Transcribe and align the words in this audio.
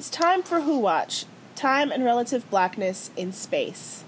It's 0.00 0.08
time 0.08 0.42
for 0.42 0.62
Who 0.62 0.78
Watch 0.78 1.26
Time 1.54 1.92
and 1.92 2.02
Relative 2.02 2.48
Blackness 2.48 3.10
in 3.18 3.34
Space. 3.34 4.02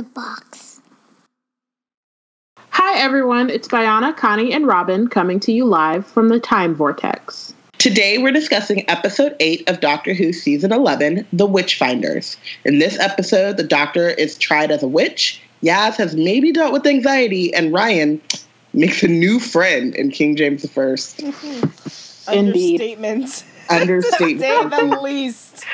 The 0.00 0.08
box. 0.14 0.80
Hi, 2.70 2.98
everyone. 2.98 3.50
It's 3.50 3.68
Bayana, 3.68 4.16
Connie, 4.16 4.50
and 4.50 4.66
Robin 4.66 5.08
coming 5.08 5.38
to 5.40 5.52
you 5.52 5.66
live 5.66 6.06
from 6.06 6.30
the 6.30 6.40
Time 6.40 6.74
Vortex. 6.74 7.52
Today, 7.76 8.16
we're 8.16 8.32
discussing 8.32 8.88
episode 8.88 9.36
8 9.40 9.68
of 9.68 9.80
Doctor 9.80 10.14
Who 10.14 10.32
season 10.32 10.72
11, 10.72 11.26
The 11.34 11.46
Witchfinders. 11.46 12.38
In 12.64 12.78
this 12.78 12.98
episode, 12.98 13.58
the 13.58 13.62
Doctor 13.62 14.08
is 14.08 14.38
tried 14.38 14.70
as 14.70 14.82
a 14.82 14.88
witch, 14.88 15.42
Yaz 15.62 15.96
has 15.96 16.16
maybe 16.16 16.50
dealt 16.50 16.72
with 16.72 16.86
anxiety, 16.86 17.52
and 17.52 17.70
Ryan 17.70 18.22
makes 18.72 19.02
a 19.02 19.08
new 19.08 19.38
friend 19.38 19.94
in 19.94 20.10
King 20.10 20.34
James 20.34 20.64
I. 20.64 20.96
Indeed. 22.32 22.80
Understatement. 22.80 23.44
Understatement. 23.68 24.40
say 24.40 24.68
the 24.70 25.00
least. 25.02 25.66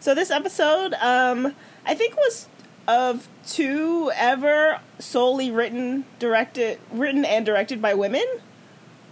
So 0.00 0.16
this 0.16 0.32
episode, 0.32 0.94
um, 0.94 1.54
I 1.86 1.94
think 1.94 2.16
was 2.16 2.48
of 2.88 3.28
two 3.46 4.10
ever 4.16 4.80
solely 4.98 5.50
written, 5.50 6.04
directed, 6.18 6.80
written 6.90 7.24
and 7.24 7.44
directed 7.46 7.80
by 7.82 7.94
women, 7.94 8.24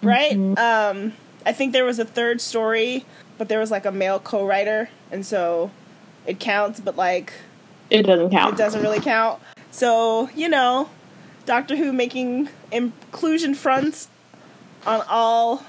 right? 0.02 0.32
Um, 0.58 1.12
I 1.44 1.52
think 1.52 1.72
there 1.72 1.84
was 1.84 1.98
a 1.98 2.04
third 2.04 2.40
story, 2.40 3.04
but 3.38 3.48
there 3.48 3.60
was 3.60 3.70
like 3.70 3.84
a 3.84 3.92
male 3.92 4.18
co-writer, 4.18 4.88
and 5.12 5.24
so 5.24 5.70
it 6.26 6.40
counts, 6.40 6.80
but 6.80 6.96
like 6.96 7.32
It 7.90 8.02
doesn't 8.04 8.30
count. 8.30 8.54
it 8.54 8.56
doesn't 8.58 8.82
really 8.82 9.00
count. 9.00 9.40
So 9.70 10.30
you 10.34 10.48
know, 10.48 10.88
Doctor 11.44 11.76
Who 11.76 11.92
making 11.92 12.48
inclusion 12.72 13.54
fronts 13.54 14.08
on 14.86 15.02
all 15.08 15.62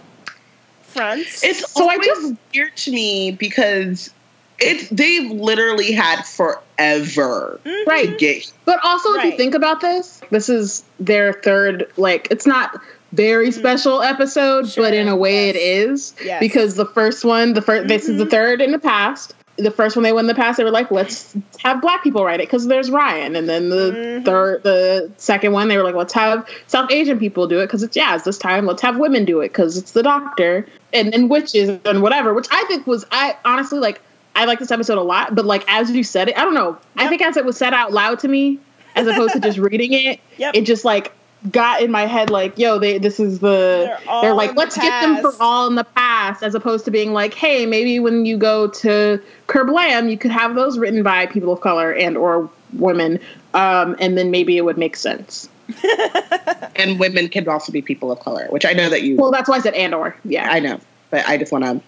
fronts. 0.82 1.44
It's 1.44 1.72
So 1.74 1.88
I 1.90 1.94
always 1.94 2.08
just- 2.08 2.34
weird 2.56 2.76
to 2.78 2.92
me 2.92 3.32
because 3.32 4.12
it's 4.60 4.90
they've 4.90 5.32
literally 5.32 5.92
had 5.92 6.24
forever 6.24 7.60
to 7.64 7.84
Right. 7.88 8.18
get 8.18 8.52
But 8.66 8.80
also, 8.84 9.14
if 9.14 9.26
you 9.26 9.38
think 9.38 9.56
about 9.56 9.82
this, 9.82 10.22
this 10.30 10.50
is 10.50 10.84
their 11.00 11.34
third, 11.34 11.92
like, 11.98 12.28
it's 12.32 12.48
not 12.48 12.80
very 13.14 13.50
mm-hmm. 13.50 13.60
special 13.60 14.02
episode. 14.02 14.70
Sure, 14.70 14.84
but 14.84 14.94
in 14.94 15.08
a 15.08 15.16
way 15.16 15.48
yes. 15.48 15.56
it 15.56 15.60
is. 15.60 16.16
Yes. 16.24 16.40
Because 16.40 16.76
the 16.76 16.86
first 16.86 17.24
one, 17.24 17.54
the 17.54 17.62
1st 17.62 17.88
this 17.88 18.10
is 18.10 18.18
the 18.18 18.24
mm-hmm. 18.24 18.32
third 18.32 18.62
in 18.62 18.72
the 18.72 18.80
past. 18.80 19.34
The 19.60 19.72
first 19.72 19.96
one 19.96 20.04
they 20.04 20.14
won 20.14 20.26
in 20.26 20.28
the 20.28 20.36
past, 20.36 20.58
they 20.58 20.64
were 20.64 20.70
like, 20.70 20.92
let's 20.92 21.36
have 21.64 21.82
black 21.82 22.04
people 22.04 22.24
write 22.24 22.40
it 22.40 22.48
because 22.48 22.68
there's 22.68 22.92
Ryan. 22.92 23.36
And 23.36 23.50
then 23.50 23.70
the 23.70 23.92
mm-hmm. 23.92 24.24
third, 24.24 24.62
the 24.62 25.12
second 25.18 25.52
one, 25.52 25.68
they 25.68 25.78
were 25.78 25.84
like, 25.84 25.96
let's 25.96 26.14
have 26.14 26.48
South 26.68 26.92
Asian 26.92 27.18
people 27.18 27.48
do 27.48 27.60
it 27.60 27.66
because 27.66 27.82
it's 27.82 27.98
Yaz. 27.98 28.24
This 28.24 28.38
time, 28.38 28.68
let's 28.68 28.84
have 28.84 28.98
women 28.98 29.26
do 29.26 29.42
it 29.42 29.50
because 29.50 29.76
it's 29.76 29.94
the 29.94 30.04
doctor. 30.04 30.68
And 30.94 31.12
then 31.12 31.28
witches 31.28 31.80
and 31.86 32.04
whatever, 32.04 32.36
which 32.36 32.48
I 32.52 32.66
think 32.66 32.86
was, 32.86 33.04
I 33.10 33.36
honestly 33.46 33.80
like, 33.80 34.00
I 34.38 34.46
like 34.46 34.60
this 34.60 34.70
episode 34.72 35.00
a 35.00 35.02
lot, 35.04 35.34
but 35.36 35.46
like 35.46 35.64
as 35.68 35.90
you 35.92 36.04
said 36.04 36.30
it, 36.30 36.38
I 36.38 36.44
don't 36.44 36.54
know. 36.54 36.78
I 36.96 37.08
think 37.08 37.24
as 37.24 37.38
it 37.38 37.44
was 37.44 37.58
said 37.58 37.74
out 37.74 37.92
loud 37.92 38.20
to 38.20 38.28
me, 38.28 38.60
as 38.96 39.08
opposed 39.08 39.34
to 39.34 39.40
just 39.40 39.58
reading 39.70 39.94
it, 39.94 40.20
Yep. 40.38 40.56
it 40.56 40.62
just 40.62 40.86
like 40.86 41.12
got 41.52 41.82
in 41.82 41.90
my 41.92 42.06
head 42.06 42.30
like, 42.30 42.58
yo, 42.58 42.78
they 42.78 43.00
this 43.00 43.20
is 43.20 43.40
the 43.40 43.98
They're 44.06 44.22
they're 44.22 44.34
like, 44.36 44.56
let's 44.56 44.78
get 44.78 45.02
them 45.02 45.22
for 45.22 45.34
all 45.40 45.66
in 45.68 45.74
the 45.74 45.84
past, 45.84 46.44
as 46.44 46.54
opposed 46.54 46.86
to 46.86 46.92
being 46.92 47.14
like, 47.14 47.34
hey, 47.34 47.66
maybe 47.66 48.00
when 48.00 48.26
you 48.26 48.38
go 48.38 48.68
to 48.68 49.20
Kerblam, 49.48 50.10
you 50.10 50.18
could 50.20 50.32
have 50.32 50.54
those 50.54 50.78
written 50.78 51.02
by 51.02 51.26
people 51.26 51.52
of 51.52 51.62
color 51.62 51.92
and 51.92 52.16
or 52.16 52.48
women, 52.74 53.20
um, 53.56 53.96
and 54.00 54.18
then 54.18 54.30
maybe 54.30 54.56
it 54.58 54.66
would 54.66 54.78
make 54.78 54.96
sense. 54.96 55.50
and 56.76 57.00
women 57.00 57.28
can 57.28 57.48
also 57.48 57.72
be 57.72 57.82
people 57.82 58.12
of 58.12 58.20
color, 58.20 58.46
which 58.50 58.66
I 58.66 58.74
know 58.74 58.90
that 58.90 59.02
you 59.02 59.16
Well, 59.18 59.32
that's 59.32 59.50
why 59.50 59.56
I 59.56 59.60
said 59.60 59.74
and 59.74 59.94
or. 59.96 60.16
Yeah. 60.24 60.48
I 60.50 60.60
know, 60.60 60.80
but 61.10 61.28
I 61.28 61.38
just 61.38 61.52
want 61.52 61.66
to 61.66 61.82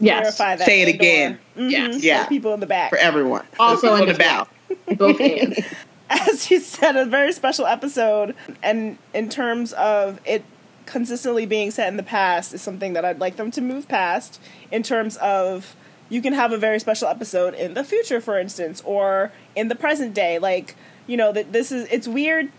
yes. 0.00 0.22
Verify 0.38 0.56
that. 0.56 0.66
Say 0.66 0.82
it 0.82 0.88
and/or. 0.88 0.94
again. 1.02 1.38
Mhm, 1.56 1.70
Yeah. 1.70 1.90
for 1.92 1.98
Yeah. 1.98 2.26
people 2.26 2.54
in 2.54 2.60
the 2.60 2.66
back. 2.66 2.90
for 2.90 2.98
everyone. 2.98 3.44
Also 3.58 3.94
in 3.94 4.06
the 4.06 4.12
the 4.12 4.18
back. 4.18 4.48
Both 4.98 5.20
and. 5.20 5.64
as 6.10 6.50
you 6.50 6.60
said, 6.60 6.96
a 6.96 7.04
very 7.04 7.32
special 7.32 7.66
episode. 7.66 8.34
And 8.62 8.98
in 9.14 9.28
terms 9.28 9.72
of 9.74 10.20
it 10.24 10.44
consistently 10.86 11.46
being 11.46 11.70
set 11.70 11.88
in 11.88 11.96
the 11.96 12.02
past, 12.02 12.54
is 12.54 12.62
something 12.62 12.92
that 12.92 13.04
I'd 13.04 13.18
like 13.20 13.36
them 13.36 13.50
to 13.52 13.60
move 13.60 13.88
past. 13.88 14.40
In 14.70 14.82
terms 14.82 15.16
of 15.16 15.74
you 16.08 16.22
can 16.22 16.32
have 16.32 16.52
a 16.52 16.56
very 16.58 16.78
special 16.78 17.08
episode 17.08 17.54
in 17.54 17.74
the 17.74 17.82
future, 17.82 18.20
for 18.20 18.38
instance, 18.38 18.80
or 18.84 19.32
in 19.56 19.66
the 19.68 19.74
present 19.74 20.14
day. 20.14 20.38
Like 20.38 20.76
you 21.08 21.16
know 21.16 21.32
that 21.32 21.52
this 21.52 21.72
is 21.72 21.88
it's 21.90 22.06
weird. 22.06 22.50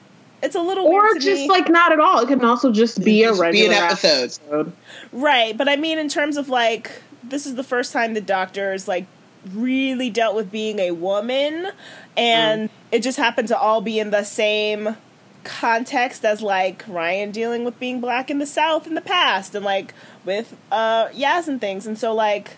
It's 0.44 0.56
a 0.56 0.62
little 0.62 0.86
Or 0.86 1.02
weird 1.02 1.14
to 1.16 1.20
just 1.26 1.42
me. 1.44 1.50
like 1.50 1.68
not 1.70 1.92
at 1.92 2.00
all. 2.00 2.20
It 2.20 2.28
can 2.28 2.44
also 2.46 2.72
just 2.72 3.04
be 3.04 3.24
a 3.24 3.34
regular 3.34 3.52
be 3.52 3.66
an 3.66 3.72
episode. 3.72 4.24
episode. 4.26 4.72
Right, 5.12 5.58
but 5.58 5.68
I 5.68 5.78
mean, 5.78 5.98
in 5.98 6.10
terms 6.10 6.38
of 6.38 6.48
like, 6.48 6.92
this 7.24 7.46
is 7.46 7.56
the 7.56 7.64
first 7.64 7.94
time 7.94 8.14
the 8.14 8.22
Doctor 8.22 8.74
is 8.74 8.88
like 8.88 9.06
really 9.54 10.10
dealt 10.10 10.36
with 10.36 10.52
being 10.52 10.80
a 10.80 10.92
woman, 10.92 11.70
and 12.16 12.70
it 12.92 13.04
just 13.04 13.18
happened 13.18 13.48
to 13.50 13.58
all 13.58 13.82
be 13.82 14.00
in 14.00 14.12
the 14.12 14.24
same 14.24 14.98
context 15.44 16.26
as 16.26 16.42
like 16.42 16.84
Ryan 16.88 17.32
dealing 17.32 17.64
with 17.64 17.80
being 17.80 18.02
black 18.02 18.30
in 18.30 18.40
the 18.40 18.46
South 18.46 18.88
in 18.88 18.96
the 18.96 19.02
past, 19.02 19.56
and 19.56 19.64
like 19.64 19.94
with 20.26 20.56
uh 20.72 21.08
Yaz 21.10 21.48
and 21.48 21.62
things, 21.62 21.88
and 21.88 21.98
so 21.98 22.14
like. 22.14 22.58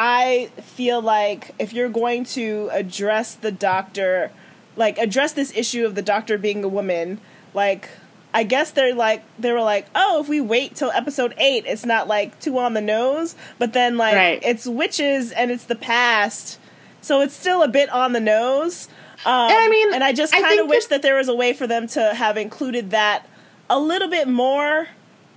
I 0.00 0.50
feel 0.62 1.02
like 1.02 1.56
if 1.58 1.72
you're 1.72 1.88
going 1.88 2.22
to 2.26 2.68
address 2.70 3.34
the 3.34 3.50
doctor, 3.50 4.30
like 4.76 4.96
address 4.96 5.32
this 5.32 5.52
issue 5.56 5.84
of 5.84 5.96
the 5.96 6.02
doctor 6.02 6.38
being 6.38 6.62
a 6.62 6.68
woman, 6.68 7.20
like 7.52 7.88
I 8.34 8.42
guess 8.42 8.70
they're 8.72 8.94
like 8.94 9.22
they 9.38 9.52
were 9.52 9.62
like, 9.62 9.86
oh, 9.94 10.20
if 10.20 10.28
we 10.28 10.40
wait 10.40 10.74
till 10.76 10.90
episode 10.90 11.34
eight, 11.38 11.64
it's 11.66 11.86
not 11.86 12.08
like 12.08 12.38
too 12.40 12.58
on 12.58 12.74
the 12.74 12.80
nose. 12.80 13.34
But 13.58 13.72
then 13.72 13.96
like 13.96 14.14
Right. 14.14 14.40
it's 14.42 14.66
witches 14.66 15.32
and 15.32 15.50
it's 15.50 15.64
the 15.64 15.74
past, 15.76 16.58
so 17.00 17.20
it's 17.22 17.34
still 17.34 17.62
a 17.62 17.68
bit 17.68 17.88
on 17.90 18.12
the 18.12 18.20
nose. 18.20 18.88
Um, 19.26 19.50
And 19.50 19.58
I 19.58 19.68
mean, 19.68 19.94
and 19.94 20.04
I 20.04 20.12
just 20.12 20.32
kind 20.32 20.60
of 20.60 20.68
wish 20.68 20.84
that- 20.86 20.90
that 20.96 21.02
there 21.02 21.16
was 21.16 21.28
a 21.28 21.34
way 21.34 21.52
for 21.52 21.66
them 21.66 21.86
to 21.88 22.14
have 22.14 22.36
included 22.36 22.90
that 22.90 23.26
a 23.70 23.78
little 23.78 24.08
bit 24.08 24.28
more 24.28 24.88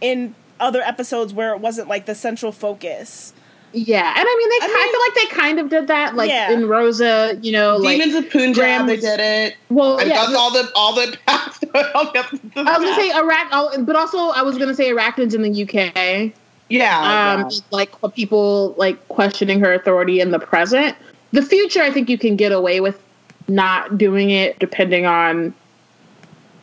in 0.02 0.35
other 0.59 0.81
episodes 0.81 1.34
where 1.34 1.53
it 1.53 1.59
wasn't 1.59 1.88
like 1.88 2.06
the 2.06 2.13
central 2.16 2.52
focus. 2.52 3.34
Yeah, 3.74 4.09
and 4.18 4.26
I 4.28 4.36
mean, 4.38 4.50
they. 4.50 4.66
I 4.66 4.70
I, 4.70 4.84
mean- 4.84 4.92
feel 4.92 5.02
like 5.02 5.16
they 5.30 5.42
kind 5.42 5.59
of 5.59 5.70
did 5.70 5.88
that, 5.88 6.16
like 6.16 6.30
Yeah. 6.30 6.52
in 6.52 6.68
Rosa. 6.68 7.38
You 7.42 7.52
know, 7.54 7.78
like 7.78 7.98
Demons 8.00 8.16
of 8.26 8.30
Punjab, 8.32 8.86
they 8.88 8.98
did 8.98 9.20
it. 9.20 9.56
well, 9.70 9.98
And 10.00 10.09
yeah. 10.09 10.16
that's 10.22 10.34
all 10.36 10.52
the 10.52 10.70
all 10.76 10.94
the 10.96 11.18
past. 11.26 11.64
all 11.96 12.12
the 12.12 12.40
I 12.56 12.78
was 12.78 12.84
gonna 12.90 12.96
say 12.96 13.12
Iraq, 13.12 13.48
oh, 13.52 13.84
but 13.84 13.96
also 13.96 14.18
I 14.18 14.42
was 14.42 14.58
gonna 14.58 14.76
say 14.76 14.92
Arachnids 14.92 15.34
in 15.34 15.42
the 15.42 15.64
UK. 15.64 16.34
yeah, 16.70 17.36
Um, 17.46 17.50
like 17.72 17.92
people 18.14 18.74
like 18.78 19.08
questioning 19.08 19.59
her 19.62 19.74
authority 19.74 20.20
in 20.20 20.32
the 20.32 20.40
present. 20.40 20.96
The 21.32 21.42
future, 21.42 21.82
I 21.82 21.92
think 21.92 22.09
you 22.09 22.18
can 22.18 22.36
get 22.36 22.52
away 22.52 22.82
with 22.82 23.02
not 23.48 23.98
doing 23.98 24.30
it, 24.32 24.59
depending 24.59 25.06
on 25.06 25.53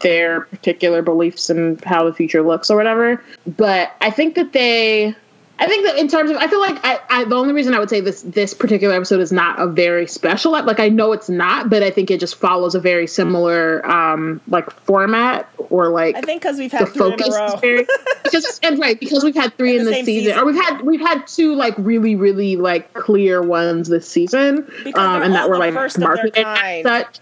their 0.00 0.42
particular 0.42 1.02
beliefs 1.02 1.50
and 1.50 1.82
how 1.84 2.04
the 2.04 2.12
future 2.12 2.42
looks 2.42 2.70
or 2.70 2.76
whatever. 2.76 3.22
But 3.56 3.92
I 4.00 4.10
think 4.10 4.34
that 4.34 4.52
they. 4.52 5.14
I 5.60 5.66
think 5.66 5.84
that 5.86 5.98
in 5.98 6.06
terms 6.06 6.30
of, 6.30 6.36
I 6.36 6.46
feel 6.46 6.60
like 6.60 6.78
I, 6.84 7.00
I 7.10 7.24
the 7.24 7.34
only 7.34 7.52
reason 7.52 7.74
I 7.74 7.80
would 7.80 7.90
say 7.90 8.00
this 8.00 8.22
this 8.22 8.54
particular 8.54 8.94
episode 8.94 9.18
is 9.20 9.32
not 9.32 9.58
a 9.58 9.66
very 9.66 10.06
special. 10.06 10.52
Like 10.52 10.78
I 10.78 10.88
know 10.88 11.12
it's 11.12 11.28
not, 11.28 11.68
but 11.68 11.82
I 11.82 11.90
think 11.90 12.12
it 12.12 12.20
just 12.20 12.36
follows 12.36 12.76
a 12.76 12.80
very 12.80 13.08
similar 13.08 13.84
um 13.84 14.40
like 14.46 14.70
format 14.70 15.48
or 15.68 15.88
like 15.88 16.14
I 16.14 16.20
think 16.20 16.42
because 16.42 16.58
we've 16.58 16.70
the 16.70 16.78
had 16.78 16.88
three 16.90 17.12
in 17.12 17.20
a 17.20 17.30
row. 17.34 17.56
very 17.60 17.86
because 18.22 18.60
and 18.62 18.78
right 18.78 19.00
because 19.00 19.24
we've 19.24 19.34
had 19.34 19.56
three 19.58 19.74
In 19.74 19.80
in 19.80 19.84
the 19.84 19.90
this 19.90 19.96
same 19.98 20.04
season, 20.06 20.32
season. 20.32 20.38
or 20.38 20.46
we've 20.46 20.54
had 20.62 20.80
we've 20.82 21.00
had 21.00 21.26
two 21.26 21.54
like 21.56 21.74
really 21.78 22.14
really 22.14 22.54
like 22.54 22.92
clear 22.94 23.42
ones 23.42 23.88
this 23.88 24.08
season 24.08 24.64
Because 24.84 24.94
um 24.94 25.22
and 25.22 25.34
that 25.34 25.48
were 25.48 25.58
like 25.58 25.74
first 25.74 25.96
of 25.96 26.02
their 26.02 26.08
marketed 26.14 26.44
as 26.46 26.82
such 26.84 27.18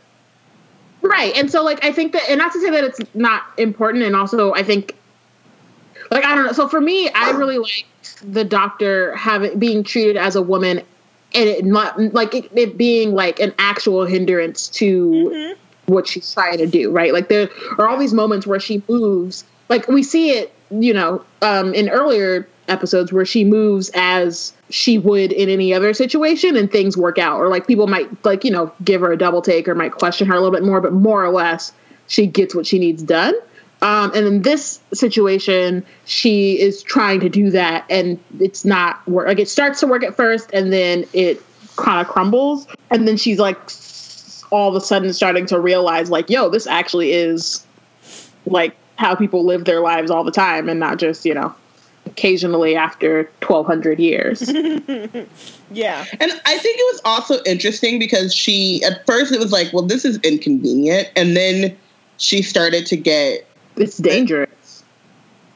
right 1.00 1.34
and 1.36 1.50
so 1.50 1.62
like 1.64 1.82
i 1.84 1.92
think 1.92 2.12
that 2.12 2.22
and 2.28 2.38
not 2.38 2.52
to 2.52 2.60
say 2.60 2.70
that 2.70 2.84
it's 2.84 3.00
not 3.14 3.44
important 3.58 4.04
and 4.04 4.14
also 4.16 4.52
i 4.54 4.62
think 4.62 4.94
like 6.10 6.24
i 6.24 6.34
don't 6.34 6.46
know 6.46 6.52
so 6.52 6.68
for 6.68 6.80
me 6.80 7.08
i 7.14 7.30
really 7.36 7.84
the 8.22 8.44
doctor 8.44 9.14
having 9.16 9.58
being 9.58 9.82
treated 9.84 10.16
as 10.16 10.36
a 10.36 10.42
woman 10.42 10.78
and 11.34 11.48
it 11.48 11.64
not 11.64 11.98
like 12.14 12.34
it, 12.34 12.50
it 12.54 12.76
being 12.78 13.12
like 13.14 13.40
an 13.40 13.52
actual 13.58 14.04
hindrance 14.04 14.68
to 14.68 15.10
Mm-hmm. 15.34 15.92
what 15.92 16.06
she's 16.08 16.32
trying 16.32 16.58
to 16.58 16.66
do, 16.66 16.90
right? 16.90 17.12
Like 17.12 17.28
there 17.28 17.48
are 17.78 17.88
all 17.88 17.98
these 17.98 18.14
moments 18.14 18.46
where 18.46 18.58
she 18.58 18.82
moves, 18.88 19.44
like 19.68 19.86
we 19.88 20.02
see 20.02 20.30
it, 20.30 20.52
you 20.70 20.92
know, 20.92 21.24
um, 21.42 21.72
in 21.74 21.88
earlier 21.88 22.48
episodes 22.68 23.12
where 23.12 23.24
she 23.24 23.44
moves 23.44 23.90
as 23.94 24.52
she 24.70 24.98
would 24.98 25.30
in 25.32 25.48
any 25.48 25.72
other 25.72 25.94
situation 25.94 26.56
and 26.56 26.72
things 26.72 26.96
work 26.96 27.18
out 27.18 27.38
or 27.38 27.48
like 27.48 27.66
people 27.66 27.86
might 27.86 28.08
like 28.24 28.42
you 28.44 28.50
know 28.50 28.72
give 28.84 29.00
her 29.00 29.12
a 29.12 29.16
double 29.16 29.40
take 29.40 29.68
or 29.68 29.74
might 29.76 29.92
question 29.92 30.26
her 30.26 30.34
a 30.34 30.40
little 30.40 30.50
bit 30.50 30.64
more 30.64 30.80
but 30.80 30.92
more 30.92 31.24
or 31.24 31.30
less 31.30 31.72
she 32.08 32.26
gets 32.26 32.54
what 32.56 32.66
she 32.66 32.78
needs 32.80 33.04
done 33.04 33.34
um, 33.82 34.10
and 34.14 34.26
in 34.26 34.42
this 34.42 34.80
situation 34.92 35.84
she 36.04 36.58
is 36.60 36.82
trying 36.82 37.20
to 37.20 37.28
do 37.28 37.50
that 37.50 37.84
and 37.90 38.18
it's 38.40 38.64
not 38.64 39.06
work 39.08 39.26
like 39.26 39.38
it 39.38 39.48
starts 39.48 39.80
to 39.80 39.86
work 39.86 40.02
at 40.02 40.16
first 40.16 40.50
and 40.52 40.72
then 40.72 41.04
it 41.12 41.42
kind 41.76 42.00
of 42.00 42.10
crumbles 42.10 42.66
and 42.90 43.06
then 43.06 43.16
she's 43.16 43.38
like 43.38 43.58
all 44.50 44.68
of 44.68 44.74
a 44.74 44.80
sudden 44.80 45.12
starting 45.12 45.46
to 45.46 45.58
realize 45.58 46.10
like 46.10 46.30
yo 46.30 46.48
this 46.48 46.66
actually 46.66 47.12
is 47.12 47.66
like 48.46 48.76
how 48.96 49.14
people 49.14 49.44
live 49.44 49.64
their 49.64 49.80
lives 49.80 50.10
all 50.10 50.24
the 50.24 50.30
time 50.30 50.68
and 50.68 50.80
not 50.80 50.98
just 50.98 51.24
you 51.24 51.34
know 51.34 51.54
occasionally 52.06 52.76
after 52.76 53.24
1200 53.42 53.98
years 53.98 54.48
Yeah. 55.70 56.04
And 56.20 56.32
I 56.44 56.58
think 56.58 56.78
it 56.78 56.92
was 56.92 57.00
also 57.04 57.42
interesting 57.44 57.98
because 57.98 58.34
she, 58.34 58.82
at 58.84 59.04
first, 59.06 59.32
it 59.32 59.38
was 59.38 59.52
like, 59.52 59.72
well, 59.72 59.82
this 59.82 60.04
is 60.04 60.18
inconvenient. 60.18 61.08
And 61.16 61.36
then 61.36 61.76
she 62.18 62.42
started 62.42 62.86
to 62.86 62.96
get, 62.96 63.46
it's 63.76 63.98
dangerous 63.98 64.84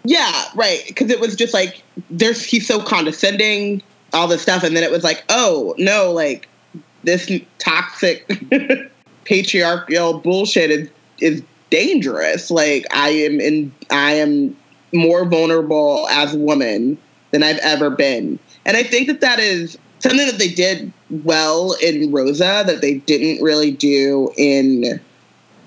yeah, 0.04 0.44
right. 0.54 0.82
Because 0.86 1.10
it 1.10 1.20
was 1.20 1.36
just 1.36 1.54
like, 1.54 1.82
there's, 2.10 2.42
he's 2.44 2.66
so 2.66 2.80
condescending, 2.80 3.82
all 4.12 4.28
this 4.28 4.42
stuff. 4.42 4.62
And 4.62 4.76
then 4.76 4.82
it 4.82 4.90
was 4.90 5.04
like, 5.04 5.24
oh, 5.28 5.74
no, 5.78 6.12
like, 6.12 6.48
this 7.02 7.30
toxic 7.58 8.28
patriarchal 9.24 10.18
bullshit 10.18 10.70
is, 10.70 10.90
is 11.20 11.42
dangerous. 11.70 12.50
Like, 12.50 12.86
I 12.94 13.10
am 13.10 13.40
in, 13.40 13.72
I 13.90 14.12
am 14.12 14.56
more 14.92 15.24
vulnerable 15.24 16.06
as 16.10 16.34
a 16.34 16.38
woman 16.38 16.98
than 17.30 17.42
I've 17.42 17.58
ever 17.58 17.90
been. 17.90 18.38
And 18.64 18.76
I 18.76 18.82
think 18.82 19.06
that 19.06 19.20
that 19.20 19.38
is 19.38 19.78
something 20.00 20.26
that 20.26 20.38
they 20.38 20.48
did 20.48 20.92
well 21.24 21.74
in 21.82 22.10
Rosa 22.10 22.64
that 22.66 22.80
they 22.80 22.94
didn't 22.94 23.42
really 23.42 23.70
do 23.70 24.32
in 24.36 25.00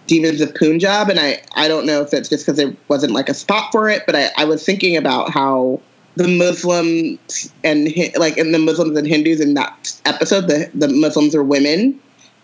Demons 0.07 0.41
of 0.41 0.53
Punjab. 0.55 1.09
And 1.09 1.19
I, 1.19 1.41
I 1.55 1.67
don't 1.67 1.85
know 1.85 2.01
if 2.01 2.11
that's 2.11 2.29
just 2.29 2.45
because 2.45 2.57
there 2.57 2.75
wasn't 2.87 3.13
like 3.13 3.29
a 3.29 3.33
spot 3.33 3.71
for 3.71 3.89
it, 3.89 4.03
but 4.05 4.15
I, 4.15 4.29
I 4.37 4.45
was 4.45 4.65
thinking 4.65 4.97
about 4.97 5.31
how 5.31 5.79
the 6.15 6.27
Muslims 6.27 7.51
and 7.63 7.89
like 8.17 8.37
in 8.37 8.51
the 8.51 8.59
Muslims 8.59 8.97
and 8.97 9.07
Hindus 9.07 9.39
in 9.39 9.53
that 9.55 9.99
episode, 10.05 10.47
the, 10.47 10.69
the 10.73 10.87
Muslims 10.87 11.33
are 11.35 11.43
women. 11.43 11.99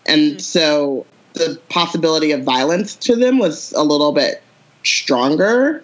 And 0.05 0.41
so 0.41 1.05
the 1.33 1.59
possibility 1.69 2.31
of 2.31 2.43
violence 2.43 2.95
to 2.95 3.15
them 3.15 3.37
was 3.37 3.71
a 3.73 3.83
little 3.83 4.11
bit 4.11 4.41
stronger 4.83 5.83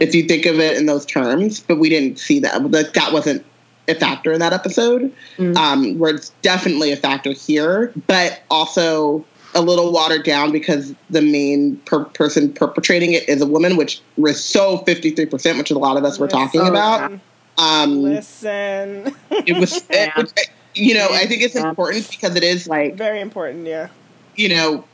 if 0.00 0.14
you 0.14 0.22
think 0.24 0.46
of 0.46 0.60
it 0.60 0.76
in 0.76 0.86
those 0.86 1.04
terms, 1.04 1.60
but 1.60 1.78
we 1.78 1.88
didn't 1.88 2.18
see 2.18 2.40
that. 2.40 2.70
Like 2.70 2.92
that 2.94 3.12
wasn't 3.12 3.44
a 3.88 3.94
factor 3.94 4.32
in 4.32 4.40
that 4.40 4.52
episode. 4.52 5.12
Um, 5.56 5.98
where 5.98 6.14
it's 6.14 6.30
definitely 6.42 6.92
a 6.92 6.96
factor 6.96 7.32
here, 7.32 7.92
but 8.06 8.40
also 8.50 9.24
a 9.54 9.62
little 9.62 9.92
watered 9.92 10.24
down 10.24 10.52
because 10.52 10.94
the 11.10 11.22
main 11.22 11.76
per- 11.86 12.04
person 12.04 12.52
perpetrating 12.52 13.12
it 13.12 13.28
is 13.28 13.40
a 13.40 13.46
woman, 13.46 13.76
which 13.76 14.00
was 14.16 14.42
so 14.42 14.78
fifty 14.78 15.10
three 15.10 15.26
percent, 15.26 15.58
which 15.58 15.70
a 15.70 15.78
lot 15.78 15.96
of 15.96 16.04
us 16.04 16.18
were 16.18 16.28
talking 16.28 16.66
about. 16.66 17.12
Um, 17.56 18.02
Listen. 18.02 19.14
it 19.30 19.58
was, 19.58 19.76
it 19.90 19.90
Yeah. 19.90 20.12
was- 20.20 20.34
you 20.74 20.94
know, 20.94 21.08
I 21.10 21.26
think 21.26 21.42
it's 21.42 21.56
important 21.56 22.08
because 22.08 22.36
it 22.36 22.44
is 22.44 22.68
like 22.68 22.94
Very 22.94 23.20
important, 23.20 23.66
yeah. 23.66 23.88
you 24.36 24.48
know, 24.48 24.84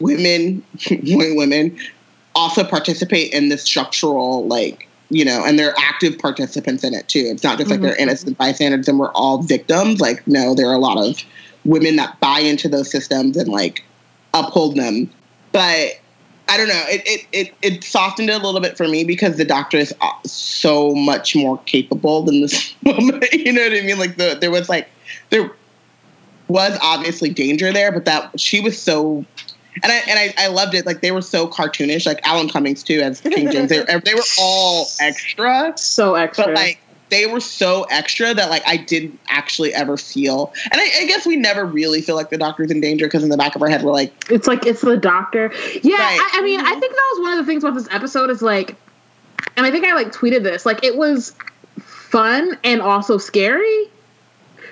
women, 0.00 0.62
women 1.04 1.76
also 2.34 2.64
participate 2.64 3.30
in 3.34 3.50
this 3.50 3.62
structural, 3.62 4.46
like, 4.46 4.88
you 5.10 5.22
know, 5.22 5.44
and 5.44 5.58
they're 5.58 5.74
active 5.78 6.18
participants 6.18 6.82
in 6.82 6.94
it 6.94 7.08
too. 7.08 7.24
It's 7.26 7.42
not 7.42 7.58
just 7.58 7.70
like 7.70 7.82
they're 7.82 7.96
innocent 7.96 8.38
bystanders 8.38 8.88
and 8.88 8.98
we're 8.98 9.12
all 9.12 9.42
victims. 9.42 10.00
Like, 10.00 10.26
no, 10.26 10.54
there 10.54 10.66
are 10.68 10.74
a 10.74 10.78
lot 10.78 10.96
of 10.96 11.22
women 11.64 11.96
that 11.96 12.18
buy 12.20 12.40
into 12.40 12.68
those 12.68 12.90
systems 12.90 13.36
and 13.36 13.48
like 13.48 13.84
uphold 14.34 14.76
them. 14.76 15.10
But 15.52 16.00
I 16.48 16.56
don't 16.56 16.68
know. 16.68 16.84
It 16.88 17.02
it 17.06 17.26
it, 17.32 17.54
it 17.62 17.84
softened 17.84 18.30
it 18.30 18.34
a 18.34 18.44
little 18.44 18.60
bit 18.60 18.76
for 18.76 18.88
me 18.88 19.04
because 19.04 19.36
the 19.36 19.44
doctor 19.44 19.78
is 19.78 19.94
uh, 20.00 20.10
so 20.24 20.94
much 20.94 21.36
more 21.36 21.58
capable 21.64 22.22
than 22.22 22.40
this 22.40 22.74
woman. 22.84 23.22
you 23.32 23.52
know 23.52 23.62
what 23.62 23.72
I 23.72 23.82
mean? 23.82 23.98
Like 23.98 24.16
the 24.16 24.36
there 24.40 24.50
was 24.50 24.68
like 24.68 24.88
there 25.30 25.50
was 26.48 26.78
obviously 26.82 27.30
danger 27.30 27.72
there, 27.72 27.92
but 27.92 28.04
that 28.04 28.38
she 28.38 28.60
was 28.60 28.80
so. 28.80 29.24
And 29.82 29.90
I 29.90 30.02
and 30.06 30.18
I, 30.18 30.34
I 30.36 30.46
loved 30.48 30.74
it. 30.74 30.84
Like 30.84 31.00
they 31.00 31.12
were 31.12 31.22
so 31.22 31.48
cartoonish. 31.48 32.04
Like 32.04 32.20
Alan 32.26 32.48
Cummings 32.48 32.82
too 32.82 33.00
as 33.00 33.22
King 33.22 33.50
James. 33.50 33.70
They, 33.70 33.82
they 33.82 34.14
were 34.14 34.20
all 34.38 34.88
extra, 35.00 35.72
so 35.76 36.14
extra 36.14 36.44
but 36.46 36.54
like 36.54 36.78
they 37.12 37.26
were 37.26 37.40
so 37.40 37.82
extra 37.90 38.32
that 38.32 38.48
like 38.48 38.62
I 38.66 38.78
didn't 38.78 39.20
actually 39.28 39.74
ever 39.74 39.98
feel. 39.98 40.52
And 40.64 40.80
I, 40.80 41.02
I 41.02 41.06
guess 41.06 41.26
we 41.26 41.36
never 41.36 41.64
really 41.64 42.00
feel 42.00 42.16
like 42.16 42.30
the 42.30 42.38
doctor's 42.38 42.70
in 42.70 42.80
danger 42.80 43.06
because 43.06 43.22
in 43.22 43.28
the 43.28 43.36
back 43.36 43.54
of 43.54 43.60
our 43.60 43.68
head 43.68 43.82
we're 43.82 43.92
like, 43.92 44.30
It's 44.30 44.48
like 44.48 44.64
it's 44.64 44.80
the 44.80 44.96
doctor. 44.96 45.52
Yeah, 45.82 45.96
Right. 45.96 46.18
I, 46.20 46.38
I 46.38 46.40
mean, 46.40 46.58
I 46.58 46.62
mm-hmm. 46.64 46.80
think 46.80 46.92
that 46.92 47.08
was 47.12 47.20
one 47.20 47.38
of 47.38 47.44
the 47.44 47.52
things 47.52 47.64
about 47.64 47.74
this 47.74 47.88
episode 47.90 48.30
is 48.30 48.40
like, 48.40 48.76
and 49.58 49.66
I 49.66 49.70
think 49.70 49.84
I 49.84 49.92
like 49.94 50.10
tweeted 50.10 50.42
this. 50.42 50.64
Like, 50.64 50.82
it 50.84 50.96
was 50.96 51.34
fun 51.78 52.56
and 52.64 52.80
also 52.80 53.18
scary. 53.18 53.90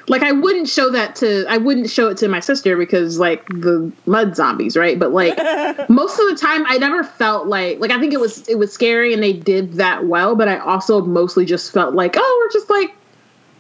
Like, 0.09 0.23
I 0.23 0.33
wouldn't 0.33 0.69
show 0.69 0.91
that 0.91 1.17
to 1.17 1.47
I 1.49 1.59
wouldn't 1.59 1.91
show 1.91 2.09
it 2.09 2.17
to 2.19 2.29
my 2.29 2.41
sister 2.41 2.77
because 2.77 3.19
like 3.19 3.47
the 3.49 3.93
mud 4.07 4.37
zombies, 4.37 4.77
right? 4.77 4.99
But 4.99 5.13
like 5.13 5.37
most 5.89 6.19
of 6.19 6.29
the 6.29 6.37
time, 6.37 6.65
I 6.67 6.79
never 6.79 7.05
felt 7.05 7.47
like 7.47 7.81
like 7.81 7.91
I 7.91 8.01
think 8.01 8.13
it 8.13 8.21
was 8.21 8.49
it 8.49 8.59
was 8.59 8.73
scary 8.73 9.13
and 9.13 9.23
they 9.23 9.33
did 9.33 9.75
that 9.75 10.07
well. 10.07 10.35
But 10.35 10.49
I 10.49 10.59
also 10.59 11.05
mostly 11.05 11.45
just 11.45 11.73
felt 11.73 11.95
like 11.95 12.15
oh, 12.17 12.41
we're 12.43 12.53
just 12.53 12.71
like 12.71 12.95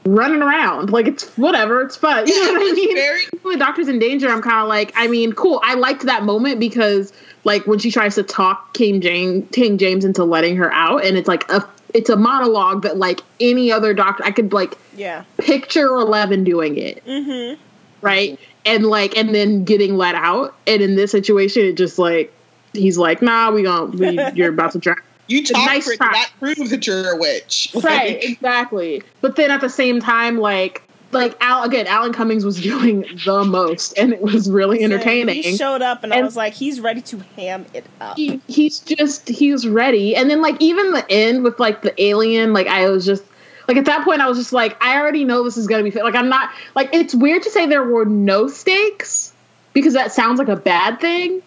running 0.05 0.43
around. 0.43 0.91
Like 0.91 1.07
it's 1.07 1.37
whatever, 1.37 1.83
it's 1.83 1.97
fun. 1.97 2.27
You 2.31 2.45
know 2.47 2.53
what 2.53 2.73
I 2.73 2.75
mean? 2.75 2.95
very 2.95 3.27
the 3.53 3.59
doctor's 3.59 3.89
in 3.89 3.99
danger, 3.99 4.29
I'm 4.29 4.43
kind 4.43 4.61
of 4.61 4.69
like, 4.69 4.93
I 4.97 5.07
mean, 5.09 5.33
cool. 5.33 5.61
I 5.65 5.75
liked 5.75 6.03
that 6.03 6.25
moment 6.25 6.61
because, 6.61 7.13
like, 7.45 7.67
when 7.67 7.79
she 7.79 7.91
tries 7.91 8.15
to 8.17 8.23
talk 8.23 8.75
King 8.75 9.01
James, 9.01 9.49
King 9.53 9.79
James 9.79 10.05
into 10.05 10.25
letting 10.25 10.57
her 10.57 10.73
out, 10.73 11.05
and 11.05 11.17
it's 11.17 11.29
like 11.29 11.51
a, 11.51 11.69
it's 11.95 12.11
a 12.11 12.17
monologue 12.17 12.83
that 12.83 12.97
like 12.99 13.21
any 13.41 13.71
other 13.73 13.95
doctor, 13.95 14.25
I 14.25 14.31
could 14.31 14.53
like 14.53 14.77
Yeah. 14.97 15.25
picture 15.39 15.87
Eleven 15.87 16.45
doing 16.45 16.77
it, 16.77 17.05
Mm-hmm. 17.07 17.61
right? 18.01 18.39
And 18.67 18.87
like, 18.87 19.17
and 19.17 19.35
then 19.35 19.65
getting 19.65 19.97
let 19.97 20.15
out, 20.15 20.55
and 20.67 20.83
in 20.83 20.97
this 20.97 21.11
situation, 21.11 21.63
it 21.65 21.77
just 21.77 21.99
like 21.99 22.33
he's 22.73 22.99
like, 22.99 23.23
nah, 23.23 23.51
we 23.51 23.63
gonna, 23.63 23.87
we, 23.87 24.21
you're 24.35 24.51
about 24.51 24.73
to 24.73 24.79
drown. 24.79 24.97
you 25.29 25.45
talk 25.45 25.65
nice 25.67 25.85
pretty. 25.85 25.97
try. 25.99 26.13
That 26.13 26.31
proves 26.39 26.70
that 26.70 26.87
you're 26.87 27.15
a 27.15 27.17
witch. 27.19 27.75
right 27.82 28.23
exactly 28.23 29.03
but 29.20 29.37
then 29.37 29.51
at 29.51 29.61
the 29.61 29.69
same 29.69 30.01
time 30.01 30.39
like 30.39 30.82
like 31.12 31.36
Al 31.40 31.64
again 31.64 31.86
Alan 31.86 32.12
Cummings 32.12 32.44
was 32.44 32.60
doing 32.62 33.05
the 33.24 33.44
most 33.44 33.96
and 33.98 34.12
it 34.12 34.20
was 34.20 34.50
really 34.50 34.82
entertaining 34.82 35.43
He 35.43 35.56
showed 35.56 35.82
up 35.82 36.05
and, 36.05 36.12
I 36.12 36.22
was 36.22 36.36
like, 36.36 36.55
he's 36.55 36.81
ready 36.81 37.00
to 37.02 37.19
ham 37.36 37.67
it 37.74 37.86
up. 38.00 38.17
he, 38.17 38.40
he's 38.46 38.79
just 38.81 39.29
he's 39.29 39.67
ready 39.67 40.14
and 40.17 40.31
then 40.31 40.43
like 40.43 40.56
even 40.60 40.93
the 40.93 41.05
end 41.10 41.44
with 41.44 41.58
like 41.58 41.82
the 41.82 42.00
alien 42.02 42.52
like 42.52 42.67
I 42.67 42.88
was 42.88 43.05
just 43.05 43.24
like 43.69 43.76
at 43.76 43.84
that 43.86 44.05
point 44.05 44.20
I 44.20 44.29
was 44.29 44.38
just 44.38 44.52
like 44.52 44.76
I 44.82 44.98
already 45.00 45.24
know 45.24 45.44
this 45.44 45.56
is 45.56 45.67
gonna 45.67 45.82
be 45.82 45.90
fit 45.90 46.05
like 46.05 46.14
I'm 46.14 46.29
not 46.29 46.50
like 46.74 46.90
it's 46.93 47.14
weird 47.14 47.43
to 47.44 47.50
say 47.50 47.67
there 47.67 47.84
were 47.84 48.05
no 48.05 48.48
stakes 48.48 49.32
because 49.72 49.94
that 49.94 50.12
sounds 50.12 50.38
like 50.38 50.48
a 50.48 50.56
bad 50.56 51.00
thing 51.00 51.43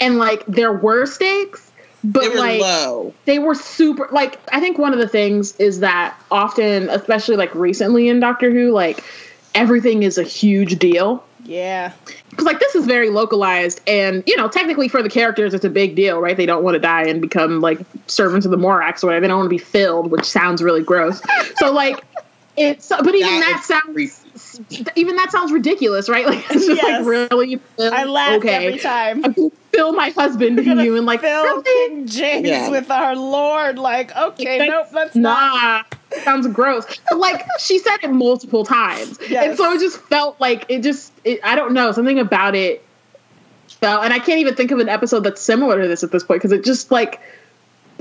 and 0.00 0.18
like 0.18 0.44
there 0.46 0.72
were 0.72 1.06
stakes 1.06 1.69
but 2.02 2.20
they 2.22 2.28
were 2.28 2.34
like 2.36 2.60
low. 2.60 3.14
they 3.26 3.38
were 3.38 3.54
super 3.54 4.08
like 4.12 4.38
i 4.52 4.60
think 4.60 4.78
one 4.78 4.92
of 4.92 4.98
the 4.98 5.08
things 5.08 5.54
is 5.56 5.80
that 5.80 6.16
often 6.30 6.88
especially 6.90 7.36
like 7.36 7.54
recently 7.54 8.08
in 8.08 8.20
doctor 8.20 8.50
who 8.50 8.70
like 8.70 9.04
everything 9.54 10.02
is 10.02 10.16
a 10.16 10.22
huge 10.22 10.78
deal 10.78 11.22
Yeah. 11.44 11.92
because 12.30 12.44
like 12.46 12.60
this 12.60 12.74
is 12.74 12.86
very 12.86 13.10
localized 13.10 13.80
and 13.86 14.22
you 14.26 14.36
know 14.36 14.48
technically 14.48 14.88
for 14.88 15.02
the 15.02 15.10
characters 15.10 15.52
it's 15.54 15.64
a 15.64 15.70
big 15.70 15.94
deal 15.96 16.20
right 16.20 16.36
they 16.36 16.46
don't 16.46 16.62
want 16.62 16.74
to 16.76 16.78
die 16.80 17.02
and 17.04 17.20
become 17.20 17.60
like 17.60 17.80
servants 18.06 18.46
of 18.46 18.50
the 18.52 18.58
morax 18.58 19.02
or 19.02 19.08
whatever 19.08 19.20
they 19.22 19.28
don't 19.28 19.38
want 19.38 19.46
to 19.46 19.50
be 19.50 19.58
filled 19.58 20.10
which 20.10 20.24
sounds 20.24 20.62
really 20.62 20.82
gross 20.82 21.20
so 21.56 21.72
like 21.72 22.02
it's 22.56 22.88
but 22.88 23.14
even 23.14 23.40
that 23.40 23.62
sounds 23.64 23.82
creepy. 23.94 24.12
Even 24.96 25.16
that 25.16 25.30
sounds 25.32 25.52
ridiculous 25.52 26.08
right 26.08 26.26
like 26.30 26.38
it's 26.50 26.66
just 26.66 26.82
Yes. 26.82 27.00
like 27.00 27.06
really 27.06 27.56
Phil? 27.76 27.92
I 27.94 28.04
laugh 28.04 28.38
okay 28.38 28.66
every 28.66 28.78
time. 28.78 29.24
I 29.24 29.34
fill 29.72 29.92
my 29.92 30.10
husband 30.10 30.58
in 30.58 30.78
you 30.80 30.96
and 30.96 31.06
like 31.06 31.20
Phil 31.20 31.42
really? 31.44 31.62
King 31.64 32.06
James 32.06 32.48
Yeah. 32.48 32.70
with 32.70 32.90
our 32.90 33.14
Lord. 33.16 33.78
Like, 33.78 34.14
okay, 34.16 34.66
nope, 34.68 34.86
that's 34.92 35.14
not. 35.16 35.86
nah 35.92 35.98
sounds 36.24 36.46
gross 36.48 36.86
but 37.08 37.18
like 37.18 37.44
she 37.60 37.78
said 37.78 37.96
it 38.02 38.10
multiple 38.10 38.64
times 38.64 39.16
Yes. 39.28 39.46
and 39.50 39.56
so 39.56 39.72
it 39.72 39.78
just 39.78 40.00
felt 40.00 40.40
like 40.40 40.66
it 40.68 40.82
just 40.82 41.12
it, 41.22 41.38
i 41.44 41.54
don't 41.54 41.72
know 41.72 41.92
something 41.92 42.18
about 42.18 42.56
it 42.56 42.84
felt 43.68 44.02
and 44.04 44.12
i 44.12 44.18
can't 44.18 44.40
even 44.40 44.56
think 44.56 44.72
of 44.72 44.80
an 44.80 44.88
episode 44.88 45.20
that's 45.20 45.40
similar 45.40 45.80
to 45.80 45.86
this 45.86 46.02
at 46.02 46.10
this 46.10 46.24
point 46.24 46.40
because 46.40 46.50
it 46.50 46.64
just 46.64 46.90
like 46.90 47.20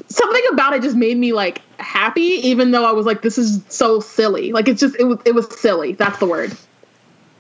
something 0.10 0.42
about 0.52 0.74
it 0.74 0.82
just 0.82 0.96
made 0.98 1.18
me 1.18 1.34
like 1.34 1.62
happy 1.80 2.22
even 2.22 2.72
though 2.72 2.86
i 2.86 2.92
was 2.92 3.06
like 3.06 3.22
this 3.22 3.38
is 3.38 3.62
so 3.70 4.00
silly 4.00 4.52
like 4.52 4.68
it's 4.68 4.80
just 4.82 4.96
it 5.00 5.04
was 5.06 5.20
it 5.26 5.34
was 5.34 5.48
silly 5.60 5.94
that's 5.94 6.18
the 6.20 6.26
word 6.26 6.56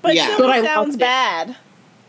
But 0.02 0.16
Yeah. 0.16 0.36
But 0.38 0.50
I 0.50 0.62
sounds 0.64 0.88
loved 0.90 0.96
it. 0.96 1.00
bad. 1.00 1.58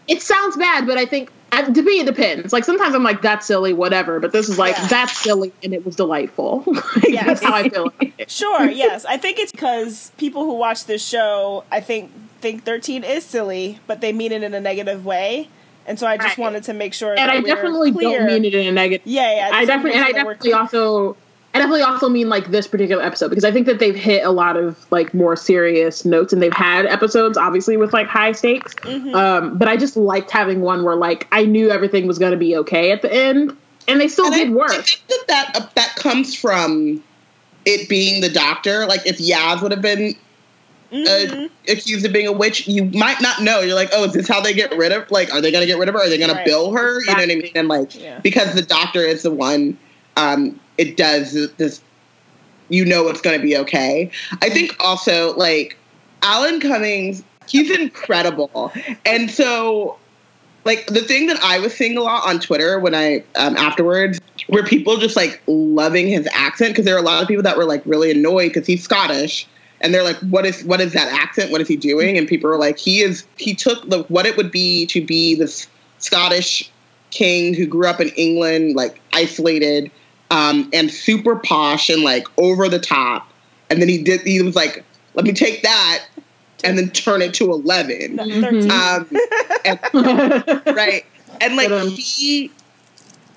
it 0.07 0.23
sounds 0.23 0.57
bad 0.57 0.87
but 0.87 0.97
i 0.99 1.07
think 1.07 1.31
I, 1.53 1.63
to 1.69 1.83
me, 1.83 1.99
it 1.99 2.07
depends. 2.07 2.53
Like 2.53 2.65
sometimes 2.65 2.95
I'm 2.95 3.03
like, 3.03 3.23
that's 3.23 3.45
silly, 3.45 3.73
whatever. 3.73 4.21
But 4.21 4.31
this 4.31 4.49
is 4.49 4.57
like, 4.57 4.77
Yeah. 4.77 4.87
that's 4.87 5.19
silly, 5.19 5.53
and 5.65 5.75
it 5.75 5.85
was 5.85 5.97
delightful. 5.97 6.63
Like, 6.67 7.09
Yes. 7.09 7.27
That's 7.27 7.43
how 7.43 7.55
I 7.55 7.69
feel. 7.69 7.87
about 7.89 8.09
it. 8.21 8.31
Sure, 8.31 8.71
yes. 8.71 9.05
I 9.05 9.17
think 9.17 9.41
it's 9.41 9.51
because 9.51 10.13
people 10.17 10.45
who 10.45 10.55
watch 10.55 10.85
this 10.85 11.05
show, 11.05 11.65
I 11.73 11.81
think, 11.81 12.13
think 12.41 12.63
13 12.63 13.03
is 13.03 13.25
silly, 13.25 13.81
but 13.89 14.01
they 14.01 14.13
mean 14.13 14.31
it 14.31 14.45
in 14.45 14.55
a 14.55 14.61
negative 14.61 15.05
way. 15.05 15.49
And 15.87 15.99
so 15.99 16.07
I 16.07 16.17
just 16.17 16.29
Right. 16.31 16.39
wanted 16.39 16.65
to 16.65 16.73
make 16.75 16.95
sure 16.95 17.11
And 17.11 17.19
that 17.19 17.31
I 17.31 17.41
we're 17.41 17.47
definitely 17.47 17.93
clear. 17.93 18.19
don't 18.21 18.29
mean 18.29 18.45
it 18.45 18.55
in 18.55 18.67
a 18.67 18.73
negative. 18.73 19.03
Yeah, 19.07 19.35
yeah. 19.49 19.51
I 19.57 19.65
definitely, 19.65 19.93
and 19.95 20.01
I 20.01 20.09
make 20.09 20.15
sure 20.15 20.19
that 20.21 20.27
we're 20.27 20.35
definitely 20.35 20.53
also, 20.55 21.17
I 21.53 21.59
definitely 21.59 21.83
also 21.83 22.09
mean 22.09 22.29
like 22.29 22.53
this 22.53 22.69
particular 22.69 23.03
episode 23.03 23.29
because 23.31 23.45
I 23.45 23.51
think 23.51 23.67
that 23.67 23.81
they've 23.81 23.97
hit 23.97 24.25
a 24.25 24.31
lot 24.31 24.57
of 24.57 24.79
like 24.93 25.13
more 25.15 25.35
serious 25.35 26.05
notes, 26.05 26.33
and 26.33 26.41
they've 26.41 26.53
had 26.53 26.87
episodes 26.87 27.37
obviously 27.37 27.77
with 27.77 27.93
like 27.93 28.07
high 28.07 28.31
stakes. 28.33 28.75
Mm-hmm. 28.77 29.15
Um, 29.17 29.59
but 29.59 29.67
I 29.67 29.77
just 29.77 29.97
liked 29.97 30.31
having 30.31 30.61
one 30.61 30.85
where 30.85 30.95
like 30.95 31.27
I 31.33 31.45
knew 31.45 31.71
everything 31.71 32.07
was 32.07 32.19
going 32.21 32.31
to 32.33 32.39
be 32.39 32.57
okay 32.59 32.93
at 32.93 33.03
the 33.03 33.13
end, 33.13 33.57
and 33.89 34.01
they 34.01 34.07
still 34.07 34.27
And 34.27 34.35
did 34.35 34.49
I, 34.49 34.53
work. 34.53 34.71
I 34.71 34.81
think 34.83 35.03
that 35.09 35.27
that, 35.27 35.57
uh, 35.57 35.67
that 35.75 35.97
comes 35.97 36.37
from 36.37 37.03
it 37.65 37.89
being 37.89 38.21
the 38.21 38.29
doctor. 38.31 38.87
Like 38.87 39.05
if 39.05 39.19
Yaz 39.19 39.61
would 39.61 39.73
have 39.73 39.83
been 39.83 40.15
Mhm. 40.93 41.47
uh, 41.47 41.49
accused 41.69 42.05
of 42.05 42.13
being 42.13 42.27
a 42.27 42.33
witch, 42.33 42.67
you 42.67 42.85
might 42.87 43.21
not 43.21 43.43
know. 43.43 43.61
You're 43.61 43.75
like, 43.77 43.91
oh, 43.93 44.05
is 44.05 44.13
this 44.13 44.29
how 44.29 44.41
they 44.41 44.53
get 44.53 44.77
rid 44.77 44.93
of? 44.93 45.11
Like, 45.11 45.33
are 45.33 45.41
they 45.41 45.53
going 45.53 45.63
to 45.63 45.67
get 45.67 45.79
rid 45.79 45.89
of 45.89 45.95
her? 45.95 46.01
Are 46.03 46.09
they 46.09 46.19
going 46.19 46.31
Right. 46.31 46.45
to 46.45 46.51
bill 46.51 46.73
her? 46.73 47.01
You 47.01 47.07
know 47.07 47.13
what 47.15 47.23
I 47.23 47.27
mean? 47.27 47.51
And 47.55 47.69
like, 47.69 47.95
Yeah. 48.01 48.19
because 48.21 48.55
the 48.55 48.63
doctor 48.63 49.01
is 49.01 49.23
the 49.23 49.31
one, 49.31 49.77
um, 50.17 50.59
it 50.79 50.97
does 50.97 51.49
this. 51.57 51.81
You 52.69 52.85
know 52.85 53.09
it's 53.09 53.21
going 53.21 53.37
to 53.39 53.43
be 53.45 53.57
okay. 53.59 54.11
I 54.43 54.49
think 54.49 54.77
also 54.79 55.35
like 55.37 55.77
Alan 56.23 56.61
Cummings, 56.61 57.23
he's 57.49 57.69
incredible, 57.71 58.73
and 59.05 59.29
so 59.29 59.97
like 60.65 60.87
the 60.87 61.01
thing 61.01 61.27
that 61.27 61.41
I 61.43 61.59
was 61.59 61.75
seeing 61.75 61.97
a 61.97 62.01
lot 62.03 62.29
on 62.29 62.39
Twitter 62.39 62.79
when 62.79 62.95
I 62.95 63.25
um, 63.35 63.57
afterwards 63.57 64.21
were 64.49 64.63
people 64.63 64.99
just 64.99 65.17
like 65.17 65.43
loving 65.49 66.07
his 66.07 66.29
accent 66.33 66.73
because 66.73 66.85
there 66.85 66.95
are 66.95 67.01
a 67.01 67.03
lot 67.03 67.23
of 67.23 67.27
people 67.29 67.43
that 67.43 67.57
were 67.57 67.65
like 67.65 67.83
really 67.87 68.11
annoyed 68.13 68.53
because 68.53 68.69
he's 68.69 68.85
Scottish 68.85 69.49
and 69.81 69.95
they're 69.95 70.03
like, 70.03 70.19
what 70.19 70.45
is 70.45 70.65
what 70.65 70.81
is 70.81 70.93
that 70.93 71.13
accent? 71.13 71.51
What 71.51 71.61
is 71.61 71.69
he 71.69 71.77
doing? 71.77 72.19
And 72.19 72.29
people 72.29 72.51
are 72.51 72.59
like, 72.59 72.79
he 72.79 73.01
is 73.01 73.27
he 73.37 73.55
took 73.55 73.89
the 73.89 74.03
what 74.05 74.27
it 74.27 74.37
would 74.37 74.51
be 74.51 74.87
to 74.87 75.05
be 75.05 75.35
this 75.35 75.67
Scottish 75.99 76.71
king 77.11 77.55
who 77.55 77.67
grew 77.67 77.87
up 77.87 78.01
in 78.01 78.09
England, 78.11 78.77
like 78.77 79.01
isolated 79.13 79.91
um, 80.31 80.71
and 80.73 80.91
super 80.91 81.37
posh 81.37 81.89
and 81.89 82.03
like 82.03 82.27
over 82.39 82.69
the 82.69 82.79
top, 82.79 83.31
and 83.69 83.81
then 83.81 83.89
he 83.89 84.03
did 84.03 84.21
he 84.23 84.43
was 84.43 84.57
like, 84.57 84.85
let 85.15 85.25
me 85.25 85.33
take 85.33 85.63
that 85.63 86.05
and 86.63 86.77
then 86.77 86.91
turn 86.91 87.23
it 87.23 87.35
to 87.35 87.51
eleven. 87.51 88.17
No. 88.17 88.25
Um, 88.25 89.09
and 89.65 89.81
right 90.77 91.05
and 91.41 91.57
like 91.57 91.71
um, 91.71 91.89
he 91.89 92.51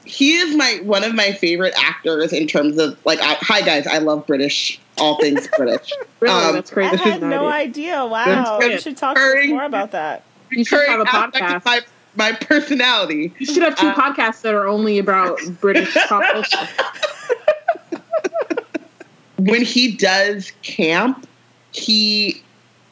he 0.05 0.35
is 0.35 0.55
my 0.55 0.79
one 0.83 1.03
of 1.03 1.15
my 1.15 1.31
favorite 1.31 1.73
actors 1.77 2.33
in 2.33 2.47
terms 2.47 2.77
of 2.77 2.97
like 3.05 3.19
I, 3.21 3.35
hi 3.35 3.61
guys 3.61 3.87
i 3.87 3.99
love 3.99 4.27
british 4.27 4.79
all 4.99 5.19
things 5.19 5.47
british 5.57 5.91
really, 6.19 6.33
um, 6.33 6.53
that's 6.53 6.69
crazy. 6.71 6.95
I 7.03 7.09
had 7.09 7.21
no 7.21 7.47
idea. 7.47 8.05
Wow. 8.05 8.59
good. 8.59 8.71
You 8.73 8.79
should 8.79 8.97
talk 8.97 9.15
to 9.15 9.21
us 9.21 9.27
Purring. 9.33 9.49
more 9.51 9.63
about 9.65 9.91
that. 9.91 10.23
You 10.51 10.63
should 10.63 10.87
have 10.87 10.99
a 10.99 11.05
podcast. 11.05 11.55
of 11.57 11.65
my, 11.65 11.81
my 12.15 12.31
personality 12.33 13.33
You 13.39 13.45
should 13.45 13.63
have 13.63 13.75
two 13.75 13.87
Uh, 13.87 13.95
podcasts 13.95 14.41
that 14.41 14.53
are 14.53 14.67
only 14.67 14.99
about 14.99 15.39
British 15.61 15.93
pop 16.07 16.23
culture. 16.31 16.67
when 19.39 19.61
he 19.63 19.91
does 19.95 20.51
camp 20.61 21.27
he 21.73 22.41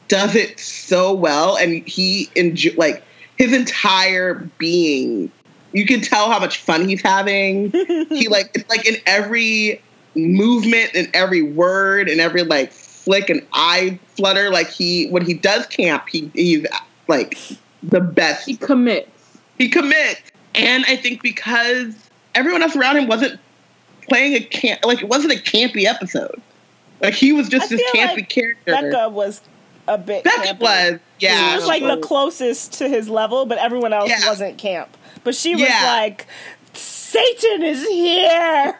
does 0.07 0.35
it 0.35 0.59
so 0.59 1.13
well 1.13 1.55
and 1.57 1.87
he 1.87 2.29
enjoy 2.35 2.71
like 2.77 3.03
his 3.37 3.53
entire 3.53 4.35
being 4.57 5.31
you 5.71 5.85
can 5.85 6.01
tell 6.01 6.29
how 6.29 6.39
much 6.39 6.57
fun 6.57 6.87
he's 6.89 7.01
having 7.01 7.71
he 8.09 8.27
like 8.27 8.49
it's 8.55 8.69
like 8.69 8.85
in 8.87 8.95
every 9.05 9.81
movement 10.15 10.91
and 10.95 11.09
every 11.13 11.41
word 11.41 12.09
and 12.09 12.19
every 12.19 12.43
like 12.43 12.71
flick 12.71 13.29
and 13.29 13.45
eye 13.53 13.97
flutter 14.15 14.49
like 14.51 14.69
he 14.69 15.07
when 15.09 15.25
he 15.25 15.33
does 15.33 15.65
camp 15.67 16.07
he 16.09 16.29
he's 16.33 16.65
like 17.07 17.37
the 17.83 17.99
best 18.01 18.45
He 18.45 18.55
commits. 18.57 19.09
he 19.57 19.69
commits 19.69 20.21
and 20.53 20.83
i 20.87 20.95
think 20.95 21.21
because 21.23 21.95
everyone 22.35 22.61
else 22.61 22.75
around 22.75 22.97
him 22.97 23.07
wasn't 23.07 23.39
playing 24.09 24.33
a 24.35 24.41
camp 24.41 24.83
like 24.85 25.01
it 25.01 25.07
wasn't 25.07 25.31
a 25.33 25.37
campy 25.37 25.85
episode 25.85 26.41
like 27.01 27.13
he 27.13 27.31
was 27.33 27.47
just 27.49 27.71
I 27.71 27.75
this 27.77 27.91
campy 27.95 28.15
like 28.17 28.29
character 28.29 28.71
Becca 28.73 29.09
was 29.09 29.41
a 29.87 29.97
bit. 29.97 30.23
Becca 30.23 30.49
campy. 30.53 30.59
was 30.59 30.99
yeah 31.19 31.49
She 31.51 31.55
was 31.55 31.65
like 31.67 31.81
the 31.83 31.97
closest 31.97 32.73
to 32.73 32.87
his 32.87 33.09
level, 33.09 33.47
but 33.47 33.57
everyone 33.57 33.93
else 33.93 34.09
Yeah. 34.09 34.27
wasn't 34.27 34.57
camp. 34.59 34.95
But 35.23 35.33
she 35.35 35.55
was 35.55 35.63
Yeah. 35.63 35.85
like, 35.87 36.27
Satan 36.73 37.63
is 37.63 37.85
here. 37.87 38.77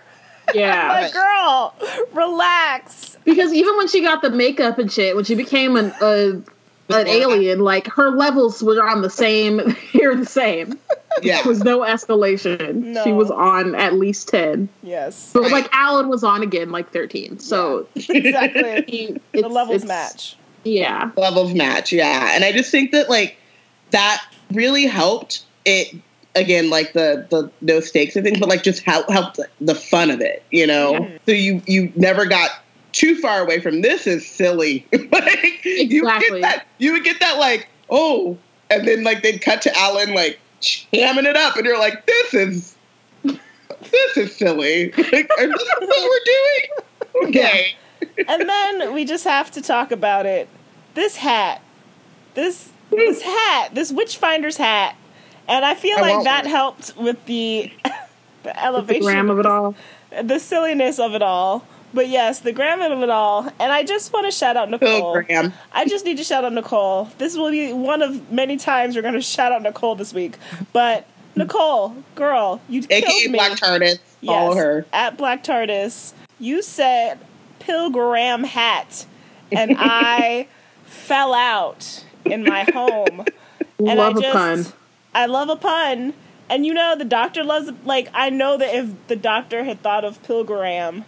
Yeah. 0.54 0.90
Like, 0.90 1.14
girl, 1.14 1.76
relax. 2.14 3.18
Because 3.26 3.54
even 3.54 3.78
when 3.78 3.88
she 3.88 4.02
got 4.02 4.22
the 4.22 4.30
makeup 4.30 4.78
and 4.80 4.92
shit, 4.92 5.16
when 5.16 5.26
she 5.26 5.36
became 5.36 5.76
an 5.78 5.92
uh, 6.02 6.42
an 6.90 7.08
alien, 7.08 7.60
like 7.60 7.88
her 7.88 8.10
levels 8.12 8.62
were 8.62 8.84
on 8.86 9.02
the 9.02 9.10
same. 9.10 9.70
Here 9.92 10.14
the 10.16 10.26
same. 10.26 10.78
yeah 11.22 11.38
There 11.42 11.46
was 11.50 11.64
no 11.64 11.80
escalation. 11.82 12.76
No. 12.84 13.04
She 13.04 13.12
was 13.12 13.32
on 13.32 13.76
at 13.76 13.94
least 13.94 14.28
ten. 14.30 14.68
Yes, 14.84 15.32
But 15.34 15.52
like 15.52 15.70
Alan 15.74 16.10
was 16.10 16.24
on 16.24 16.42
again, 16.44 16.72
like 16.72 16.92
thirteen. 16.92 17.40
So 17.40 17.88
exactly. 17.96 18.84
he, 18.88 19.18
the 19.40 19.48
levels 19.48 19.84
it's- 19.84 19.88
match. 19.88 20.36
Yeah. 20.64 21.10
levels 21.18 21.56
match 21.56 21.92
yeah 21.92 22.36
and 22.36 22.44
i 22.44 22.52
just 22.52 22.70
think 22.70 22.92
that 22.92 23.10
like 23.10 23.36
that 23.90 24.24
really 24.52 24.86
helped 24.86 25.44
it 25.66 25.96
again 26.36 26.70
like 26.70 26.94
the 26.94 27.26
the 27.30 27.52
no 27.62 27.80
stakes 27.80 28.16
and 28.16 28.24
things 28.24 28.40
but 28.40 28.48
like 28.48 28.64
just 28.64 28.84
help 28.84 29.10
helped 29.10 29.40
the 29.60 29.76
fun 29.76 30.10
of 30.10 30.22
it 30.22 30.44
you 30.52 30.66
know? 30.66 31.10
So 31.26 31.32
you 31.32 31.62
you 31.68 31.92
never 31.96 32.26
got 32.26 32.52
too 32.92 33.16
far 33.16 33.42
away 33.42 33.60
from 33.60 33.82
this 33.82 34.08
is 34.08 34.28
silly. 34.28 34.86
Like 35.12 35.64
you 35.64 36.04
would 36.04 36.20
get 36.22 36.42
that 36.42 36.66
you 36.78 36.94
would 36.94 37.04
get 37.04 37.20
that 37.20 37.38
like 37.38 37.68
oh 37.90 38.38
and 38.70 38.88
then 38.88 39.04
like 39.04 39.22
they'd 39.22 39.42
cut 39.42 39.62
to 39.64 39.78
alan 39.78 40.14
like 40.14 40.40
hamming 40.62 41.26
it 41.26 41.36
up 41.36 41.56
and 41.58 41.66
you're 41.66 41.78
like 41.78 42.06
this 42.06 42.34
is 42.34 42.76
this 43.24 44.18
is 44.18 44.36
silly. 44.36 44.92
Like 44.98 45.30
is 45.40 45.52
this 45.52 45.70
what 45.80 46.10
we're 46.10 46.26
doing? 46.26 46.70
Okay. 47.28 47.76
And 48.26 48.50
then 48.50 48.94
we 48.94 49.04
just 49.04 49.26
have 49.26 49.52
to 49.52 49.62
talk 49.62 49.92
about 49.92 50.26
it. 50.26 50.48
This 50.94 51.18
hat, 51.18 51.62
this 52.36 52.72
this 52.90 53.22
hat, 53.22 53.76
this 53.76 53.92
Witchfinder's 53.92 54.56
hat, 54.56 54.96
and 55.48 55.66
I 55.66 55.76
feel 55.76 55.98
I 55.98 56.02
like 56.02 56.24
that 56.26 56.44
one. 56.46 56.52
helped 56.52 56.96
with 56.98 57.24
the 57.26 57.72
the 57.84 57.92
The 58.44 58.64
elevation, 58.64 59.04
gram 59.04 59.30
of 59.30 59.40
it 59.40 59.46
all. 59.46 59.76
the 60.24 60.40
silliness 60.40 61.00
of 61.00 61.14
it 61.14 61.22
all. 61.22 61.66
But 61.94 62.08
yes, 62.08 62.40
the 62.40 62.54
gram 62.54 62.82
of 62.82 63.04
it 63.04 63.10
all, 63.10 63.50
and 63.60 63.72
I 63.74 63.84
just 63.84 64.14
want 64.14 64.26
to 64.26 64.32
shout 64.32 64.56
out 64.56 64.70
oh, 64.70 64.72
Nicole. 64.72 65.08
oh 65.18 65.22
graham 65.22 65.54
I 65.74 65.86
just 65.86 66.06
need 66.06 66.16
to 66.18 66.24
shout 66.24 66.46
out 66.46 66.54
Nicole. 66.54 67.10
This 67.18 67.36
will 67.36 67.52
be 67.52 67.74
one 67.74 68.02
of 68.02 68.32
many 68.32 68.56
times 68.56 68.96
we're 68.96 69.02
going 69.02 69.14
to 69.14 69.22
shout 69.22 69.52
out 69.52 69.62
Nicole 69.62 69.96
this 69.96 70.14
week. 70.14 70.38
But 70.72 71.06
Nicole, 71.36 71.96
girl, 72.16 72.62
you 72.70 72.82
aka 72.90 73.02
killed 73.02 73.32
me. 73.34 73.38
black 73.38 73.60
tardis 73.60 74.00
follow 74.26 74.50
Yes, 74.54 74.58
her 74.64 74.86
At 74.94 75.18
Black 75.18 75.44
TARDIS, 75.44 76.14
you 76.40 76.62
said 76.62 77.20
pilgram 77.60 78.46
hat, 78.46 79.06
and 79.52 79.76
I 79.80 80.48
fell 80.86 81.34
out 81.34 82.06
in 82.26 82.44
my 82.44 82.64
home. 82.74 83.26
And 83.80 83.98
Love 83.98 84.16
I 84.16 84.20
a 84.20 84.22
just, 84.22 84.34
pun. 84.34 84.66
I 85.14 85.26
love 85.26 85.50
a 85.50 85.56
pun. 85.56 86.14
And 86.50 86.66
you 86.66 86.74
know, 86.74 86.96
the 86.98 87.06
doctor 87.06 87.44
loves, 87.44 87.72
like, 87.86 88.10
I 88.14 88.30
know 88.30 88.58
that 88.58 88.76
if 88.76 88.90
the 89.08 89.16
doctor 89.16 89.64
had 89.64 89.82
thought 89.82 90.04
of 90.04 90.22
Pilgrim, 90.24 91.06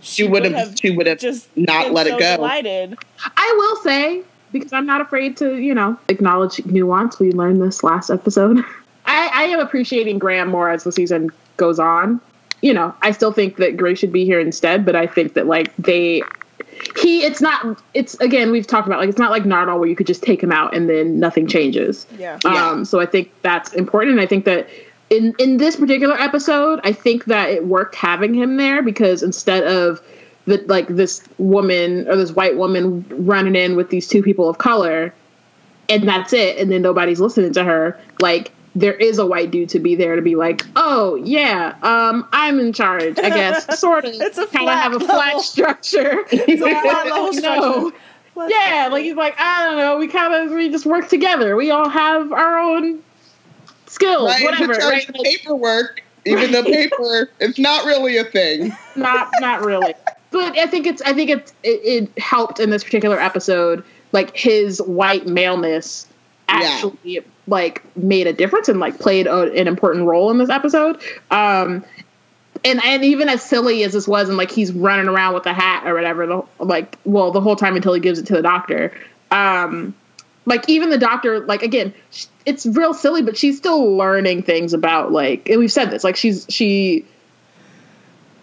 she 0.00 0.28
would 0.28 0.44
have 0.44 0.74
she 0.78 0.90
would 0.90 1.06
have 1.06 1.18
just 1.18 1.48
not 1.56 1.90
let 1.90 2.06
so 2.06 2.16
it 2.16 2.20
go. 2.20 2.36
Delighted. 2.36 2.96
I 3.36 3.54
will 3.56 3.76
say, 3.82 4.22
because 4.52 4.72
I'm 4.72 4.86
not 4.86 5.00
afraid 5.00 5.36
to, 5.38 5.56
you 5.56 5.74
know, 5.74 5.98
acknowledge 6.08 6.64
nuance. 6.66 7.18
We 7.18 7.32
learned 7.32 7.60
this 7.60 7.82
last 7.82 8.10
episode. 8.10 8.58
I, 9.06 9.30
I 9.32 9.42
am 9.44 9.60
appreciating 9.60 10.18
Graham 10.18 10.48
more 10.48 10.70
as 10.70 10.84
the 10.84 10.92
season 10.92 11.30
goes 11.56 11.78
on. 11.78 12.20
You 12.62 12.72
know, 12.72 12.94
I 13.02 13.10
still 13.10 13.32
think 13.32 13.56
that 13.56 13.76
Gray 13.76 13.94
should 13.94 14.12
be 14.12 14.24
here 14.24 14.40
instead, 14.40 14.86
but 14.86 14.94
I 14.94 15.06
think 15.06 15.34
that 15.34 15.46
like 15.46 15.74
they 15.76 16.22
he 17.04 17.22
it's 17.22 17.40
not 17.40 17.82
it's 17.92 18.14
again 18.14 18.50
we've 18.50 18.66
talked 18.66 18.86
about 18.86 18.98
like 18.98 19.10
it's 19.10 19.18
not 19.18 19.30
like 19.30 19.44
Nardole 19.44 19.78
where 19.78 19.88
you 19.88 19.94
could 19.94 20.06
just 20.06 20.22
take 20.22 20.42
him 20.42 20.50
out 20.50 20.74
and 20.74 20.88
then 20.88 21.20
nothing 21.20 21.46
changes. 21.46 22.06
Yeah. 22.18 22.38
Yeah. 22.44 22.70
Um, 22.70 22.84
so 22.84 22.98
I 22.98 23.06
think 23.06 23.30
that's 23.42 23.74
important. 23.74 24.12
And 24.12 24.20
I 24.22 24.26
think 24.26 24.46
that 24.46 24.68
in 25.10 25.34
in 25.38 25.58
this 25.58 25.76
particular 25.76 26.18
episode, 26.18 26.80
I 26.82 26.92
think 26.92 27.26
that 27.26 27.50
it 27.50 27.66
worked 27.66 27.94
having 27.94 28.32
him 28.32 28.56
there 28.56 28.82
because 28.82 29.22
instead 29.22 29.64
of 29.64 30.00
the 30.46 30.64
like 30.66 30.88
this 30.88 31.22
woman 31.36 32.08
or 32.08 32.16
this 32.16 32.32
white 32.32 32.56
woman 32.56 33.04
running 33.10 33.54
in 33.54 33.76
with 33.76 33.90
these 33.90 34.08
two 34.08 34.22
people 34.22 34.48
of 34.48 34.56
color, 34.56 35.12
and 35.90 36.08
that's 36.08 36.32
it, 36.32 36.58
and 36.58 36.72
then 36.72 36.80
nobody's 36.80 37.20
listening 37.20 37.52
to 37.52 37.64
her, 37.64 38.00
like 38.20 38.50
there 38.74 38.94
is 38.94 39.18
a 39.18 39.26
white 39.26 39.50
dude 39.50 39.68
to 39.70 39.78
be 39.78 39.94
there 39.94 40.16
to 40.16 40.22
be 40.22 40.34
like, 40.36 40.62
oh 40.76 41.14
yeah, 41.16 41.76
um, 41.82 42.26
I'm 42.32 42.58
in 42.58 42.72
charge, 42.72 43.18
I 43.18 43.28
guess, 43.30 43.78
sort 43.80 44.04
of. 44.04 44.12
It's 44.14 44.36
a 44.38 44.46
kind 44.46 44.68
of 44.68 44.72
flat 44.72 44.82
have 44.82 44.92
a 44.92 44.96
level. 44.98 45.14
flat 45.16 45.40
structure. 45.42 46.24
It's 46.32 46.62
a 46.62 46.80
flat 46.82 47.06
level 47.10 47.32
structure. 47.32 47.96
Let's- 48.36 48.52
Yeah, 48.52 48.88
like 48.90 49.04
he's 49.04 49.14
like, 49.14 49.36
I 49.38 49.64
don't 49.64 49.78
know, 49.78 49.96
we 49.98 50.08
kind 50.08 50.34
of 50.34 50.50
we 50.52 50.68
just 50.70 50.86
work 50.86 51.08
together. 51.08 51.54
We 51.56 51.70
all 51.70 51.88
have 51.88 52.32
our 52.32 52.58
own 52.58 53.00
skills, 53.86 54.28
Ryan's 54.28 54.44
whatever. 54.44 54.72
in 54.74 54.80
charge 54.80 54.92
Right? 54.92 55.08
of 55.08 55.14
paperwork, 55.24 56.02
even 56.26 56.50
the 56.52 56.62
paper 56.64 57.30
it's 57.38 57.58
not 57.58 57.84
really 57.84 58.16
a 58.16 58.24
thing. 58.24 58.72
not 58.96 59.28
not 59.40 59.62
really 59.64 59.94
but 60.30 60.58
i 60.58 60.66
think 60.66 60.86
it's 60.86 61.00
i 61.02 61.12
think 61.12 61.28
it's 61.30 61.52
it, 61.62 61.80
it 61.84 62.18
helped 62.18 62.58
in 62.58 62.70
this 62.70 62.82
particular 62.82 63.20
episode 63.20 63.84
like 64.12 64.34
his 64.36 64.80
white 64.82 65.26
maleness 65.26 66.06
actually 66.48 67.20
like 67.46 67.82
made 67.96 68.26
a 68.26 68.32
difference 68.32 68.68
and 68.68 68.80
like 68.80 68.98
played 68.98 69.26
a, 69.26 69.52
an 69.52 69.68
important 69.68 70.06
role 70.06 70.30
in 70.30 70.38
this 70.38 70.50
episode. 70.50 71.02
Um 71.30 71.84
and 72.64 72.82
and 72.84 73.04
even 73.04 73.28
as 73.28 73.42
silly 73.42 73.82
as 73.84 73.92
this 73.92 74.08
was 74.08 74.28
and 74.28 74.38
like 74.38 74.50
he's 74.50 74.72
running 74.72 75.08
around 75.08 75.34
with 75.34 75.46
a 75.46 75.52
hat 75.52 75.86
or 75.86 75.94
whatever 75.94 76.26
the 76.26 76.42
like 76.58 76.98
well 77.04 77.30
the 77.30 77.40
whole 77.40 77.56
time 77.56 77.76
until 77.76 77.92
he 77.92 78.00
gives 78.00 78.18
it 78.18 78.26
to 78.26 78.34
the 78.34 78.42
doctor. 78.42 78.92
Um 79.30 79.94
like 80.46 80.68
even 80.68 80.90
the 80.90 80.98
doctor 80.98 81.40
like 81.40 81.62
again 81.62 81.92
sh- 82.10 82.26
it's 82.46 82.66
real 82.66 82.92
silly 82.94 83.22
but 83.22 83.36
she's 83.36 83.56
still 83.56 83.96
learning 83.96 84.42
things 84.42 84.74
about 84.74 85.12
like 85.12 85.48
and 85.48 85.58
we've 85.58 85.72
said 85.72 85.90
this 85.90 86.04
like 86.04 86.16
she's 86.16 86.46
she 86.48 87.06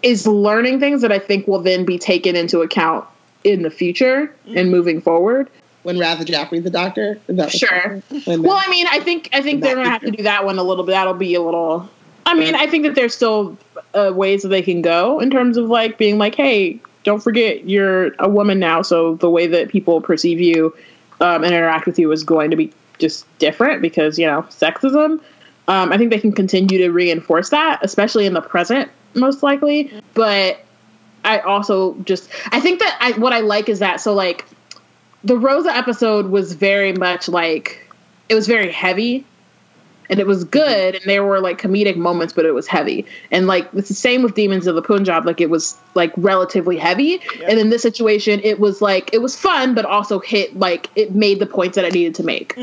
is 0.02 0.26
learning 0.26 0.80
things 0.80 1.02
that 1.02 1.12
I 1.12 1.18
think 1.18 1.46
will 1.46 1.60
then 1.60 1.84
be 1.84 1.98
taken 1.98 2.36
into 2.36 2.60
account 2.60 3.06
in 3.44 3.62
the 3.62 3.70
future 3.70 4.34
and 4.46 4.70
moving 4.70 5.00
forward. 5.00 5.48
When 5.82 5.96
Raza 5.96 6.24
Jaffrey's 6.24 6.62
the 6.62 6.70
doctor, 6.70 7.18
Sure. 7.48 8.02
Well, 8.26 8.60
I 8.64 8.70
mean, 8.70 8.86
I 8.90 9.00
think 9.00 9.30
I 9.32 9.40
think 9.40 9.62
they're 9.62 9.74
gonna 9.74 9.90
have 9.90 10.02
to 10.02 10.10
do 10.10 10.22
that 10.22 10.44
one 10.44 10.58
a 10.58 10.62
little 10.62 10.84
bit. 10.84 10.92
That'll 10.92 11.14
be 11.14 11.34
a 11.34 11.42
little. 11.42 11.88
I 12.24 12.34
mean, 12.34 12.54
I 12.54 12.66
think 12.66 12.84
that 12.84 12.94
there's 12.94 13.14
still 13.14 13.58
uh, 13.94 14.12
ways 14.14 14.42
that 14.42 14.48
they 14.48 14.62
can 14.62 14.80
go 14.80 15.18
in 15.18 15.30
terms 15.30 15.56
of 15.56 15.68
like 15.68 15.98
being 15.98 16.18
like, 16.18 16.36
hey, 16.36 16.80
don't 17.04 17.20
forget 17.20 17.68
you're 17.68 18.14
a 18.20 18.28
woman 18.28 18.58
now, 18.58 18.82
so 18.82 19.16
the 19.16 19.28
way 19.28 19.46
that 19.48 19.68
people 19.68 20.00
perceive 20.00 20.40
you 20.40 20.74
um, 21.20 21.44
and 21.44 21.52
interact 21.52 21.86
with 21.86 21.98
you 21.98 22.10
is 22.12 22.22
going 22.22 22.50
to 22.50 22.56
be 22.56 22.72
just 22.98 23.26
different 23.38 23.82
because 23.82 24.18
you 24.18 24.26
know 24.26 24.42
sexism. 24.42 25.20
Um, 25.68 25.92
I 25.92 25.98
think 25.98 26.10
they 26.10 26.18
can 26.18 26.32
continue 26.32 26.78
to 26.78 26.90
reinforce 26.90 27.50
that, 27.50 27.80
especially 27.82 28.26
in 28.26 28.34
the 28.34 28.40
present, 28.40 28.90
most 29.14 29.42
likely. 29.42 29.92
But 30.14 30.64
I 31.24 31.38
also 31.40 31.94
just 32.04 32.30
I 32.50 32.60
think 32.60 32.80
that 32.80 32.96
I 33.00 33.12
what 33.18 33.32
I 33.32 33.40
like 33.40 33.68
is 33.68 33.78
that 33.78 34.00
so 34.00 34.14
like 34.14 34.46
the 35.24 35.36
Rosa 35.36 35.74
episode 35.74 36.26
was 36.26 36.54
very 36.54 36.92
much 36.92 37.28
like 37.28 37.88
it 38.28 38.34
was 38.34 38.46
very 38.46 38.70
heavy 38.72 39.24
and 40.10 40.18
it 40.20 40.26
was 40.26 40.44
good 40.44 40.94
and 40.94 41.04
there 41.04 41.24
were 41.24 41.40
like 41.40 41.60
comedic 41.60 41.96
moments 41.96 42.32
but 42.32 42.44
it 42.44 42.52
was 42.52 42.66
heavy. 42.66 43.06
And 43.30 43.46
like 43.46 43.68
it's 43.74 43.88
the 43.88 43.94
same 43.94 44.22
with 44.22 44.34
demons 44.34 44.66
of 44.66 44.74
the 44.74 44.82
punjab 44.82 45.24
like 45.26 45.40
it 45.40 45.50
was 45.50 45.76
like 45.94 46.12
relatively 46.16 46.76
heavy. 46.76 47.20
And 47.46 47.58
in 47.58 47.70
this 47.70 47.82
situation 47.82 48.40
it 48.42 48.58
was 48.58 48.82
like 48.82 49.10
it 49.12 49.22
was 49.22 49.36
fun 49.36 49.74
but 49.74 49.84
also 49.84 50.18
hit 50.18 50.58
like 50.58 50.90
it 50.96 51.14
made 51.14 51.38
the 51.38 51.46
points 51.46 51.76
that 51.76 51.84
i 51.84 51.88
needed 51.88 52.14
to 52.16 52.22
make. 52.22 52.54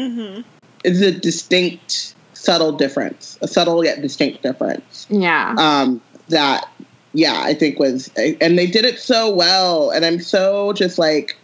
Is 0.84 1.02
a 1.02 1.12
distinct, 1.12 2.16
subtle 2.34 2.72
difference, 2.72 3.38
a 3.42 3.48
subtle 3.48 3.84
yet 3.84 4.02
distinct 4.02 4.44
difference. 4.44 5.08
yeah. 5.10 5.56
Um, 5.58 6.02
that, 6.30 6.70
yeah, 7.14 7.42
I 7.44 7.54
think 7.54 7.80
was, 7.80 8.10
and 8.16 8.58
they 8.58 8.68
did 8.68 8.86
it 8.86 9.00
so 9.00 9.34
well, 9.34 9.90
and 9.90 10.06
I'm 10.06 10.20
so 10.20 10.74
just 10.74 10.98
like, 11.00 11.36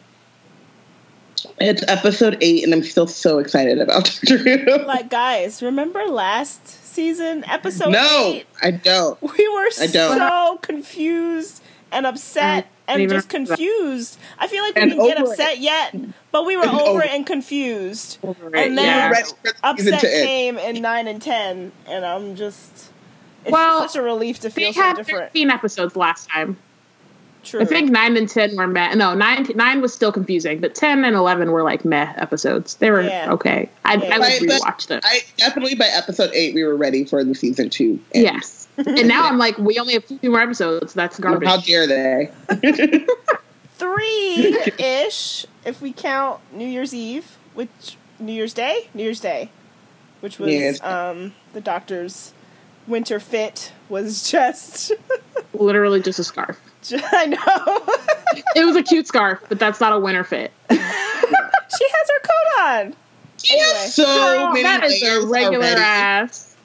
it's 1.60 1.84
episode 1.88 2.38
eight, 2.42 2.64
and 2.64 2.74
I'm 2.74 2.84
still 2.84 3.08
so 3.08 3.40
excited 3.40 3.80
about 3.80 4.06
Doctor 4.22 4.38
Who. 4.38 4.78
Like, 4.86 5.10
guys, 5.10 5.62
remember 5.64 6.04
last 6.06 6.68
season, 6.68 7.44
episode 7.46 7.90
no, 7.92 8.32
eight? 8.34 8.46
I 8.62 8.72
don't. 8.72 9.22
We 9.22 9.48
were 9.50 9.70
I 9.82 9.88
don't. 9.88 10.18
so 10.18 10.60
confused 10.62 11.62
and 11.92 12.06
upset 12.06 12.68
I 12.88 12.94
and 12.94 13.10
just 13.10 13.28
remember 13.32 13.50
that. 13.50 13.58
confused. 13.58 14.18
I 14.38 14.48
feel 14.48 14.64
like 14.64 14.76
we 14.76 14.82
And 14.82 14.92
didn't 14.92 15.06
get 15.08 15.18
over 15.22 15.32
upset 15.32 15.60
yet, 15.60 15.96
but 16.32 16.46
we 16.46 16.56
were 16.58 16.64
And 16.64 16.72
over 16.72 16.90
over 16.90 17.04
it 17.04 17.10
and 17.12 17.26
confused. 17.26 18.18
Over 18.24 18.48
it, 18.48 18.56
And 18.56 18.78
then 18.78 18.86
yeah. 18.86 19.10
Ready 19.10 19.30
for 19.30 19.36
the 19.44 19.78
season 19.78 19.94
upset 19.94 20.02
came 20.26 20.58
in 20.58 20.82
nine 20.82 21.08
and 21.08 21.22
ten, 21.22 21.72
and 21.88 22.06
I'm 22.06 22.36
just. 22.36 22.92
It's 23.44 23.52
Well, 23.52 23.88
such 23.88 23.96
a 23.96 24.02
relief 24.02 24.40
to 24.40 24.48
we 24.48 24.52
feel 24.54 24.74
so 24.74 24.82
had 24.82 24.96
different. 24.96 25.32
13 25.34 25.52
episodes 25.52 25.96
last 25.96 26.28
time 26.30 26.58
True. 27.46 27.62
I 27.62 27.66
think 27.66 27.92
nine 27.92 28.18
and 28.18 28.28
ten 28.28 28.56
were 28.56 28.68
meh. 28.68 28.96
No, 28.96 29.14
nine 29.14 29.48
nine 29.56 29.80
was 29.82 29.94
still 29.94 30.12
confusing, 30.12 30.60
but 30.60 30.76
ten 30.76 31.06
and 31.06 31.16
eleven 31.16 31.52
were 31.52 31.64
like 31.64 31.86
meh 31.86 32.12
episodes. 32.18 32.76
They 32.76 32.92
were 32.92 33.02
Yeah. 33.02 33.32
okay. 33.34 33.70
I, 33.86 33.96
Yeah. 33.96 34.16
I 34.16 34.18
would 34.20 34.26
Right, 34.26 34.42
rewatch 34.42 34.88
them. 34.88 35.00
I 35.04 35.22
definitely 35.38 35.76
by 35.76 35.86
episode 35.86 36.32
eight 36.34 36.54
we 36.56 36.64
were 36.64 36.76
ready 36.76 37.06
for 37.06 37.24
the 37.24 37.36
season 37.36 37.70
two. 37.70 38.00
end. 38.14 38.24
yes, 38.26 38.68
and 38.78 39.08
now 39.08 39.26
I'm 39.28 39.38
like, 39.38 39.58
we 39.58 39.78
only 39.80 39.94
have 39.94 40.06
two 40.08 40.18
more 40.24 40.42
episodes. 40.42 40.94
That's 40.94 41.20
garbage. 41.20 41.48
How 41.48 41.58
dare 41.58 41.88
they? 41.88 42.32
three 43.74 44.58
ish 44.80 45.46
if 45.66 45.82
we 45.82 45.92
count 45.94 46.40
New 46.54 46.68
Year's 46.68 46.94
Eve, 46.94 47.38
which 47.54 47.98
New 48.20 48.32
Year's 48.34 48.54
Day, 48.54 48.90
New 48.94 49.04
Year's 49.04 49.20
Day, 49.20 49.50
which 50.22 50.40
was 50.40 50.48
New 50.50 50.58
Year's 50.58 50.80
Day. 50.80 50.86
um, 50.88 51.34
the 51.54 51.62
doctor's 51.62 52.34
winter 52.88 53.20
fit 53.20 53.72
was 53.90 54.30
just. 54.32 54.92
Literally 55.54 56.02
just 56.02 56.20
a 56.20 56.24
scarf. 56.24 56.60
I 57.12 57.26
know. 57.28 58.44
It 58.56 58.66
was 58.66 58.76
a 58.76 58.84
cute 58.84 59.08
scarf, 59.08 59.42
but 59.50 59.60
that's 59.60 59.80
not 59.80 59.94
a 59.94 60.00
winter 60.00 60.24
fit. 60.24 60.52
she 60.70 60.76
has 60.80 62.10
her 62.10 62.20
coat 62.22 62.62
on. 62.62 62.96
She 63.42 63.54
Anyway. 63.54 63.68
has 63.78 63.94
so 63.96 64.06
Girl, 64.06 64.48
many 64.50 64.64
that 64.64 64.84
is 64.86 65.04
a 65.04 65.28
regular 65.28 65.66
already. 65.66 65.82
ass. 65.82 66.56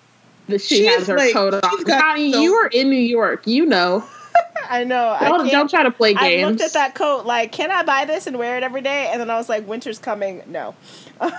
That 0.48 0.60
she 0.60 0.76
She's 0.78 0.88
has 0.88 1.06
her 1.06 1.16
like- 1.16 1.32
coat 1.32 1.54
on. 1.54 1.84
Connie, 1.84 2.32
so- 2.32 2.40
you 2.40 2.54
are 2.54 2.66
in 2.68 2.90
New 2.90 2.96
York. 2.96 3.46
You 3.46 3.66
know. 3.66 4.04
I 4.68 4.84
know. 4.84 5.16
Don't, 5.20 5.40
can't- 5.40 5.50
don't 5.52 5.70
try 5.70 5.82
to 5.82 5.90
play 5.90 6.14
games. 6.14 6.44
I 6.44 6.48
looked 6.48 6.60
at 6.60 6.72
that 6.74 6.94
coat 6.94 7.26
like, 7.26 7.52
can 7.52 7.70
I 7.70 7.82
buy 7.82 8.04
this 8.04 8.26
and 8.26 8.38
wear 8.38 8.56
it 8.56 8.62
every 8.62 8.80
day? 8.82 9.08
And 9.12 9.20
then 9.20 9.30
I 9.30 9.36
was 9.36 9.48
like, 9.48 9.66
winter's 9.66 9.98
coming. 9.98 10.42
No. 10.46 10.74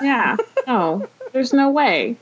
Yeah. 0.02 0.38
No. 0.68 1.08
There's 1.32 1.54
no 1.54 1.70
way. 1.70 2.18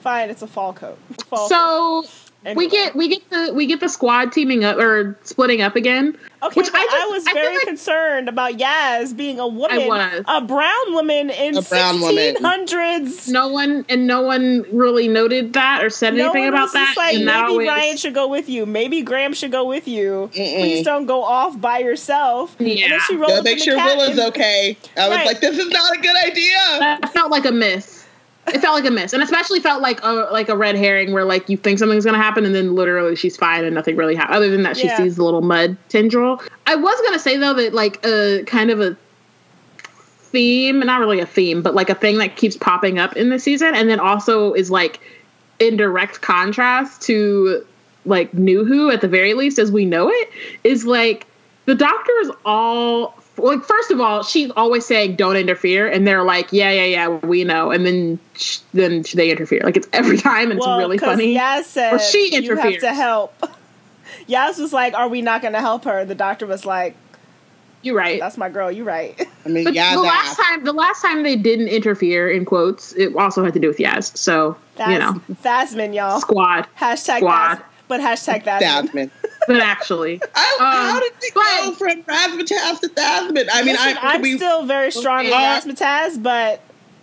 Fine, 0.00 0.30
it's 0.30 0.42
a 0.42 0.46
fall 0.46 0.72
coat. 0.72 0.98
Fall 1.26 1.48
coat. 1.48 2.10
So 2.46 2.52
we 2.54 2.68
get 2.68 2.94
we 2.94 3.08
get 3.08 3.30
the 3.30 3.52
we 3.54 3.66
get 3.66 3.80
the 3.80 3.88
squad 3.88 4.32
teaming 4.32 4.64
up 4.64 4.76
or 4.76 5.18
splitting 5.22 5.62
up 5.62 5.76
again. 5.76 6.16
Okay, 6.42 6.60
which 6.60 6.70
but 6.70 6.78
I 6.78 6.82
I, 6.82 6.84
just- 6.86 7.10
was 7.12 7.26
I 7.26 7.32
feel 7.32 7.42
very 7.42 7.54
like- 7.56 7.66
concerned 7.66 8.28
about 8.28 8.52
Yaz 8.58 9.16
being 9.16 9.40
a 9.40 9.48
woman, 9.48 9.86
was. 9.88 10.22
a 10.28 10.40
brown 10.42 10.92
woman 10.92 11.30
in 11.30 11.56
A 11.56 11.62
1600s. 11.62 13.28
No 13.30 13.48
one 13.48 13.84
and 13.88 14.06
no 14.06 14.20
one 14.22 14.64
really 14.72 15.08
noted 15.08 15.52
that 15.54 15.82
or 15.82 15.90
said 15.90 16.14
No 16.14 16.24
anything 16.24 16.42
one 16.44 16.48
about 16.50 16.62
was 16.64 16.72
that. 16.74 16.84
just 16.86 16.96
like, 16.98 17.16
maybe 17.16 17.30
always- 17.30 17.68
Ryan 17.68 17.96
should 17.96 18.14
go 18.14 18.28
with 18.28 18.48
you. 18.48 18.66
Maybe 18.66 19.02
Graham 19.02 19.32
should 19.32 19.52
go 19.52 19.64
with 19.64 19.88
you. 19.88 20.30
Mm-mm. 20.34 20.60
Please 20.60 20.84
don't 20.84 21.06
go 21.06 21.22
off 21.22 21.58
by 21.60 21.78
yourself. 21.78 22.56
And 22.58 22.68
Yeah. 22.68 22.88
then 22.88 23.00
she 23.06 23.16
rolled 23.16 23.28
Gotta 23.28 23.38
up 23.38 23.44
make 23.44 23.52
in 23.54 23.58
the 23.60 23.64
sure 23.64 23.76
cat 23.76 23.96
Willa's 23.96 24.18
and- 24.18 24.28
okay. 24.28 24.76
I 24.96 25.08
was 25.08 25.16
Right. 25.16 25.26
like, 25.26 25.40
this 25.40 25.58
is 25.58 25.68
not 25.68 25.96
a 25.96 26.00
good 26.00 26.16
idea. 26.26 26.54
that 26.80 27.12
felt 27.12 27.30
like 27.30 27.44
a 27.46 27.52
miss. 27.52 28.03
It 28.48 28.60
felt 28.60 28.74
like 28.74 28.84
a 28.84 28.90
miss, 28.90 29.12
and 29.14 29.22
especially 29.22 29.60
felt 29.60 29.80
like 29.80 30.00
a 30.02 30.28
like 30.30 30.48
a 30.50 30.56
red 30.56 30.76
herring 30.76 31.12
where 31.12 31.24
like 31.24 31.48
you 31.48 31.56
think 31.56 31.78
something's 31.78 32.04
gonna 32.04 32.18
happen, 32.18 32.44
and 32.44 32.54
then 32.54 32.74
literally 32.74 33.16
she's 33.16 33.36
fine 33.36 33.64
and 33.64 33.74
nothing 33.74 33.96
really 33.96 34.14
happened. 34.14 34.36
Other 34.36 34.50
than 34.50 34.62
that, 34.64 34.76
she 34.76 34.86
Yeah. 34.86 34.98
sees 34.98 35.16
the 35.16 35.24
little 35.24 35.40
mud 35.40 35.76
tendril. 35.88 36.42
I 36.66 36.74
was 36.74 37.00
gonna 37.02 37.18
say 37.18 37.36
though 37.38 37.54
that 37.54 37.72
like 37.72 38.04
a 38.04 38.42
kind 38.46 38.70
of 38.70 38.80
a 38.80 38.96
theme, 40.30 40.80
not 40.80 41.00
really 41.00 41.20
a 41.20 41.26
theme, 41.26 41.62
but 41.62 41.74
like 41.74 41.88
a 41.88 41.94
thing 41.94 42.18
that 42.18 42.36
keeps 42.36 42.56
popping 42.56 42.98
up 42.98 43.16
in 43.16 43.30
the 43.30 43.38
season, 43.38 43.74
and 43.74 43.88
then 43.88 44.00
also 44.00 44.52
is 44.52 44.70
like 44.70 45.00
in 45.58 45.76
direct 45.76 46.20
contrast 46.20 47.00
to 47.02 47.64
like 48.04 48.34
New 48.34 48.64
Who 48.64 48.90
at 48.90 49.00
the 49.00 49.08
very 49.08 49.32
least 49.32 49.58
as 49.58 49.72
we 49.72 49.86
know 49.86 50.10
it 50.10 50.28
is 50.64 50.84
like 50.84 51.26
the 51.64 51.74
doctor 51.74 52.12
is 52.20 52.30
all 52.44 53.16
like 53.36 53.64
first 53.64 53.90
of 53.90 54.00
all 54.00 54.22
she's 54.22 54.50
always 54.56 54.86
saying 54.86 55.16
don't 55.16 55.36
interfere 55.36 55.88
and 55.88 56.06
they're 56.06 56.22
like 56.22 56.52
yeah 56.52 56.70
yeah 56.70 56.84
yeah 56.84 57.08
we 57.08 57.44
know 57.44 57.70
and 57.70 57.84
then 57.84 58.18
sh- 58.34 58.58
then 58.72 59.04
they 59.14 59.30
interfere 59.30 59.60
like 59.64 59.76
it's 59.76 59.88
every 59.92 60.16
time 60.32 60.50
and 60.50 60.60
well, 60.60 60.78
it's 60.78 60.82
really 60.82 60.98
funny 60.98 61.34
Yaz 61.34 61.64
said 61.64 61.94
Or 61.94 61.98
she 61.98 62.34
you 62.34 62.56
have 62.56 62.78
to 62.80 62.94
help. 62.94 63.34
Yaz 64.28 64.58
was 64.58 64.72
like, 64.72 64.94
"Are 64.94 65.08
we 65.08 65.22
not 65.22 65.42
going 65.42 65.54
to 65.54 65.60
help 65.60 65.84
her?" 65.84 66.04
The 66.04 66.14
doctor 66.14 66.46
was 66.46 66.64
like, 66.64 66.94
you're 67.82 67.96
right 67.96 68.20
"That's 68.20 68.36
my 68.36 68.48
girl. 68.48 68.70
You're 68.70 68.84
right." 68.84 69.20
I 69.44 69.48
mean, 69.48 69.64
but 69.64 69.74
yeah, 69.74 69.94
the 69.94 70.02
last 70.02 70.36
that. 70.36 70.42
time 70.42 70.64
the 70.64 70.72
last 70.72 71.02
time 71.02 71.22
they 71.22 71.36
didn't 71.36 71.68
interfere 71.68 72.30
in 72.30 72.44
quotes 72.44 72.92
it 72.94 73.14
also 73.16 73.44
had 73.44 73.52
to 73.54 73.60
do 73.60 73.68
with 73.68 73.78
Yaz 73.78 74.16
so 74.16 74.56
That's 74.76 74.90
you 74.92 74.98
know 74.98 75.20
Thasman, 75.42 75.92
y'all. 75.92 76.20
squad 76.20 76.66
Hashtag 76.78 77.18
Squad. 77.18 77.56
Thas- 77.56 77.64
but 77.88 78.00
hashtag 78.00 78.44
Thasman. 78.44 78.60
Thasman. 78.86 79.10
but 79.46 79.56
actually 79.60 80.20
I, 80.34 80.56
how 80.58 80.96
Um, 80.96 81.00
did 81.00 81.12
we 81.22 81.30
but- 81.34 81.64
go 81.64 81.72
from 81.74 82.02
Razzmatazz 82.04 82.80
to 82.80 82.88
Thasman? 82.88 83.48
I 83.52 83.62
mean, 83.62 83.74
Listen, 83.74 83.98
I, 83.98 84.14
I'm 84.14 84.22
we, 84.22 84.36
still 84.36 84.64
very 84.66 84.90
strong 84.90 85.24
with 85.24 85.32
Uh, 85.34 85.36
Razzmatazz, 85.38 86.22
but 86.22 86.60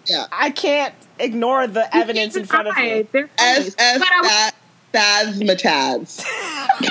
yeah. 0.08 0.26
I 0.32 0.50
can't 0.50 0.94
ignore 1.20 1.68
the 1.68 1.96
evidence 1.96 2.36
in 2.36 2.46
front 2.46 2.68
of 2.68 2.76
me. 2.78 3.08
They're 3.12 3.30
S 3.38 3.76
S 3.78 4.00
But 4.00 4.08
I 4.12 4.22
was- 4.22 4.54
Thasmatazz. 4.94 6.26
no 6.82 6.90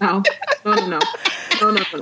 no 0.00 0.22
no 0.64 0.74
no 0.86 0.98
no 1.60 1.70
no 1.70 1.82
no 1.94 2.00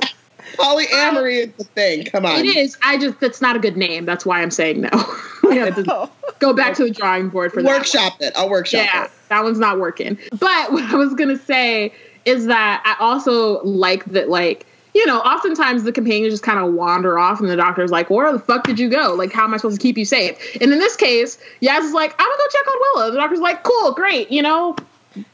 Polyamory 0.58 1.46
is 1.46 1.52
the 1.58 1.64
thing. 1.64 2.04
Come 2.06 2.26
on. 2.26 2.40
It 2.40 2.56
is. 2.56 2.76
I 2.82 2.98
just 2.98 3.18
that's 3.20 3.40
not 3.40 3.56
a 3.56 3.58
good 3.58 3.76
name. 3.76 4.04
That's 4.04 4.26
why 4.26 4.42
I'm 4.42 4.50
saying 4.50 4.80
no. 4.80 4.88
to 5.42 5.84
Oh. 5.88 6.10
go 6.40 6.52
back 6.52 6.74
to 6.74 6.84
the 6.84 6.90
drawing 6.90 7.28
board 7.30 7.52
for 7.52 7.62
that. 7.62 7.68
Workshop 7.68 8.14
it. 8.20 8.32
I'll 8.36 8.50
workshop 8.50 8.84
Yeah, 8.84 9.04
it. 9.04 9.10
that 9.30 9.42
one's 9.44 9.58
not 9.58 9.78
working. 9.78 10.18
But 10.38 10.72
what 10.72 10.84
I 10.84 10.96
was 10.96 11.14
gonna 11.14 11.38
say 11.38 11.92
is 12.24 12.46
that 12.46 12.82
I 12.84 13.02
also 13.02 13.62
like 13.62 14.04
that, 14.06 14.28
like 14.28 14.66
you 14.94 15.06
know, 15.06 15.20
oftentimes 15.20 15.84
the 15.84 15.92
companions 15.92 16.32
just 16.32 16.42
kind 16.42 16.58
of 16.58 16.72
wander 16.74 17.18
off, 17.18 17.40
and 17.40 17.48
the 17.48 17.56
doctor's 17.56 17.90
like, 17.90 18.10
"Where 18.10 18.32
the 18.32 18.38
fuck 18.40 18.64
did 18.64 18.80
you 18.80 18.88
go? 18.88 19.14
Like, 19.14 19.32
how 19.32 19.44
am 19.44 19.54
I 19.54 19.58
supposed 19.58 19.78
to 19.78 19.82
keep 19.82 19.96
you 19.96 20.04
safe?" 20.04 20.36
And 20.60 20.72
in 20.72 20.78
this 20.80 20.96
case, 20.96 21.38
Yaz 21.62 21.80
is 21.82 21.92
like, 21.92 22.14
"I'm 22.18 22.26
gonna 22.26 22.36
go 22.38 22.44
check 22.50 22.66
on 22.66 22.74
Willow." 22.80 23.10
The 23.12 23.16
doctor's 23.18 23.38
like, 23.40 23.62
"Cool, 23.62 23.92
great, 23.92 24.30
you 24.32 24.42
know, 24.42 24.74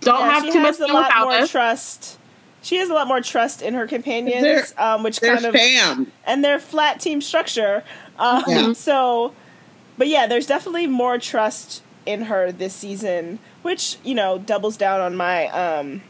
don't 0.00 0.18
Yeah, 0.20 0.30
have 0.32 0.42
she 0.44 0.52
too 0.52 0.58
much 0.60 0.76
has 0.78 0.80
a 0.80 0.86
to 0.88 0.92
lot 0.92 1.04
without 1.06 1.24
more 1.28 1.32
us." 1.38 1.50
trust. 1.50 2.18
She 2.64 2.76
has 2.78 2.88
a 2.90 2.94
lot 2.94 3.06
more 3.06 3.20
trust 3.20 3.62
in 3.62 3.74
her 3.74 3.86
companions, 3.86 4.74
um, 4.78 5.02
which 5.04 5.20
kind 5.20 5.44
of 5.44 5.54
fam. 5.54 6.10
and 6.26 6.42
their 6.42 6.58
flat 6.58 6.98
team 7.00 7.20
structure. 7.20 7.84
Um, 8.18 8.42
Yeah. 8.48 8.72
So, 8.74 9.32
but 9.98 10.08
yeah, 10.08 10.26
there's 10.26 10.46
definitely 10.46 10.86
more 10.86 11.18
trust 11.18 11.82
in 12.06 12.22
her 12.22 12.50
this 12.50 12.74
season, 12.74 13.38
which 13.62 13.96
you 14.02 14.14
know 14.14 14.38
doubles 14.38 14.76
down 14.76 15.00
on 15.00 15.14
my 15.14 15.46
um, 15.48 16.02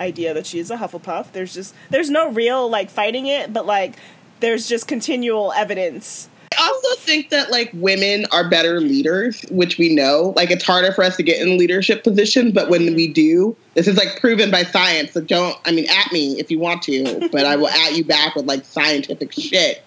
idea 0.00 0.32
that 0.34 0.46
she 0.46 0.58
is 0.58 0.70
a 0.70 0.76
Hufflepuff. 0.76 1.32
There's 1.32 1.54
just 1.54 1.74
there's 1.90 2.10
no 2.10 2.30
real 2.30 2.68
like 2.68 2.90
fighting 2.90 3.26
it, 3.26 3.52
but 3.52 3.66
like 3.66 3.94
there's 4.40 4.68
just 4.68 4.86
continual 4.86 5.52
evidence. 5.52 6.28
I 6.58 6.66
also 6.66 7.00
think 7.00 7.30
that 7.30 7.50
like 7.50 7.70
women 7.74 8.26
are 8.32 8.48
better 8.48 8.80
leaders, 8.80 9.42
which 9.50 9.78
we 9.78 9.94
know. 9.94 10.32
Like 10.36 10.50
it's 10.50 10.64
harder 10.64 10.92
for 10.92 11.04
us 11.04 11.16
to 11.16 11.22
get 11.22 11.40
in 11.40 11.58
leadership 11.58 12.02
positions, 12.04 12.52
but 12.52 12.68
when 12.68 12.94
we 12.94 13.12
do, 13.12 13.56
this 13.74 13.86
is 13.86 13.96
like 13.96 14.20
proven 14.20 14.50
by 14.50 14.62
science. 14.62 15.12
So 15.12 15.20
don't 15.20 15.56
I 15.64 15.72
mean 15.72 15.86
at 15.90 16.12
me 16.12 16.38
if 16.38 16.50
you 16.50 16.58
want 16.58 16.82
to, 16.82 17.28
but 17.32 17.44
I 17.44 17.56
will 17.56 17.68
at 17.68 17.94
you 17.94 18.04
back 18.04 18.34
with 18.34 18.46
like 18.46 18.64
scientific 18.64 19.32
shit 19.32 19.84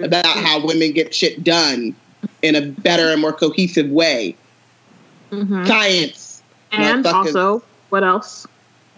about 0.00 0.26
how 0.26 0.64
women 0.66 0.92
get 0.92 1.14
shit 1.14 1.44
done 1.44 1.94
in 2.42 2.54
a 2.54 2.62
better 2.62 3.10
and 3.10 3.20
more 3.20 3.32
cohesive 3.32 3.90
way. 3.90 4.36
Mhm. 5.30 5.66
Science. 5.66 6.42
And 6.72 7.06
also, 7.06 7.62
what 7.90 8.02
else? 8.02 8.46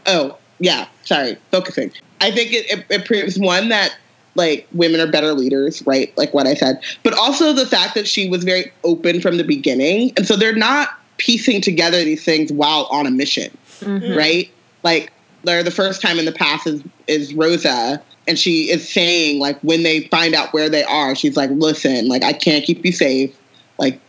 Oh, 0.06 0.36
yeah. 0.60 0.86
Sorry. 1.02 1.36
Focusing. 1.50 1.90
I 2.20 2.30
think 2.30 2.52
it, 2.52 2.70
it, 2.70 2.86
it 2.88 3.04
proves 3.04 3.38
one 3.38 3.68
that 3.68 3.96
like 4.34 4.66
women 4.72 5.00
are 5.00 5.06
better 5.10 5.32
leaders, 5.32 5.84
right? 5.86 6.16
Like 6.16 6.34
what 6.34 6.46
I 6.46 6.54
said, 6.54 6.82
but 7.02 7.14
also 7.14 7.52
the 7.52 7.66
fact 7.66 7.94
that 7.94 8.06
she 8.08 8.28
was 8.28 8.44
very 8.44 8.72
open 8.82 9.20
from 9.20 9.36
the 9.36 9.44
beginning, 9.44 10.12
and 10.16 10.26
so 10.26 10.36
they're 10.36 10.54
not 10.54 10.90
piecing 11.18 11.60
together 11.60 12.02
these 12.02 12.24
things 12.24 12.52
while 12.52 12.86
on 12.90 13.06
a 13.06 13.10
mission, 13.10 13.56
Mhm. 13.80 14.16
right? 14.16 14.50
Like, 14.82 15.12
they're 15.44 15.62
the 15.62 15.70
first 15.70 16.00
time 16.02 16.18
in 16.18 16.24
the 16.24 16.32
past 16.32 16.66
is 16.66 16.82
is 17.06 17.34
Rosa, 17.34 18.02
and 18.26 18.38
she 18.38 18.70
is 18.70 18.88
saying 18.88 19.38
like 19.38 19.58
when 19.60 19.82
they 19.82 20.00
find 20.08 20.34
out 20.34 20.52
where 20.52 20.68
they 20.68 20.82
are, 20.84 21.14
she's 21.14 21.36
like, 21.36 21.50
"Listen, 21.52 22.08
like 22.08 22.24
I 22.24 22.32
can't 22.32 22.64
keep 22.64 22.84
you 22.84 22.92
safe. 22.92 23.30
Like 23.78 24.00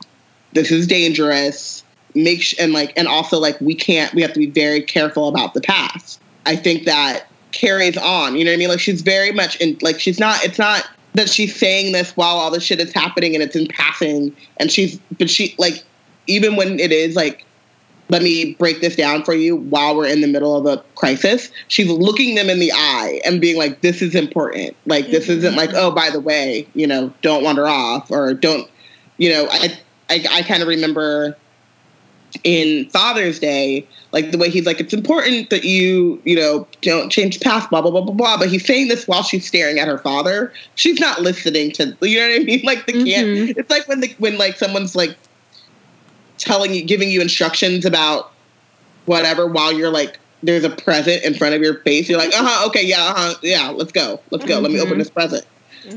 this 0.54 0.72
is 0.72 0.88
dangerous. 0.88 1.84
Make 2.16 2.42
sh- 2.42 2.56
and 2.58 2.72
like 2.72 2.94
and 2.96 3.08
also 3.10 3.38
like 3.40 3.60
we 3.60 3.76
can't. 3.76 4.14
We 4.16 4.22
have 4.22 4.32
to 4.34 4.40
be 4.40 4.46
very 4.50 4.82
careful 4.82 5.28
about 5.28 5.54
the 5.54 5.62
past. 5.62 6.22
I 6.46 6.56
think 6.56 6.86
that 6.86 7.28
carries 7.56 7.98
on. 7.98 8.36
You 8.36 8.46
know 8.46 8.52
what 8.52 8.56
I 8.56 8.58
mean? 8.58 8.70
Like 8.70 8.80
she's 8.80 9.02
very 9.02 9.32
much 9.32 9.56
in. 9.58 9.78
Like 9.82 10.00
she's 10.00 10.20
not. 10.20 10.44
It's 10.44 10.60
not 10.60 10.88
that 11.14 11.30
she's 11.30 11.56
saying 11.56 11.94
this 11.94 12.16
while 12.16 12.36
all 12.36 12.52
this 12.52 12.64
shit 12.64 12.80
is 12.80 12.94
happening 12.94 13.34
and 13.34 13.44
it's 13.44 13.56
in 13.56 13.68
passing. 13.68 14.36
And 14.58 14.72
she's 14.72 15.00
but 15.18 15.30
she 15.30 15.56
like 15.58 15.84
even 16.28 16.56
when 16.56 16.80
it 16.80 16.92
is 16.92 17.16
like 17.16 17.46
let 18.10 18.22
me 18.22 18.54
break 18.56 18.82
this 18.82 18.96
down 18.96 19.24
for 19.24 19.34
you 19.34 19.56
while 19.56 19.96
we're 19.96 20.08
in 20.08 20.22
the 20.22 20.28
middle 20.28 20.56
of 20.56 20.66
a 20.66 20.84
crisis. 20.96 21.50
She's 21.70 21.90
looking 21.90 22.36
them 22.36 22.50
in 22.50 22.60
the 22.60 22.72
eye 22.72 23.20
and 23.26 23.42
being 23.42 23.58
like, 23.58 23.82
this 23.82 24.02
is 24.02 24.14
important. 24.14 24.76
Like, 24.86 25.08
this 25.08 25.28
isn't 25.28 25.50
mm-hmm. 25.50 25.58
like, 25.58 25.72
oh, 25.74 25.92
by 25.92 26.12
the 26.12 26.20
way, 26.20 26.68
you 26.76 26.86
know, 26.86 27.12
don't 27.24 27.44
wander 27.44 27.68
off 27.68 28.12
or 28.12 28.34
don't, 28.34 28.70
you 29.18 29.30
know, 29.30 29.48
I, 29.50 29.80
I, 30.10 30.26
I 30.32 30.42
kind 30.44 30.62
of 30.62 30.68
remember 30.68 31.36
in 32.44 32.90
Father's 32.90 33.40
Day, 33.40 33.86
like 34.12 34.32
the 34.32 34.38
way 34.38 34.50
he's 34.50 34.66
like, 34.66 34.80
it's 34.80 34.94
important 34.94 35.50
that 35.50 35.64
you, 35.64 36.22
you 36.26 36.36
know, 36.36 36.68
don't 36.82 37.12
change 37.12 37.40
past, 37.42 37.70
blah, 37.70 37.82
blah, 37.82 37.92
blah, 37.92 38.02
blah, 38.02 38.14
blah. 38.14 38.38
But 38.38 38.50
he's 38.50 38.66
saying 38.66 38.88
this 38.88 39.08
while 39.08 39.24
she's 39.24 39.46
staring 39.48 39.80
at 39.80 39.88
her 39.88 39.98
father. 39.98 40.52
She's 40.76 41.00
not 41.00 41.22
listening 41.22 41.72
to, 41.74 41.96
you 42.02 42.20
know 42.20 42.28
what 42.30 42.42
I 42.42 42.44
mean? 42.44 42.62
Like, 42.66 42.86
the 42.86 42.94
can't, 42.94 43.28
Mhm. 43.28 43.54
it's 43.58 43.70
like 43.70 43.88
when 43.88 44.00
the, 44.02 44.14
when 44.20 44.38
like 44.38 44.58
someone's 44.58 44.96
like, 44.96 45.16
telling 46.38 46.74
you, 46.74 46.84
giving 46.84 47.10
you 47.10 47.22
instructions 47.22 47.86
about 47.86 48.32
whatever 49.06 49.48
while 49.48 49.72
you're 49.72 49.90
like, 49.90 50.20
there's 50.44 50.64
a 50.64 50.70
present 50.70 51.24
in 51.24 51.34
front 51.34 51.56
of 51.56 51.62
your 51.62 51.76
face. 51.80 52.10
You're 52.10 52.20
like, 52.20 52.34
uh 52.36 52.44
huh, 52.44 52.68
okay, 52.68 52.86
yeah, 52.86 53.04
uh 53.06 53.14
huh, 53.16 53.34
yeah, 53.42 53.70
let's 53.70 53.92
go, 53.92 54.20
let's 54.32 54.46
go. 54.46 54.60
Let 54.60 54.72
me 54.72 54.80
open 54.80 54.96
Mhm. 54.96 55.00
this 55.00 55.10
present. 55.10 55.46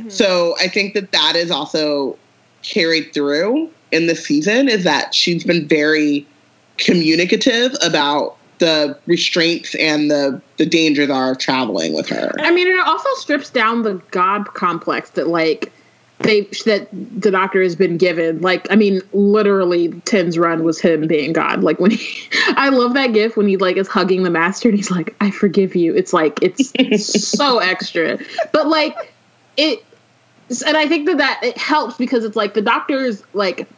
So 0.09 0.55
I 0.61 0.69
think 0.69 0.95
that 0.95 1.13
that 1.13 1.35
is 1.35 1.51
also 1.51 2.17
carried 2.63 3.13
through 3.15 3.71
in 3.93 4.07
the 4.07 4.15
season 4.15 4.69
is 4.69 4.85
that 4.85 5.15
she's 5.15 5.45
been 5.45 5.67
very 5.67 6.27
communicative 6.77 7.75
about 7.83 8.37
the 8.59 8.99
restraints 9.07 9.75
and 9.77 10.11
the 10.11 10.41
the 10.57 10.67
dangers 10.67 11.11
are 11.11 11.33
of 11.33 11.39
traveling 11.39 11.95
with 11.95 12.09
her. 12.09 12.33
I 12.41 12.51
mean, 12.51 12.67
it 12.67 12.81
also 12.81 13.09
strips 13.15 13.51
down 13.51 13.83
the 13.83 13.95
god 14.11 14.53
complex 14.55 15.11
that 15.11 15.29
like 15.29 15.73
they 16.21 16.43
that 16.65 16.89
the 16.93 17.31
doctor 17.31 17.63
has 17.63 17.77
been 17.77 17.97
given. 17.97 18.41
Like, 18.41 18.71
I 18.71 18.77
mean, 18.77 19.03
literally, 19.13 19.89
Ten's 20.01 20.37
run 20.37 20.65
was 20.65 20.81
him 20.81 21.07
being 21.07 21.33
God. 21.33 21.63
Like 21.63 21.79
when 21.79 21.93
he, 21.93 22.29
I 22.49 22.71
love 22.71 22.95
that 22.95 23.13
gif 23.13 23.37
when 23.37 23.47
he 23.47 23.57
like 23.57 23.77
is 23.77 23.89
hugging 23.89 24.25
the 24.25 24.31
master 24.31 24.69
and 24.69 24.77
he's 24.77 24.91
like, 24.91 25.15
"I 25.21 25.31
forgive 25.31 25.77
you." 25.77 25.95
It's 25.95 26.13
like 26.13 26.41
it's 26.43 27.29
so 27.29 27.59
extra, 27.59 28.19
but 28.53 28.67
like 28.67 29.15
it, 29.57 29.85
and 30.67 30.77
I 30.77 30.89
think 30.89 31.07
that 31.07 31.19
that 31.19 31.41
it 31.43 31.57
helps 31.57 31.97
because 31.97 32.25
it's 32.25 32.37
like 32.37 32.55
the 32.55 32.63
doctor's 32.63 33.23
like 33.33 33.69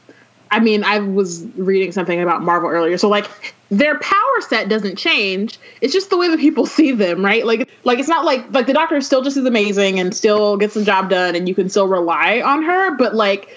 I 0.51 0.61
mean, 0.61 0.83
I 0.83 0.99
was 0.99 1.45
reading 1.57 1.93
something 1.93 2.21
about 2.21 2.43
Marvel 2.43 2.69
earlier. 2.69 2.99
So 2.99 3.09
like 3.09 3.29
their 3.71 3.99
power 3.99 4.41
set 4.49 4.69
doesn't 4.69 4.97
change. 4.97 5.59
It's 5.81 5.93
just 5.93 6.11
the 6.11 6.17
way 6.17 6.29
that 6.29 6.41
people 6.41 6.67
see 6.79 6.93
them, 6.93 7.25
right? 7.25 7.47
Like 7.47 7.69
like 7.85 7.99
it's 7.99 8.09
not 8.09 8.25
like 8.25 8.53
like 8.53 8.67
the 8.67 8.73
doctor 8.73 9.01
still 9.01 9.23
just 9.23 9.37
is 9.37 9.45
amazing 9.45 10.01
and 10.01 10.15
still 10.15 10.57
gets 10.57 10.75
the 10.75 10.85
job 10.85 11.11
done 11.11 11.35
and 11.37 11.49
you 11.49 11.55
can 11.55 11.69
still 11.69 11.89
rely 11.89 12.41
on 12.41 12.63
her, 12.63 12.97
but 12.97 13.15
like 13.15 13.49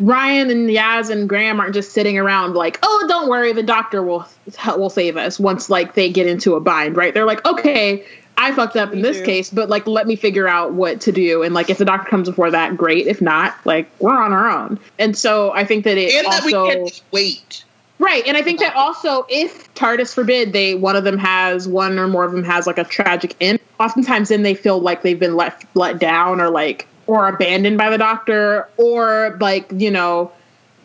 Ryan 0.00 0.50
and 0.50 0.70
Yaz 0.70 1.10
and 1.10 1.28
Graham 1.28 1.60
aren't 1.60 1.74
just 1.74 1.92
sitting 1.92 2.18
around 2.18 2.54
like, 2.54 2.78
"Oh, 2.82 3.04
don't 3.06 3.28
worry, 3.28 3.52
the 3.52 3.62
doctor 3.62 4.02
will 4.02 4.26
will 4.66 4.90
save 4.90 5.16
us 5.18 5.38
once 5.38 5.68
like 5.68 5.94
they 5.94 6.10
get 6.10 6.26
into 6.26 6.54
a 6.54 6.60
bind," 6.60 6.96
right? 6.96 7.12
They're 7.12 7.26
like, 7.26 7.44
"Okay, 7.46 8.06
I 8.40 8.52
fucked 8.52 8.76
up 8.76 8.92
in 8.92 9.02
this 9.02 9.18
do. 9.18 9.24
case, 9.24 9.50
but 9.50 9.68
like 9.68 9.86
let 9.86 10.06
me 10.06 10.16
figure 10.16 10.48
out 10.48 10.72
what 10.72 11.00
to 11.02 11.12
do." 11.12 11.42
And 11.42 11.54
like 11.54 11.68
if 11.68 11.78
the 11.78 11.84
doctor 11.84 12.08
comes 12.08 12.28
before 12.28 12.50
that, 12.50 12.76
great. 12.76 13.06
If 13.06 13.20
not, 13.20 13.54
like 13.64 13.90
we're 13.98 14.16
on 14.16 14.32
our 14.32 14.48
own. 14.48 14.78
And 14.98 15.16
so 15.16 15.52
I 15.52 15.64
think 15.64 15.84
that 15.84 15.98
it 15.98 16.14
and 16.14 16.26
that 16.26 16.42
also 16.42 16.64
we 16.64 16.72
can 16.72 16.88
just 16.88 17.04
wait. 17.12 17.64
Right, 18.00 18.26
and 18.26 18.34
I 18.34 18.40
think 18.40 18.60
that 18.60 18.74
also, 18.76 19.26
if 19.28 19.72
TARDIS 19.74 20.14
forbid, 20.14 20.54
they 20.54 20.74
one 20.74 20.96
of 20.96 21.04
them 21.04 21.18
has 21.18 21.68
one 21.68 21.98
or 21.98 22.08
more 22.08 22.24
of 22.24 22.32
them 22.32 22.42
has 22.44 22.66
like 22.66 22.78
a 22.78 22.84
tragic 22.84 23.36
end. 23.42 23.60
Oftentimes, 23.78 24.30
then 24.30 24.42
they 24.42 24.54
feel 24.54 24.80
like 24.80 25.02
they've 25.02 25.20
been 25.20 25.36
left 25.36 25.66
let 25.74 25.98
down 25.98 26.40
or 26.40 26.48
like 26.48 26.88
or 27.06 27.28
abandoned 27.28 27.76
by 27.76 27.90
the 27.90 27.98
Doctor, 27.98 28.66
or 28.78 29.36
like 29.38 29.70
you 29.76 29.90
know 29.90 30.32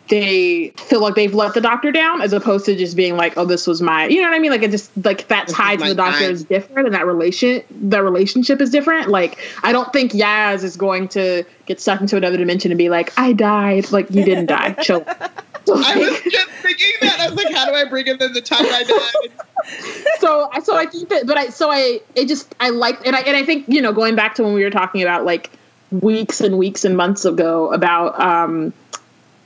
they 0.07 0.69
feel 0.77 1.01
like 1.01 1.15
they've 1.15 1.33
let 1.33 1.53
the 1.53 1.61
Doctor 1.61 1.91
down, 1.91 2.21
as 2.21 2.33
opposed 2.33 2.65
to 2.65 2.75
just 2.75 2.95
being 2.95 3.17
like, 3.17 3.37
oh, 3.37 3.45
this 3.45 3.65
was 3.65 3.81
my, 3.81 4.07
you 4.07 4.21
know 4.21 4.29
what 4.29 4.35
I 4.35 4.39
mean? 4.39 4.51
Like 4.51 4.63
it 4.63 4.71
just 4.71 4.91
like 5.03 5.27
that 5.29 5.47
tie 5.47 5.75
to 5.75 5.83
the 5.83 5.95
Doctor 5.95 6.25
is 6.25 6.43
different, 6.43 6.87
and 6.87 6.95
that 6.95 7.05
relation 7.05 7.63
that 7.89 8.03
relationship 8.03 8.61
is 8.61 8.69
different. 8.69 9.09
Like 9.09 9.39
I 9.63 9.71
don't 9.71 9.91
think 9.91 10.11
Yaz 10.11 10.63
is 10.63 10.77
going 10.77 11.07
to 11.09 11.43
get 11.65 11.79
sucked 11.79 12.01
into 12.01 12.17
another 12.17 12.37
dimension 12.37 12.71
and 12.71 12.77
be 12.77 12.89
like, 12.89 13.17
I 13.17 13.33
died. 13.33 13.91
Like 13.91 14.11
you 14.11 14.23
didn't 14.23 14.47
die. 14.47 14.73
Chill. 14.81 15.03
I 15.07 15.95
was 15.97 16.21
just 16.21 16.49
thinking 16.61 16.87
that. 17.01 17.19
I 17.19 17.29
was 17.29 17.35
like, 17.35 17.53
how 17.53 17.65
do 17.65 17.73
I 17.73 17.85
bring 17.85 18.05
in 18.07 18.17
the 18.17 18.41
time 18.41 18.65
I 18.65 18.83
died? 18.83 19.31
so 20.19 20.49
so 20.63 20.75
I 20.75 20.85
think 20.85 21.09
that 21.09 21.25
but 21.25 21.37
I 21.37 21.49
so 21.49 21.71
I 21.71 22.01
it 22.13 22.27
just 22.27 22.53
I 22.59 22.69
like 22.69 23.05
and 23.05 23.15
I 23.15 23.21
and 23.21 23.35
I 23.35 23.43
think 23.43 23.65
you 23.67 23.81
know 23.81 23.93
going 23.93 24.15
back 24.15 24.35
to 24.35 24.43
when 24.43 24.53
we 24.53 24.63
were 24.63 24.69
talking 24.69 25.01
about 25.01 25.25
like 25.25 25.49
weeks 25.91 26.41
and 26.41 26.57
weeks 26.57 26.85
and 26.85 26.97
months 26.97 27.25
ago 27.25 27.71
about 27.71 28.19
um 28.19 28.73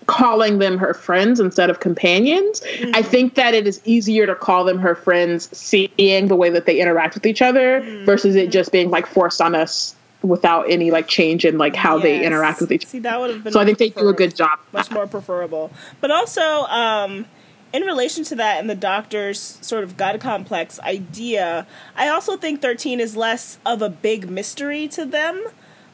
calling 0.09 0.57
them 0.57 0.79
her 0.79 0.93
friends 0.95 1.39
instead 1.39 1.69
of 1.69 1.79
companions 1.79 2.63
I 2.95 3.03
think 3.03 3.35
that 3.35 3.53
it 3.53 3.67
is 3.67 3.79
easier 3.85 4.25
to 4.25 4.33
call 4.33 4.65
them 4.65 4.79
her 4.79 4.95
friends 4.95 5.55
seeing 5.55 6.27
the 6.27 6.35
way 6.35 6.49
that 6.49 6.65
they 6.65 6.79
interact 6.81 7.13
with 7.13 7.27
each 7.27 7.43
other 7.43 7.81
versus 8.05 8.35
it 8.35 8.49
just 8.49 8.71
being 8.71 8.89
like 8.89 9.05
forced 9.05 9.39
on 9.39 9.53
us 9.53 9.95
without 10.23 10.69
any 10.69 10.89
like 10.89 11.07
change 11.07 11.45
in 11.45 11.59
like 11.59 11.75
how 11.75 11.99
they 11.99 12.25
interact 12.25 12.59
with 12.59 12.71
each 12.71 12.85
other 12.85 12.89
See, 12.89 12.99
that 12.99 13.19
would 13.19 13.29
have 13.29 13.43
been. 13.43 13.53
so 13.53 13.59
I 13.59 13.65
think 13.65 13.77
they 13.77 13.89
do 13.89 14.09
a 14.09 14.13
good 14.13 14.35
job 14.35 14.57
much 14.73 14.89
more 14.91 15.05
preferable. 15.05 15.71
But 16.01 16.09
also, 16.11 16.41
um, 16.41 17.25
in 17.71 17.83
relation 17.83 18.23
to 18.25 18.35
that 18.35 18.59
and 18.59 18.69
the 18.69 18.75
doctor's 18.75 19.39
sort 19.61 19.83
of 19.83 19.95
god 19.95 20.19
complex 20.19 20.79
idea, 20.79 21.67
I 21.95 22.07
also 22.09 22.35
think 22.35 22.61
13 22.61 22.99
is 22.99 23.15
less 23.15 23.59
of 23.65 23.81
a 23.83 23.89
big 23.89 24.29
mystery 24.29 24.87
to 24.89 25.05
them. 25.05 25.45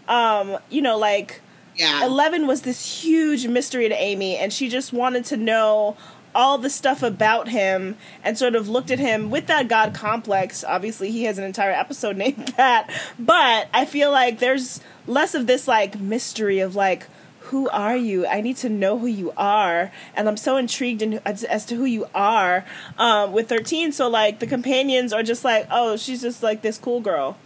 Um, 0.08 0.58
you 0.70 0.82
know, 0.82 0.98
like 0.98 1.42
Yeah. 1.76 2.06
11 2.06 2.48
was 2.48 2.62
this 2.62 3.04
huge 3.04 3.48
mystery 3.48 3.90
to 3.90 3.96
Amy, 3.96 4.38
and 4.38 4.52
she 4.52 4.70
just 4.70 4.94
wanted 4.94 5.26
to 5.26 5.38
know 5.38 5.98
all 6.34 6.58
the 6.58 6.70
stuff 6.70 7.02
about 7.02 7.48
him 7.48 7.96
and 8.24 8.38
sort 8.38 8.56
of 8.56 8.68
looked 8.68 8.92
at 8.92 9.00
him 9.00 9.30
with 9.30 9.48
that 9.48 9.68
god 9.70 9.94
complex. 9.94 10.64
Obviously, 10.64 11.10
he 11.10 11.24
has 11.24 11.38
an 11.38 11.46
entire 11.46 11.72
episode 11.72 12.18
named 12.18 12.54
that, 12.58 12.90
but 13.18 13.68
I 13.74 13.86
feel 13.86 14.12
like 14.12 14.40
there's 14.40 14.82
less 15.08 15.34
of 15.34 15.48
this 15.48 15.68
like 15.68 16.00
mystery 16.00 16.60
of 16.60 16.76
like, 16.76 17.08
who 17.50 17.70
are 17.70 17.96
you? 17.96 18.26
I 18.26 18.42
need 18.42 18.58
to 18.58 18.70
know 18.70 18.98
who 18.98 19.06
you 19.06 19.32
are, 19.38 19.92
and 20.16 20.28
I'm 20.28 20.38
so 20.38 20.58
intrigued 20.58 21.04
in, 21.04 21.20
as, 21.26 21.44
as 21.44 21.64
to 21.68 21.76
who 21.76 21.86
you 21.86 22.08
are 22.16 22.66
um, 22.98 23.34
with 23.34 23.48
13. 23.50 23.92
So 23.92 24.10
like 24.10 24.40
the 24.40 24.48
companions 24.48 25.14
are 25.14 25.24
just 25.24 25.46
like, 25.46 25.68
oh, 25.70 25.96
she's 25.96 26.22
just 26.22 26.42
like 26.42 26.64
this 26.64 26.78
cool 26.78 27.02
girl. 27.02 27.38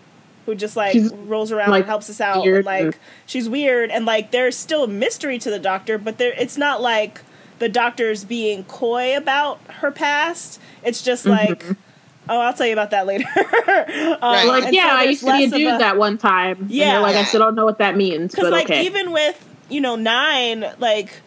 Who 0.45 0.55
just 0.55 0.75
like 0.75 0.93
She's, 0.93 1.11
rolls 1.13 1.51
around 1.51 1.69
like, 1.71 1.81
and 1.81 1.89
helps 1.89 2.09
us 2.09 2.19
out. 2.21 2.45
And, 2.45 2.55
and- 2.57 2.65
like 2.65 2.99
she's 3.25 3.47
weird, 3.49 3.91
and 3.91 4.05
like 4.05 4.31
there's 4.31 4.55
still 4.57 4.83
a 4.83 4.87
mystery 4.87 5.37
to 5.39 5.49
the 5.49 5.59
doctor, 5.59 5.97
but 5.97 6.17
there 6.17 6.33
it's 6.37 6.57
not 6.57 6.81
like 6.81 7.21
the 7.59 7.69
doctor's 7.69 8.23
being 8.23 8.63
coy 8.63 9.15
about 9.17 9.59
her 9.79 9.91
past. 9.91 10.59
It's 10.83 11.01
just 11.01 11.25
Mm-hmm. 11.25 11.51
like. 11.51 11.77
Oh, 12.31 12.39
I'll 12.39 12.53
tell 12.53 12.67
you 12.67 12.73
about 12.73 12.91
that 12.91 13.07
later. 13.07 13.25
um, 13.35 13.35
Right. 14.21 14.45
like, 14.45 14.63
and 14.65 14.65
so 14.65 14.69
yeah, 14.69 14.91
I 14.93 15.03
used 15.05 15.21
to 15.21 15.25
be 15.25 15.31
a 15.31 15.33
less 15.33 15.45
of 15.51 15.57
dude 15.57 15.81
that 15.81 15.97
one 15.97 16.19
time. 16.19 16.67
Yeah. 16.69 16.93
Yeah. 16.93 16.99
like, 16.99 17.15
I 17.15 17.23
still 17.23 17.39
don't 17.39 17.55
know 17.55 17.65
what 17.65 17.79
that 17.79 17.97
means, 17.97 18.35
Because 18.35 18.51
like 18.51 18.65
okay. 18.65 18.85
even 18.85 19.11
with 19.11 19.43
you 19.67 19.81
know 19.81 19.95
nine, 19.95 20.63
like 20.77 21.21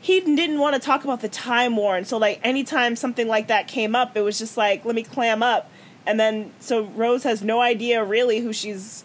he 0.00 0.18
didn't 0.20 0.58
want 0.58 0.74
to 0.74 0.80
talk 0.80 1.04
about 1.04 1.20
the 1.20 1.28
time 1.28 1.76
war, 1.76 1.96
and 1.96 2.04
so 2.04 2.18
like 2.18 2.40
anytime 2.42 2.96
something 2.96 3.28
like 3.28 3.46
that 3.46 3.68
came 3.68 3.94
up, 3.94 4.16
it 4.16 4.22
was 4.22 4.38
just 4.40 4.56
like 4.56 4.84
let 4.84 4.96
me 4.96 5.04
clam 5.04 5.40
up, 5.40 5.69
and 6.06 6.18
then 6.18 6.52
so 6.60 6.84
Rose 6.84 7.24
has 7.24 7.42
no 7.42 7.60
idea 7.60 8.02
really 8.04 8.40
who 8.40 8.52
she's 8.52 9.04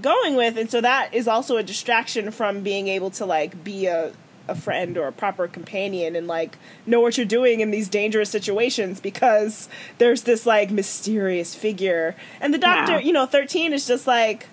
going 0.00 0.34
with, 0.36 0.56
and 0.56 0.70
so 0.70 0.80
that 0.80 1.12
is 1.14 1.28
also 1.28 1.56
a 1.56 1.62
distraction 1.62 2.30
from 2.30 2.60
being 2.62 2.88
able 2.88 3.10
to 3.10 3.26
like 3.26 3.62
be 3.64 3.86
a 3.86 4.12
a 4.48 4.56
friend 4.56 4.98
or 4.98 5.06
a 5.06 5.12
proper 5.12 5.46
companion 5.46 6.16
and 6.16 6.26
like 6.26 6.58
know 6.84 7.00
what 7.00 7.16
you're 7.16 7.24
doing 7.24 7.60
in 7.60 7.70
these 7.70 7.88
dangerous 7.88 8.28
situations 8.28 9.00
because 9.00 9.68
there's 9.98 10.22
this 10.22 10.44
like 10.44 10.68
mysterious 10.72 11.54
figure 11.54 12.16
and 12.40 12.52
the 12.52 12.58
doctor 12.58 12.94
Yeah. 12.94 12.98
you 12.98 13.12
know 13.12 13.24
13 13.24 13.72
is 13.72 13.86
just 13.86 14.04
like 14.08 14.48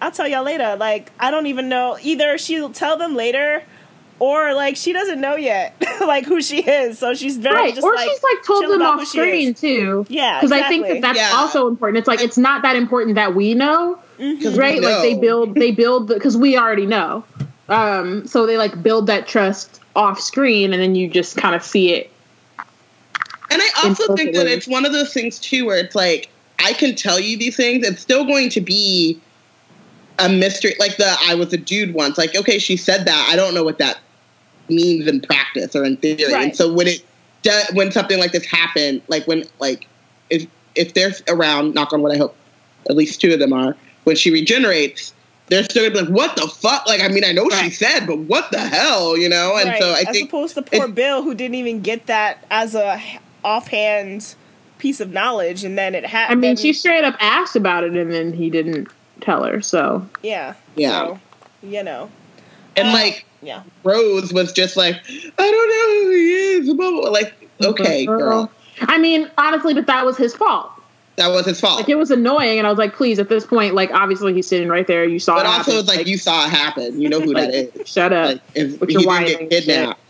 I'll 0.00 0.12
tell 0.12 0.28
y'all 0.28 0.44
later. 0.44 0.76
Like, 0.76 1.10
I 1.18 1.32
don't 1.32 1.46
even 1.46 1.68
know. 1.68 1.98
Either 2.00 2.38
she'll 2.38 2.70
tell 2.72 2.96
them 2.96 3.16
later, 3.16 3.64
or 4.20 4.54
like 4.54 4.76
she 4.76 4.92
doesn't 4.92 5.20
know 5.20 5.36
yet, 5.36 5.74
like 6.00 6.24
who 6.24 6.40
she 6.42 6.60
is. 6.62 6.98
So 6.98 7.14
she's 7.14 7.36
very 7.36 7.54
right, 7.54 7.74
just 7.74 7.84
or 7.86 7.94
like 7.94 8.08
she's 8.08 8.22
like 8.22 8.44
told 8.44 8.64
them 8.64 8.82
off 8.82 9.00
who 9.00 9.06
she 9.06 9.18
is. 9.18 9.24
screen 9.26 9.54
too. 9.54 10.06
Yeah, 10.08 10.40
because 10.40 10.52
I 10.52 10.68
think 10.68 10.86
that 10.88 11.00
that's 11.00 11.18
Yeah. 11.18 11.30
also 11.34 11.68
important. 11.68 11.98
It's 11.98 12.08
like 12.08 12.20
it's 12.20 12.38
not 12.38 12.62
that 12.62 12.76
important 12.76 13.14
that 13.16 13.34
we 13.34 13.54
know, 13.54 13.98
Mm-hmm. 14.18 14.58
right? 14.58 14.80
we 14.80 14.86
Like 14.86 15.02
they 15.02 15.14
build, 15.18 15.54
they 15.54 15.70
build 15.70 16.08
because 16.08 16.36
we 16.36 16.56
already 16.58 16.86
know. 16.86 17.24
Um, 17.68 18.26
so 18.26 18.46
they 18.46 18.56
like 18.58 18.82
build 18.82 19.06
that 19.08 19.26
trust 19.28 19.80
off 19.94 20.18
screen, 20.20 20.72
and 20.72 20.82
then 20.82 20.94
you 20.94 21.08
just 21.08 21.36
kind 21.36 21.54
of 21.54 21.62
see 21.62 21.92
it. 21.92 22.10
And 23.50 23.62
I 23.62 23.68
also 23.84 24.14
think 24.16 24.34
that 24.34 24.46
it's 24.46 24.66
one 24.68 24.84
of 24.84 24.92
those 24.92 25.12
things 25.12 25.38
too 25.38 25.64
where 25.66 25.78
it's 25.78 25.94
like 25.94 26.28
I 26.58 26.72
can 26.72 26.94
tell 26.94 27.18
you 27.20 27.36
these 27.38 27.56
things. 27.56 27.86
It's 27.86 28.00
still 28.02 28.24
going 28.24 28.50
to 28.50 28.60
be 28.60 29.20
a 30.18 30.28
mystery. 30.28 30.74
Like 30.78 30.96
the 30.96 31.14
I 31.22 31.34
was 31.34 31.52
a 31.52 31.56
dude 31.56 31.94
once. 31.94 32.18
Like 32.18 32.34
okay, 32.36 32.58
she 32.58 32.76
said 32.76 33.04
that. 33.06 33.28
I 33.30 33.36
don't 33.36 33.54
know 33.54 33.64
what 33.64 33.78
that 33.78 33.98
means 34.70 35.06
in 35.06 35.20
practice 35.20 35.74
or 35.74 35.84
in 35.84 35.96
theory. 35.96 36.32
Right. 36.32 36.44
And 36.44 36.56
so 36.56 36.72
when 36.72 36.86
it 36.86 37.04
does, 37.42 37.70
when 37.72 37.92
something 37.92 38.18
like 38.18 38.32
this 38.32 38.46
happened, 38.46 39.02
like 39.08 39.26
when 39.26 39.44
like 39.58 39.86
if 40.30 40.46
if 40.74 40.94
they're 40.94 41.12
around, 41.28 41.74
knock 41.74 41.92
on 41.92 42.02
wood, 42.02 42.14
I 42.14 42.18
hope 42.18 42.36
at 42.88 42.96
least 42.96 43.20
two 43.20 43.32
of 43.32 43.38
them 43.38 43.52
are. 43.52 43.76
When 44.04 44.16
she 44.16 44.30
regenerates, 44.30 45.12
they're 45.48 45.64
still 45.64 45.82
gonna 45.88 46.06
be 46.06 46.10
like, 46.10 46.16
"What 46.16 46.36
the 46.36 46.46
fuck?" 46.48 46.86
Like 46.86 47.02
I 47.02 47.08
mean, 47.08 47.24
I 47.24 47.32
know 47.32 47.48
she 47.50 47.70
said, 47.70 48.06
but 48.06 48.18
what 48.18 48.50
the 48.50 48.60
hell, 48.60 49.16
you 49.16 49.28
know? 49.28 49.56
And 49.56 49.70
right. 49.70 49.80
so 49.80 49.92
I 49.92 49.96
think 49.96 50.08
as 50.08 50.14
think 50.14 50.28
opposed 50.28 50.54
to 50.54 50.62
poor 50.62 50.88
Bill, 50.88 51.22
who 51.22 51.34
didn't 51.34 51.56
even 51.56 51.80
get 51.80 52.06
that 52.06 52.44
as 52.50 52.74
a 52.74 53.00
offhand 53.44 54.34
piece 54.78 55.00
of 55.00 55.12
knowledge, 55.12 55.64
and 55.64 55.76
then 55.76 55.94
it 55.94 56.06
happened. 56.06 56.38
I 56.38 56.40
mean, 56.40 56.56
she 56.56 56.72
straight 56.72 57.04
up 57.04 57.16
asked 57.20 57.56
about 57.56 57.84
it, 57.84 57.96
and 57.96 58.12
then 58.12 58.32
he 58.32 58.50
didn't 58.50 58.88
tell 59.20 59.44
her. 59.44 59.60
So 59.60 60.06
yeah, 60.22 60.54
Yeah. 60.76 60.90
So, 60.90 61.20
you 61.62 61.82
know, 61.82 62.10
and 62.76 62.88
Uh, 62.88 62.92
like 62.92 63.24
yeah. 63.42 63.62
Rose 63.84 64.32
was 64.32 64.52
just 64.52 64.76
like, 64.76 64.96
I 65.06 65.50
don't 65.50 65.68
know 65.68 66.04
who 66.04 66.10
he 66.10 66.32
is. 66.32 66.66
blah, 66.66 66.90
blah, 66.90 67.00
blah. 67.02 67.10
Like, 67.10 67.34
okay, 67.62 68.06
girl, 68.06 68.50
I 68.82 68.98
mean, 68.98 69.30
honestly, 69.38 69.74
but 69.74 69.86
that 69.86 70.04
was 70.04 70.16
his 70.16 70.34
fault. 70.34 70.70
that 71.16 71.28
was 71.28 71.46
his 71.46 71.60
fault. 71.60 71.80
Like 71.80 71.88
it 71.88 71.96
was 71.98 72.10
annoying, 72.10 72.58
and 72.58 72.66
I 72.66 72.70
was 72.70 72.78
like, 72.78 72.94
please, 72.94 73.18
at 73.18 73.28
this 73.28 73.44
point, 73.46 73.74
like 73.74 73.90
obviously 73.92 74.32
he's 74.34 74.46
sitting 74.46 74.68
right 74.68 74.86
there. 74.86 75.04
You 75.04 75.18
saw 75.18 75.34
it. 75.38 75.42
but 75.42 75.46
it 75.46 75.48
also, 75.48 75.58
happen. 75.72 75.78
it's 75.80 75.88
like, 75.88 76.06
you 76.06 76.18
saw 76.18 76.46
it 76.46 76.50
happen. 76.50 77.00
You 77.00 77.08
know 77.08 77.20
who 77.20 77.34
that 77.34 77.52
like, 77.52 77.76
is. 77.76 77.88
shut 77.88 78.12
up. 78.12 78.26
Like, 78.34 78.40
if 78.54 78.80
With 78.80 78.90
he 78.90 79.02
your 79.02 79.18
didn't 79.20 79.48
get 79.50 79.64
kidnapped. 79.64 80.00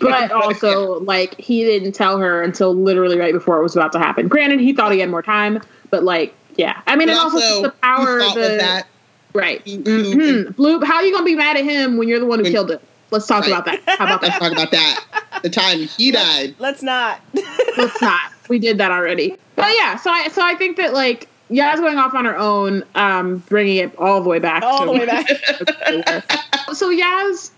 but 0.00 0.30
also 0.44 1.00
like 1.00 1.38
he 1.40 1.64
didn't 1.64 1.92
tell 1.92 2.18
her 2.18 2.42
until 2.42 2.74
literally 2.74 3.18
right 3.18 3.32
before 3.32 3.58
it 3.58 3.62
was 3.62 3.74
about 3.74 3.92
to 3.92 3.98
happen. 3.98 4.28
Granted, 4.28 4.60
he 4.60 4.72
thought 4.72 4.92
he 4.92 5.00
had 5.00 5.10
more 5.10 5.22
time, 5.22 5.60
but 5.90 6.04
like, 6.04 6.34
yeah. 6.56 6.80
I 6.86 6.96
mean, 6.96 7.08
But 7.08 7.12
and 7.12 7.18
also, 7.20 7.36
also, 7.38 7.62
the 7.62 7.70
power, 7.82 8.06
whose 8.06 8.22
fault 8.24 8.34
the 8.36 8.40
was 8.42 8.58
that? 8.58 8.86
Right. 9.32 9.60
Who- 9.66 9.76
hmm 9.82 10.52
Bloop, 10.60 10.84
how 10.84 10.96
are 10.96 11.02
you 11.04 11.12
gonna 11.12 11.24
be 11.24 11.34
mad 11.36 11.56
at 11.56 11.64
him 11.64 11.96
when 11.96 12.08
you're 12.08 12.20
the 12.20 12.26
one 12.26 12.38
who 12.40 12.44
When- 12.44 12.52
killed 12.52 12.70
him? 12.70 12.80
Let's 13.10 13.26
talk 13.26 13.40
Right. 13.42 13.50
about 13.50 13.64
that. 13.64 13.80
How 13.98 14.04
about 14.04 14.22
Let's 14.22 14.38
that? 14.38 14.40
talk 14.40 14.52
about 14.52 14.70
that. 14.70 15.04
The 15.42 15.50
time 15.50 15.80
he 15.80 16.12
died. 16.12 16.54
Let's 16.60 16.80
not. 16.82 17.20
Let's 17.76 18.00
not. 18.00 18.20
We 18.48 18.60
did 18.60 18.78
that 18.78 18.92
already. 18.92 19.36
But 19.56 19.70
yeah, 19.76 19.96
so 19.96 20.10
I 20.10 20.28
so 20.28 20.42
I 20.42 20.54
think 20.54 20.76
that 20.76 20.92
like 20.94 21.26
Yaz 21.50 21.76
going 21.78 21.98
off 21.98 22.14
on 22.14 22.24
her 22.24 22.36
own, 22.38 22.84
um, 22.94 23.38
bringing 23.48 23.78
it 23.78 23.96
all 23.98 24.20
the 24.22 24.28
way 24.28 24.38
back. 24.38 24.62
All 24.62 24.80
to 24.80 24.86
the 24.86 24.92
way 24.92 25.06
back. 25.06 25.26
so 26.72 26.94
Yaz 26.94 27.50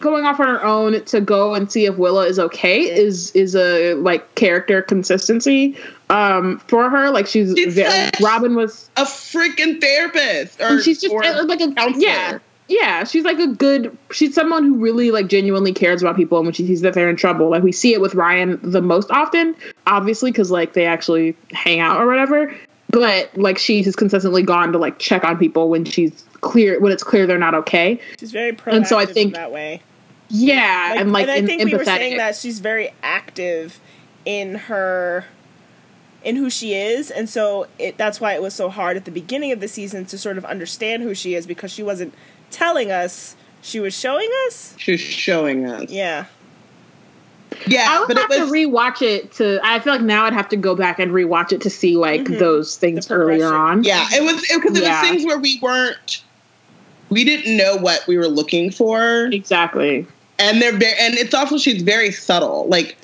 going 0.00 0.24
off 0.24 0.40
on 0.40 0.48
her 0.48 0.64
own 0.64 1.04
to 1.04 1.20
go 1.20 1.54
and 1.54 1.70
see 1.70 1.84
if 1.86 1.96
Willa 1.96 2.26
is 2.26 2.38
okay 2.38 2.80
is 2.80 3.30
is 3.32 3.54
a 3.54 3.94
like 3.94 4.34
character 4.34 4.82
consistency 4.82 5.76
um 6.08 6.58
for 6.66 6.90
her. 6.90 7.10
Like 7.10 7.26
she's 7.26 7.54
She's 7.56 7.74
ve- 7.74 7.84
such- 7.84 8.20
Robin 8.20 8.54
was 8.56 8.90
A 8.96 9.02
freaking 9.04 9.80
therapist. 9.80 10.60
Or, 10.60 10.64
and 10.68 10.82
she's 10.82 11.00
just 11.00 11.12
or 11.14 11.22
like 11.44 11.60
a 11.60 11.72
counselor. 11.72 12.02
yeah. 12.04 12.38
Yeah, 12.68 13.02
she's 13.02 13.24
like 13.24 13.40
a 13.40 13.48
good. 13.48 13.98
She's 14.12 14.32
someone 14.32 14.62
who 14.64 14.76
really 14.76 15.10
like 15.10 15.26
genuinely 15.26 15.72
cares 15.72 16.02
about 16.02 16.14
people, 16.14 16.38
and 16.38 16.46
when 16.46 16.54
she 16.54 16.64
sees 16.68 16.82
that 16.82 16.94
they're 16.94 17.10
in 17.10 17.16
trouble, 17.16 17.50
like 17.50 17.64
we 17.64 17.72
see 17.72 17.94
it 17.94 18.00
with 18.00 18.14
Ryan 18.14 18.60
the 18.62 18.80
most 18.80 19.10
often, 19.10 19.56
obviously 19.88 20.30
because 20.30 20.52
like 20.52 20.72
they 20.74 20.86
actually 20.86 21.34
hang 21.50 21.80
out 21.80 22.00
or 22.00 22.06
whatever. 22.06 22.54
But 22.88 23.36
like 23.36 23.58
she 23.58 23.82
has 23.82 23.96
consistently 23.96 24.44
gone 24.44 24.70
to 24.70 24.78
like 24.78 25.00
check 25.00 25.24
on 25.24 25.36
people 25.36 25.68
when 25.68 25.84
she's 25.84 26.24
clear 26.42 26.78
when 26.78 26.92
it's 26.92 27.02
clear 27.02 27.26
they're 27.26 27.38
not 27.38 27.56
okay. 27.56 28.00
She's 28.20 28.30
very 28.30 28.52
proactive 28.52 28.72
And 28.76 28.86
so 28.86 28.98
I 28.98 29.02
in 29.02 29.08
think- 29.08 29.34
that 29.34 29.50
way. 29.50 29.82
Yeah, 30.30 30.94
and 30.96 31.12
like 31.12 31.28
I 31.28 31.36
in, 31.36 31.46
think 31.46 31.64
we 31.64 31.74
were 31.74 31.84
saying 31.84 32.16
that 32.18 32.36
she's 32.36 32.60
very 32.60 32.92
active 33.02 33.80
in 34.24 34.54
her 34.54 35.24
in 36.22 36.36
who 36.36 36.50
she 36.50 36.74
is 36.74 37.10
and 37.10 37.30
so 37.30 37.66
it 37.78 37.96
that's 37.96 38.20
why 38.20 38.34
it 38.34 38.42
was 38.42 38.54
so 38.54 38.68
hard 38.68 38.94
at 38.94 39.06
the 39.06 39.10
beginning 39.10 39.52
of 39.52 39.60
the 39.60 39.66
season 39.66 40.04
to 40.04 40.18
sort 40.18 40.36
of 40.36 40.44
understand 40.44 41.02
who 41.02 41.14
she 41.14 41.34
is 41.34 41.46
because 41.46 41.72
she 41.72 41.82
wasn't 41.82 42.12
telling 42.50 42.90
us 42.90 43.34
she 43.62 43.80
was 43.80 43.94
showing 43.98 44.28
us 44.46 44.74
She's 44.76 45.00
showing 45.00 45.64
us. 45.64 45.88
yeah 45.90 46.26
Yeah, 47.66 47.86
I 47.88 47.98
would 48.00 48.08
but 48.08 48.18
it 48.18 48.20
have 48.20 48.40
was. 48.42 48.50
to 48.50 48.54
rewatch 48.54 49.00
it 49.00 49.32
to. 49.32 49.58
I 49.62 49.78
feel 49.80 49.94
like 49.94 50.02
now 50.02 50.26
I'd 50.26 50.34
have 50.34 50.48
to 50.50 50.56
go 50.56 50.76
back 50.76 50.98
and 50.98 51.10
rewatch 51.12 51.52
it 51.52 51.62
to 51.62 51.70
see 51.70 51.96
like 51.96 52.22
Mhm. 52.22 52.38
those 52.38 52.76
things 52.76 53.10
earlier 53.10 53.52
on. 53.54 53.82
yeah, 53.84 54.06
it 54.12 54.22
was 54.22 54.40
because 54.42 54.76
it, 54.76 54.82
Yeah. 54.82 55.00
was 55.00 55.10
things 55.10 55.24
where 55.24 55.38
we 55.38 55.58
weren't. 55.62 56.22
We 57.08 57.24
didn't 57.24 57.56
know 57.56 57.76
what 57.76 58.06
we 58.06 58.18
were 58.18 58.28
looking 58.28 58.70
for. 58.70 59.26
exactly. 59.32 60.06
And 60.40 60.60
they're 60.60 60.76
very 60.76 60.94
and 60.98 61.14
it's 61.14 61.34
also 61.34 61.58
she's 61.58 61.82
very 61.82 62.10
subtle. 62.10 62.66
Like 62.68 62.96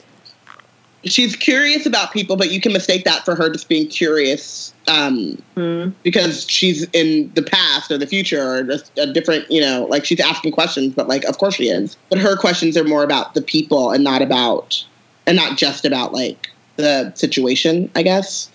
she's 1.04 1.36
curious 1.36 1.86
about 1.86 2.12
people 2.12 2.34
but 2.36 2.50
you 2.50 2.60
can 2.60 2.72
mistake 2.72 3.04
that 3.04 3.24
for 3.24 3.36
her 3.36 3.48
just 3.48 3.68
being 3.68 3.86
curious 3.86 4.74
um 4.88 5.40
Mm. 5.56 5.92
because 6.02 6.48
she's 6.50 6.82
in 6.92 7.30
the 7.34 7.42
past 7.42 7.92
or 7.92 7.98
the 7.98 8.06
future 8.08 8.42
or 8.42 8.62
just 8.64 8.90
a 8.98 9.06
different 9.12 9.48
you 9.50 9.60
know 9.60 9.86
like 9.88 10.04
she's 10.04 10.18
asking 10.18 10.50
questions 10.52 10.94
but 10.94 11.06
like 11.06 11.24
of 11.24 11.38
course 11.38 11.54
she 11.54 11.68
is. 11.68 11.96
But 12.08 12.18
her 12.18 12.36
questions 12.36 12.76
are 12.76 12.84
more 12.84 13.04
about 13.04 13.34
the 13.34 13.42
people 13.42 13.92
and 13.92 14.02
not 14.02 14.20
about 14.20 14.84
and 15.26 15.36
not 15.36 15.56
just 15.56 15.84
about 15.84 16.12
like 16.12 16.48
the 16.76 17.12
situation 17.14 17.90
i 17.94 18.02
guess. 18.02 18.50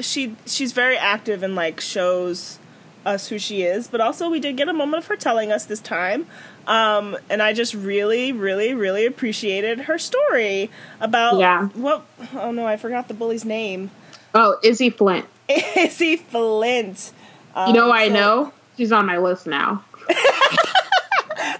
She 0.00 0.34
she's 0.46 0.72
very 0.72 0.96
active 0.96 1.42
and 1.42 1.54
like 1.54 1.80
shows 1.80 2.58
us 3.04 3.28
who 3.28 3.38
she 3.38 3.62
is 3.62 3.88
but 3.88 4.00
also 4.00 4.30
we 4.30 4.38
did 4.40 4.56
get 4.56 4.68
a 4.68 4.72
moment 4.72 5.02
of 5.02 5.06
her 5.08 5.16
telling 5.16 5.50
us 5.52 5.64
this 5.66 5.80
time 5.80 6.26
um 6.66 7.16
and 7.28 7.42
i 7.42 7.52
just 7.52 7.74
really 7.74 8.32
really 8.32 8.72
really 8.74 9.04
appreciated 9.06 9.80
her 9.80 9.98
story 9.98 10.70
about 11.00 11.38
Yeah. 11.38 11.66
what 11.68 12.04
oh 12.34 12.50
no 12.52 12.66
i 12.66 12.76
forgot 12.76 13.08
the 13.08 13.14
bully's 13.14 13.44
name 13.44 13.90
Oh, 14.34 14.56
Izzy 14.62 14.88
Flint. 14.88 15.26
Izzy 15.76 16.16
Flint. 16.16 17.12
Um, 17.54 17.68
You 17.68 17.74
know 17.74 17.88
why 17.88 18.04
I 18.04 18.08
know? 18.08 18.50
She's 18.78 18.90
on 18.90 19.04
my 19.04 19.18
list 19.18 19.46
now. 19.46 19.84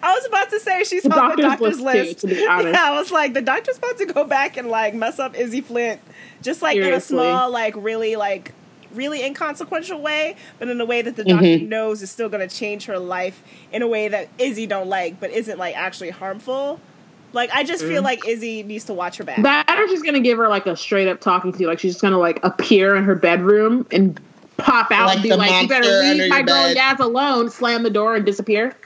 I 0.04 0.14
was 0.16 0.26
about 0.26 0.50
to 0.50 0.60
say 0.60 0.82
she's 0.84 1.02
The 1.02 1.10
on 1.14 1.36
the 1.36 1.42
doctor's 1.42 1.76
doctor's 1.76 1.80
list, 1.80 1.96
list. 1.96 2.20
too, 2.20 2.28
to 2.28 2.34
be 2.34 2.46
honest. 2.46 2.68
Yeah, 2.74 2.90
I 2.90 2.98
was 2.98 3.10
like, 3.10 3.34
the 3.34 3.42
doctor's 3.42 3.78
about 3.78 3.98
to 3.98 4.06
go 4.06 4.24
back 4.24 4.56
and 4.56 4.68
like 4.68 4.94
mess 4.94 5.18
up 5.18 5.34
Izzy 5.36 5.60
Flint, 5.60 6.00
just 6.40 6.62
like 6.62 6.76
in 6.76 6.92
a 6.94 7.00
small, 7.00 7.50
like 7.50 7.74
really, 7.76 8.16
like 8.16 8.52
really 8.94 9.24
inconsequential 9.24 10.00
way, 10.00 10.36
but 10.58 10.68
in 10.68 10.80
a 10.80 10.84
way 10.84 11.02
that 11.02 11.16
the 11.16 11.24
doctor 11.24 11.44
Mm-hmm. 11.46 11.68
knows 11.68 12.02
is 12.02 12.10
still 12.10 12.28
going 12.28 12.46
to 12.46 12.54
change 12.54 12.86
her 12.86 12.98
life 12.98 13.42
in 13.72 13.82
a 13.82 13.88
way 13.88 14.08
that 14.08 14.28
Izzy 14.38 14.66
don't 14.66 14.88
like, 14.88 15.18
but 15.20 15.30
isn't 15.30 15.58
like 15.58 15.76
actually 15.76 16.10
harmful. 16.10 16.80
Like 17.32 17.50
I 17.52 17.64
just 17.64 17.82
Mm-hmm. 17.82 17.92
feel 17.92 18.02
like 18.02 18.26
Izzy 18.28 18.62
needs 18.62 18.84
to 18.84 18.94
watch 18.94 19.16
her 19.16 19.24
back. 19.24 19.42
That 19.42 19.66
or 19.78 19.88
she's 19.88 20.02
gonna 20.02 20.20
give 20.20 20.36
her 20.38 20.48
like 20.48 20.66
a 20.66 20.76
straight 20.76 21.08
up 21.08 21.20
talking 21.20 21.52
to. 21.52 21.66
Like 21.66 21.78
she's 21.78 21.92
just 21.94 22.02
gonna 22.02 22.18
like 22.18 22.38
appear 22.42 22.94
in 22.94 23.04
her 23.04 23.14
bedroom 23.14 23.86
and 23.90 24.20
pop 24.58 24.90
out 24.92 25.06
Like 25.06 25.14
and 25.16 25.22
be 25.22 25.34
like, 25.34 25.62
"You 25.62 25.68
better 25.68 25.86
leave 25.88 26.28
my 26.28 26.36
your 26.36 26.46
girl 26.46 26.74
bed." 26.74 26.76
Yaz 26.76 26.98
alone." 27.00 27.48
Slam 27.48 27.82
the 27.84 27.90
door 27.90 28.14
and 28.16 28.26
disappear. 28.26 28.76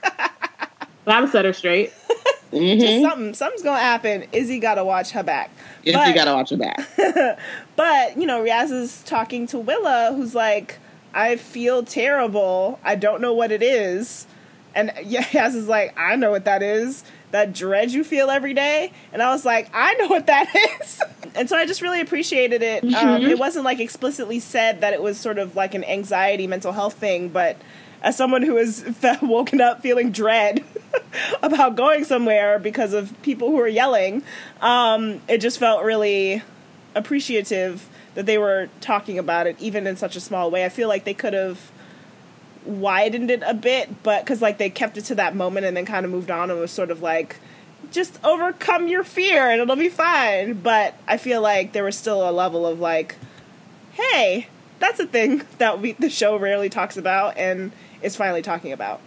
That'll 1.05 1.27
set 1.27 1.43
her 1.45 1.51
straight. 1.53 1.91
Just 2.51 3.01
something, 3.01 3.33
something's 3.33 3.63
gonna 3.63 3.79
happen. 3.79 4.25
Izzy 4.31 4.59
got 4.59 4.75
to 4.75 4.83
watch 4.85 5.11
her 5.11 5.23
back. 5.23 5.51
yes 5.83 5.95
But- 5.95 6.07
you 6.07 6.13
gotta 6.15 6.33
watch 6.33 6.49
her 6.51 6.57
back 6.57 6.87
But 7.75 8.17
you 8.17 8.25
know, 8.25 8.41
Riaz 8.43 8.71
is 8.71 9.03
talking 9.03 9.47
to 9.47 9.59
Willa, 9.59 10.13
who's 10.15 10.33
like, 10.35 10.79
I 11.13 11.35
feel 11.35 11.83
terrible. 11.83 12.79
I 12.83 12.95
don't 12.95 13.21
know 13.21 13.33
what 13.33 13.51
it 13.51 13.61
is. 13.63 14.27
And 14.75 14.89
Yaz 14.97 15.55
is 15.55 15.67
like, 15.67 15.97
I 15.97 16.15
know 16.15 16.31
what 16.31 16.45
that 16.45 16.61
is. 16.63 17.03
That 17.31 17.51
dread 17.53 17.91
you 17.91 18.03
feel 18.03 18.29
every 18.29 18.53
day. 18.53 18.93
And 19.11 19.21
I 19.21 19.29
was 19.31 19.43
like, 19.43 19.69
I 19.73 19.93
know 19.95 20.07
what 20.07 20.27
that 20.27 20.47
is. 20.81 21.01
and 21.35 21.49
so 21.49 21.57
I 21.57 21.65
just 21.65 21.81
really 21.81 21.99
appreciated 22.01 22.61
it. 22.63 22.83
Um, 22.83 22.89
Mhm. 23.21 23.29
it 23.29 23.37
wasn't 23.39 23.65
like 23.65 23.79
explicitly 23.79 24.39
said 24.39 24.81
that 24.81 24.93
it 24.93 25.01
was 25.01 25.19
sort 25.19 25.37
of 25.37 25.55
like 25.55 25.73
an 25.73 25.83
anxiety, 25.83 26.47
mental 26.47 26.71
health 26.71 26.93
thing, 26.93 27.29
but 27.29 27.57
as 28.01 28.15
someone 28.15 28.43
who 28.43 28.55
has 28.57 28.85
woken 29.21 29.59
up 29.59 29.81
feeling 29.81 30.11
dread 30.11 30.63
about 31.43 31.75
going 31.75 32.03
somewhere 32.03 32.59
because 32.59 32.93
of 32.93 33.19
people 33.21 33.49
who 33.49 33.59
are 33.59 33.67
yelling, 33.67 34.23
um, 34.61 35.21
it 35.27 35.39
just 35.39 35.59
felt 35.59 35.83
really 35.83 36.41
appreciative 36.95 37.87
that 38.15 38.25
they 38.25 38.37
were 38.37 38.69
talking 38.81 39.19
about 39.19 39.47
it, 39.47 39.55
even 39.59 39.85
in 39.85 39.95
such 39.95 40.15
a 40.15 40.19
small 40.19 40.49
way. 40.49 40.65
I 40.65 40.69
feel 40.69 40.87
like 40.87 41.03
they 41.03 41.13
could 41.13 41.33
have 41.33 41.71
widened 42.65 43.31
it 43.31 43.43
a 43.45 43.53
bit, 43.53 44.03
but 44.03 44.23
because 44.23 44.41
like 44.41 44.57
they 44.57 44.69
kept 44.69 44.97
it 44.97 45.03
to 45.05 45.15
that 45.15 45.35
moment 45.35 45.65
and 45.65 45.77
then 45.77 45.85
kind 45.85 46.05
of 46.05 46.11
moved 46.11 46.31
on 46.31 46.49
and 46.49 46.59
was 46.59 46.71
sort 46.71 46.91
of 46.91 47.01
like, 47.01 47.37
just 47.91 48.19
overcome 48.23 48.87
your 48.87 49.03
fear 49.03 49.49
and 49.49 49.61
it'll 49.61 49.75
be 49.75 49.89
fine. 49.89 50.53
But 50.55 50.95
I 51.07 51.17
feel 51.17 51.41
like 51.41 51.73
there 51.73 51.83
was 51.83 51.97
still 51.97 52.27
a 52.27 52.31
level 52.31 52.65
of 52.65 52.79
like, 52.79 53.15
hey, 53.93 54.47
that's 54.79 54.99
a 54.99 55.07
thing 55.07 55.43
that 55.57 55.79
we 55.79 55.93
the 55.93 56.09
show 56.09 56.37
rarely 56.37 56.69
talks 56.69 56.97
about 56.97 57.37
and 57.37 57.71
is 58.01 58.15
finally 58.15 58.41
talking 58.41 58.71
about. 58.71 59.01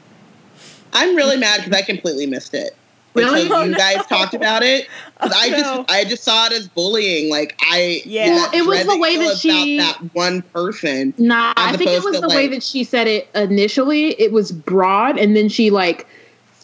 I'm 0.92 1.14
really 1.16 1.36
mad 1.36 1.64
because 1.64 1.72
I 1.78 1.82
completely 1.82 2.26
missed 2.26 2.54
it. 2.54 2.76
Really? 3.14 3.42
Because 3.44 3.58
Oh, 3.58 3.64
you 3.64 3.70
no. 3.72 3.78
guys 3.78 4.06
talked 4.06 4.34
about 4.34 4.62
it. 4.62 4.86
Oh, 5.22 5.28
'Cause 5.28 5.32
I 5.36 5.46
Oh, 5.48 5.50
just 5.50 5.64
no. 5.64 5.84
I 5.88 6.04
just 6.04 6.22
saw 6.24 6.46
it 6.46 6.52
as 6.52 6.68
bullying. 6.68 7.28
Like 7.28 7.58
I 7.60 8.00
Yeah. 8.06 8.34
Well, 8.36 8.50
it 8.54 8.66
was 8.66 8.86
the 8.86 8.98
way 8.98 9.16
that 9.18 9.36
she- 9.36 9.78
about 9.78 10.00
that 10.00 10.14
one 10.14 10.42
person. 10.42 11.12
Nah, 11.18 11.52
I 11.56 11.76
think 11.76 11.90
it 11.90 12.02
was 12.02 12.14
to, 12.16 12.20
the 12.22 12.28
way 12.28 12.46
that 12.48 12.62
she 12.62 12.84
said 12.84 13.06
it 13.06 13.28
initially. 13.34 14.10
It 14.20 14.32
was 14.32 14.50
broad, 14.52 15.18
and 15.18 15.36
then 15.36 15.48
she 15.48 15.70
like, 15.70 16.06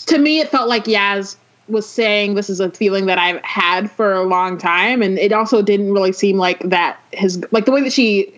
to 0.07 0.19
me, 0.19 0.39
it 0.41 0.49
felt 0.49 0.69
like 0.69 0.85
Yaz 0.85 1.37
was 1.69 1.87
saying 1.87 2.35
this 2.35 2.49
is 2.49 2.61
a 2.61 2.71
feeling 2.71 3.07
that 3.07 3.19
I've 3.19 3.43
had 3.43 3.91
for 3.91 4.12
a 4.15 4.23
long 4.23 4.57
time, 4.57 5.03
and 5.03 5.19
it 5.19 5.33
also 5.33 5.61
didn't 5.62 5.93
really 5.93 6.12
seem 6.12 6.37
like 6.39 6.61
that 6.61 6.99
his 7.12 7.45
like 7.51 7.65
the 7.67 7.73
way 7.73 7.83
that 7.83 7.93
she 7.93 8.36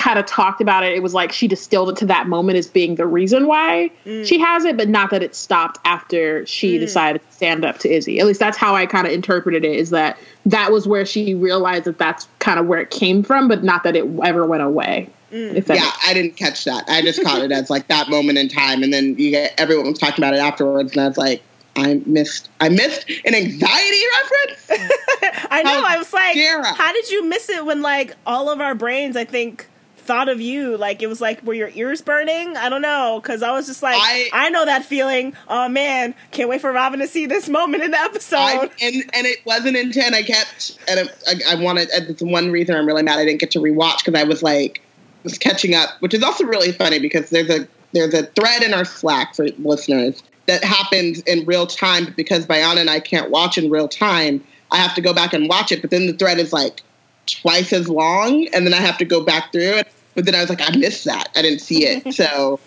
kind 0.00 0.18
of 0.18 0.24
talked 0.24 0.60
about 0.62 0.82
it. 0.82 0.94
It 0.94 1.02
was 1.02 1.12
like 1.12 1.30
she 1.30 1.46
distilled 1.46 1.90
it 1.90 1.96
to 1.96 2.06
that 2.06 2.26
moment 2.26 2.58
as 2.58 2.66
being 2.66 2.94
the 2.94 3.06
reason 3.06 3.46
why 3.46 3.90
mm. 4.06 4.26
she 4.26 4.38
has 4.38 4.64
it, 4.64 4.76
but 4.76 4.88
not 4.88 5.10
that 5.10 5.22
it 5.22 5.34
stopped 5.34 5.78
after 5.84 6.44
she 6.46 6.76
mm. 6.76 6.80
decided 6.80 7.20
to 7.20 7.32
stand 7.32 7.64
up 7.64 7.78
to 7.80 7.92
Izzy. 7.92 8.18
At 8.18 8.26
least 8.26 8.40
that's 8.40 8.56
how 8.56 8.74
I 8.74 8.86
kind 8.86 9.06
of 9.06 9.12
interpreted 9.12 9.64
it. 9.64 9.76
Is 9.76 9.90
that 9.90 10.18
that 10.46 10.72
was 10.72 10.88
where 10.88 11.04
she 11.04 11.34
realized 11.34 11.84
that 11.84 11.98
that's 11.98 12.26
kind 12.38 12.58
of 12.58 12.66
where 12.66 12.80
it 12.80 12.90
came 12.90 13.22
from, 13.22 13.46
but 13.46 13.62
not 13.62 13.84
that 13.84 13.94
it 13.94 14.04
ever 14.24 14.46
went 14.46 14.62
away. 14.62 15.10
Mm. 15.30 15.54
If 15.54 15.66
that 15.66 15.76
Yeah, 15.76 15.84
makes 15.84 16.08
I 16.08 16.14
didn't 16.14 16.36
catch 16.36 16.64
that. 16.64 16.84
I 16.88 17.02
just 17.02 17.22
caught 17.22 17.42
it 17.42 17.52
as 17.52 17.68
like 17.68 17.86
that 17.88 18.08
moment 18.08 18.38
in 18.38 18.48
time, 18.48 18.82
and 18.82 18.92
then 18.92 19.16
you 19.18 19.30
get 19.30 19.54
everyone 19.58 19.86
was 19.86 19.98
talking 19.98 20.24
about 20.24 20.34
it 20.34 20.38
afterwards, 20.38 20.92
and 20.92 21.02
I 21.02 21.08
was 21.08 21.18
like, 21.18 21.42
I 21.76 22.00
missed, 22.06 22.48
I 22.60 22.68
missed 22.68 23.08
an 23.24 23.34
anxiety 23.34 24.02
reference. 24.22 24.66
I 25.50 25.62
know. 25.62 25.70
How 25.70 25.94
I 25.94 25.98
was 25.98 26.12
like, 26.12 26.34
dare 26.34 26.62
I? 26.62 26.74
how 26.74 26.92
did 26.92 27.10
you 27.10 27.24
miss 27.24 27.48
it 27.48 27.64
when 27.64 27.82
like 27.82 28.14
all 28.26 28.50
of 28.50 28.60
our 28.60 28.74
brains, 28.74 29.16
I 29.16 29.24
think, 29.24 29.68
thought 30.10 30.28
of 30.28 30.40
you? 30.40 30.76
Like 30.76 31.02
it 31.02 31.06
was 31.06 31.20
like, 31.20 31.40
were 31.44 31.54
your 31.54 31.70
ears 31.74 32.02
burning? 32.02 32.56
I 32.56 32.68
don't 32.68 32.82
know, 32.82 33.20
because 33.22 33.44
I 33.44 33.52
was 33.52 33.66
just 33.66 33.80
like, 33.80 33.94
I, 33.96 34.28
I- 34.32 34.50
know 34.50 34.64
that 34.64 34.84
feeling. 34.84 35.34
Oh 35.46 35.68
man, 35.68 36.16
can't 36.32 36.48
wait 36.48 36.60
for 36.60 36.72
Robin 36.72 36.98
to 36.98 37.06
see 37.06 37.26
this 37.26 37.48
moment 37.48 37.84
in 37.84 37.92
the 37.92 38.00
episode. 38.00 38.36
I, 38.36 38.70
and 38.82 39.04
and 39.12 39.26
it 39.26 39.38
wasn't 39.46 39.76
intent. 39.76 40.16
I 40.16 40.24
kept, 40.24 40.76
and 40.88 41.08
I, 41.28 41.52
I 41.52 41.62
wanted. 41.62 41.88
It's 41.92 42.20
one 42.20 42.50
reason 42.50 42.74
I'm 42.74 42.86
really 42.86 43.04
mad. 43.04 43.20
I 43.20 43.24
didn't 43.24 43.38
get 43.38 43.52
to 43.52 43.60
rewatch 43.60 44.04
because 44.04 44.20
I 44.20 44.24
was 44.24 44.42
like, 44.42 44.82
was 45.22 45.38
catching 45.38 45.76
up, 45.76 45.90
which 46.00 46.12
is 46.12 46.24
also 46.24 46.44
really 46.44 46.72
funny 46.72 46.98
because 46.98 47.30
there's 47.30 47.48
a 47.48 47.68
there's 47.92 48.12
a 48.12 48.24
thread 48.26 48.64
in 48.64 48.74
our 48.74 48.84
Slack 48.84 49.36
for 49.36 49.46
listeners 49.60 50.22
that 50.46 50.64
happens 50.64 51.20
in 51.20 51.44
real 51.46 51.68
time. 51.68 52.06
But 52.06 52.16
because 52.16 52.46
Bayana 52.46 52.78
and 52.80 52.90
I 52.90 52.98
can't 52.98 53.30
watch 53.30 53.56
in 53.58 53.70
real 53.70 53.86
time, 53.86 54.42
I 54.72 54.78
have 54.78 54.94
to 54.96 55.00
go 55.00 55.12
back 55.12 55.32
and 55.32 55.48
watch 55.48 55.70
it. 55.70 55.80
But 55.80 55.90
then 55.90 56.08
the 56.08 56.14
thread 56.14 56.40
is 56.40 56.52
like 56.52 56.82
twice 57.26 57.72
as 57.72 57.88
long, 57.88 58.48
and 58.48 58.66
then 58.66 58.74
I 58.74 58.78
have 58.78 58.98
to 58.98 59.04
go 59.04 59.22
back 59.22 59.52
through 59.52 59.76
it. 59.78 59.92
But 60.14 60.24
then 60.24 60.34
I 60.34 60.40
was 60.40 60.50
like, 60.50 60.60
I 60.62 60.76
missed 60.76 61.04
that. 61.04 61.28
I 61.36 61.42
didn't 61.42 61.60
see 61.60 61.86
it. 61.86 62.12
so, 62.14 62.58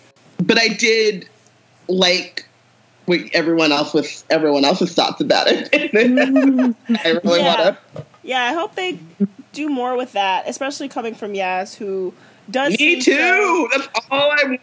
but 0.42 0.58
I 0.58 0.68
did 0.68 1.28
like 1.88 2.46
what 3.06 3.20
everyone 3.34 3.70
else 3.70 3.92
was 3.92 4.24
everyone 4.30 4.64
else's 4.64 4.94
thoughts 4.94 5.20
about 5.20 5.46
it. 5.48 5.68
I 7.04 7.20
really 7.22 7.40
Yeah. 7.40 7.64
want 7.64 7.78
yeah, 8.22 8.44
I 8.44 8.54
hope 8.54 8.74
they 8.74 8.98
do 9.52 9.68
more 9.68 9.96
with 9.96 10.12
that, 10.12 10.48
especially 10.48 10.88
coming 10.88 11.14
from 11.14 11.34
Yaz, 11.34 11.74
who 11.76 12.14
does. 12.50 12.74
to. 12.74 12.82
Me 12.82 12.98
seem 13.00 13.00
so- 13.02 13.12
too. 13.12 13.68
That's 13.76 13.88
all 14.10 14.30
I 14.32 14.44
want. 14.46 14.60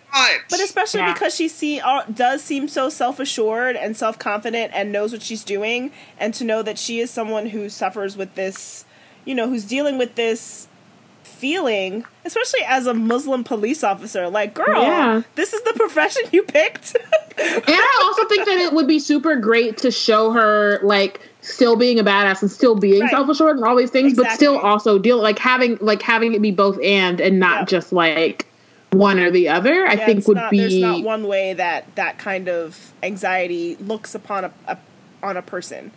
But 0.49 0.59
especially 0.61 1.01
Yeah. 1.01 1.13
because 1.13 1.35
she 1.35 1.47
see 1.47 1.79
uh, 1.79 2.01
does 2.11 2.43
seem 2.43 2.67
so 2.67 2.89
self 2.89 3.19
assured 3.19 3.75
and 3.75 3.95
self 3.95 4.17
confident 4.17 4.71
and 4.73 4.91
knows 4.91 5.11
what 5.11 5.21
she's 5.21 5.43
doing, 5.43 5.91
and 6.19 6.33
to 6.33 6.43
know 6.43 6.63
that 6.63 6.79
she 6.79 6.99
is 6.99 7.11
someone 7.11 7.47
who 7.49 7.69
suffers 7.69 8.17
with 8.17 8.33
this, 8.33 8.85
you 9.25 9.35
know, 9.35 9.47
who's 9.47 9.65
dealing 9.65 9.99
with 9.99 10.15
this 10.15 10.67
feeling, 11.41 12.05
especially 12.23 12.59
as 12.67 12.85
a 12.85 12.93
Muslim 12.93 13.43
police 13.43 13.83
officer. 13.83 14.29
Like, 14.29 14.53
girl, 14.53 14.83
Yeah. 14.83 15.23
this 15.35 15.53
is 15.53 15.61
the 15.63 15.73
profession 15.73 16.21
you 16.31 16.43
picked. 16.43 16.95
And 17.37 17.63
I 17.67 18.01
also 18.03 18.27
think 18.27 18.45
that 18.45 18.57
it 18.57 18.73
would 18.73 18.87
be 18.87 18.99
super 18.99 19.35
great 19.37 19.77
to 19.79 19.89
show 19.89 20.31
her 20.31 20.79
like 20.83 21.27
still 21.39 21.75
being 21.75 21.97
a 21.97 22.03
badass 22.03 22.41
and 22.43 22.51
still 22.51 22.75
being 22.75 23.01
Right. 23.01 23.09
self 23.09 23.29
assured 23.29 23.55
and 23.57 23.65
all 23.65 23.75
these 23.75 23.89
things, 23.89 24.15
but 24.15 24.29
still 24.31 24.59
also 24.59 24.99
deal 24.99 25.19
like 25.19 25.39
having 25.39 25.77
like 25.81 26.03
having 26.03 26.33
it 26.35 26.41
be 26.41 26.51
both 26.51 26.77
and 26.83 27.19
and 27.19 27.39
not 27.39 27.67
just 27.67 27.91
like 27.93 28.45
one 28.91 29.17
or 29.17 29.31
the 29.31 29.47
other. 29.49 29.87
I 29.87 29.93
Yeah, 29.93 30.05
think 30.05 30.27
would 30.27 30.37
not, 30.37 30.51
be 30.51 30.57
there's 30.59 30.75
not 30.75 31.03
one 31.03 31.25
way 31.25 31.53
that 31.53 31.95
that 31.95 32.19
kind 32.19 32.47
of 32.47 32.91
anxiety 33.01 33.75
looks 33.77 34.13
upon 34.13 34.43
a, 34.45 34.51
a 34.67 34.77
on 35.23 35.37
a 35.37 35.41
person. 35.41 35.91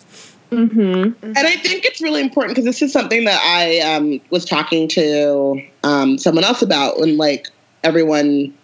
Mhm. 0.54 1.14
and 1.22 1.38
I 1.38 1.56
think 1.56 1.84
it's 1.84 2.00
really 2.00 2.20
important 2.20 2.54
because 2.54 2.64
this 2.64 2.80
is 2.80 2.92
something 2.92 3.24
that 3.24 3.40
I 3.42 3.80
um, 3.80 4.20
was 4.30 4.44
talking 4.44 4.86
to 4.88 5.60
um, 5.82 6.16
someone 6.18 6.44
else 6.44 6.62
about 6.62 7.00
when 7.00 7.16
like 7.16 7.48
everyone 7.82 8.54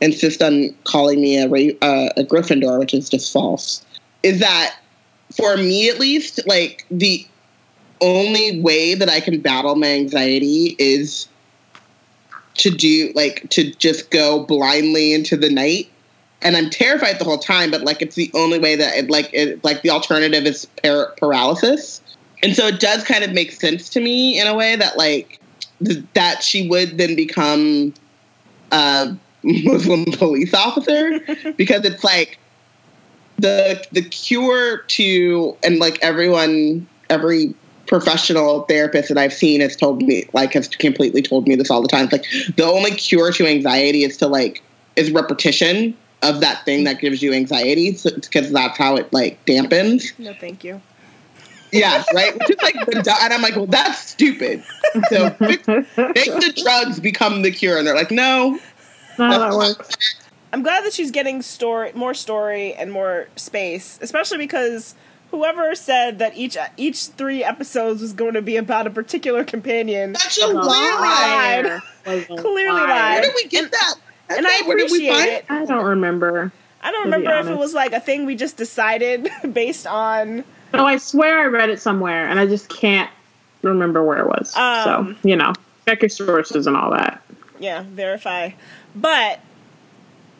insists 0.00 0.40
on 0.40 0.74
calling 0.84 1.20
me 1.20 1.36
a 1.38 1.46
a 1.46 2.24
Gryffindor, 2.24 2.78
which 2.78 2.94
is 2.94 3.08
just 3.08 3.32
false. 3.32 3.84
Is 4.22 4.40
that 4.40 4.76
for 5.36 5.56
me 5.56 5.90
at 5.90 5.98
least? 5.98 6.40
Like 6.46 6.86
the 6.90 7.26
only 8.00 8.60
way 8.60 8.94
that 8.94 9.08
I 9.08 9.20
can 9.20 9.40
battle 9.40 9.74
my 9.74 9.88
anxiety 9.88 10.76
is 10.78 11.28
to 12.54 12.70
do 12.70 13.12
like 13.14 13.48
to 13.50 13.72
just 13.74 14.10
go 14.10 14.44
blindly 14.44 15.14
into 15.14 15.36
the 15.36 15.50
night 15.50 15.90
and 16.42 16.56
I'm 16.56 16.70
terrified 16.70 17.18
the 17.18 17.24
whole 17.24 17.38
time, 17.38 17.70
but 17.70 17.82
like 17.82 18.02
it's 18.02 18.14
the 18.14 18.30
only 18.34 18.58
way 18.58 18.76
that 18.76 18.96
it, 18.96 19.10
like 19.10 19.30
it, 19.32 19.62
like 19.64 19.82
the 19.82 19.90
alternative 19.90 20.46
is 20.46 20.66
par- 20.82 21.14
paralysis, 21.16 22.00
and 22.42 22.54
so 22.54 22.66
it 22.66 22.80
does 22.80 23.04
kind 23.04 23.24
of 23.24 23.32
make 23.32 23.52
sense 23.52 23.88
to 23.90 24.00
me 24.00 24.40
in 24.40 24.46
a 24.46 24.54
way 24.54 24.76
that 24.76 24.96
like 24.96 25.40
th- 25.84 26.04
that 26.14 26.42
she 26.42 26.68
would 26.68 26.96
then 26.98 27.16
become 27.16 27.92
a 28.70 29.16
Muslim 29.42 30.04
police 30.12 30.54
officer 30.54 31.20
because 31.56 31.84
it's 31.84 32.04
like 32.04 32.38
the 33.38 33.84
the 33.92 34.02
cure 34.02 34.78
to 34.88 35.56
and 35.62 35.78
like 35.78 35.98
everyone 36.02 36.86
every 37.10 37.54
professional 37.86 38.62
therapist 38.64 39.08
that 39.08 39.16
I've 39.16 39.32
seen 39.32 39.60
has 39.60 39.74
told 39.74 40.02
me 40.02 40.28
like 40.34 40.52
has 40.52 40.68
completely 40.68 41.22
told 41.22 41.48
me 41.48 41.56
this 41.56 41.70
all 41.70 41.82
the 41.82 41.88
time. 41.88 42.04
It's 42.04 42.12
like 42.12 42.56
the 42.56 42.64
only 42.64 42.92
cure 42.92 43.32
to 43.32 43.46
anxiety 43.46 44.04
is 44.04 44.16
to 44.18 44.28
like 44.28 44.62
is 44.94 45.10
repetition 45.10 45.96
of 46.22 46.40
that 46.40 46.64
thing 46.64 46.84
that 46.84 47.00
gives 47.00 47.22
you 47.22 47.32
anxiety 47.32 47.92
because 47.92 48.50
that's 48.50 48.78
how 48.78 48.96
it 48.96 49.12
like 49.12 49.44
dampens. 49.44 50.18
No, 50.18 50.34
thank 50.34 50.64
you. 50.64 50.80
Yeah, 51.72 52.02
right. 52.14 52.32
Which 52.34 52.50
is 52.50 52.56
like 52.62 52.74
the 52.86 53.18
and 53.22 53.32
I'm 53.32 53.42
like, 53.42 53.56
well, 53.56 53.66
that's 53.66 53.98
stupid. 53.98 54.64
So 55.10 55.34
make 55.40 55.64
the 55.64 56.62
drugs 56.62 56.98
become 56.98 57.42
the 57.42 57.50
cure, 57.50 57.78
and 57.78 57.86
they're 57.86 57.94
like, 57.94 58.10
no. 58.10 58.58
Not 59.18 59.32
how 59.32 59.50
that 59.50 59.56
works. 59.56 60.16
I'm 60.52 60.62
glad 60.62 60.84
that 60.84 60.94
she's 60.94 61.10
getting 61.10 61.42
story, 61.42 61.92
more 61.94 62.14
story, 62.14 62.72
and 62.74 62.90
more 62.90 63.28
space, 63.36 63.98
especially 64.00 64.38
because 64.38 64.94
whoever 65.30 65.74
said 65.74 66.18
that 66.20 66.36
each 66.36 66.56
each 66.76 67.06
three 67.08 67.44
episodes 67.44 68.00
was 68.00 68.14
going 68.14 68.34
to 68.34 68.42
be 68.42 68.56
about 68.56 68.86
a 68.86 68.90
particular 68.90 69.44
companion 69.44 70.14
That's 70.14 70.38
a 70.38 70.42
clearly 70.42 70.66
lie. 70.66 71.80
lied. 72.04 72.26
Clearly 72.26 72.80
lie. 72.80 72.86
lied. 72.86 73.12
Where 73.14 73.22
did 73.22 73.34
we 73.34 73.44
get 73.48 73.70
that? 73.70 73.94
And 74.30 74.46
I 74.46 74.62
Where 74.66 74.76
did 74.76 74.90
we 74.90 75.08
appreciate 75.08 75.34
it. 75.34 75.44
I 75.48 75.64
don't 75.64 75.84
remember. 75.84 76.52
I 76.80 76.92
don't 76.92 77.04
remember 77.04 77.32
if 77.38 77.46
it 77.48 77.58
was 77.58 77.74
like 77.74 77.92
a 77.92 78.00
thing 78.00 78.24
we 78.24 78.36
just 78.36 78.56
decided 78.56 79.28
based 79.52 79.86
on. 79.86 80.44
No, 80.72 80.84
I 80.84 80.98
swear 80.98 81.40
I 81.40 81.46
read 81.46 81.70
it 81.70 81.80
somewhere, 81.80 82.28
and 82.28 82.38
I 82.38 82.46
just 82.46 82.68
can't 82.68 83.10
remember 83.62 84.02
where 84.04 84.18
it 84.18 84.26
was. 84.26 84.54
Um, 84.56 85.16
so 85.22 85.28
you 85.28 85.36
know, 85.36 85.52
check 85.86 86.02
your 86.02 86.08
sources 86.08 86.66
and 86.66 86.76
all 86.76 86.90
that. 86.92 87.22
Yeah, 87.58 87.84
verify. 87.86 88.50
But 88.94 89.40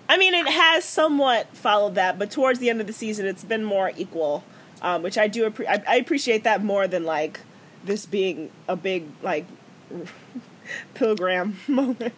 I 0.08 0.16
mean, 0.16 0.34
it 0.34 0.46
has 0.48 0.84
somewhat 0.84 1.54
followed 1.56 1.94
that, 1.96 2.18
but 2.18 2.30
towards 2.30 2.60
the 2.60 2.70
end 2.70 2.80
of 2.80 2.86
the 2.86 2.92
season, 2.92 3.26
it's 3.26 3.44
been 3.44 3.64
more 3.64 3.92
equal, 3.96 4.44
um, 4.80 5.02
which 5.02 5.18
I 5.18 5.28
do. 5.28 5.48
Appre- 5.50 5.68
I, 5.68 5.82
I 5.86 5.96
appreciate 5.96 6.44
that 6.44 6.64
more 6.64 6.86
than 6.88 7.04
like 7.04 7.40
this 7.84 8.06
being 8.06 8.50
a 8.66 8.76
big 8.76 9.06
like 9.22 9.46
pilgrim 10.94 11.58
moment. 11.68 12.14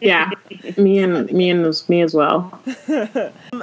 Yeah, 0.00 0.30
me 0.76 0.98
and 0.98 1.30
me 1.32 1.50
and 1.50 1.88
me 1.88 2.00
as 2.02 2.14
well. 2.14 2.58
I 2.66 2.72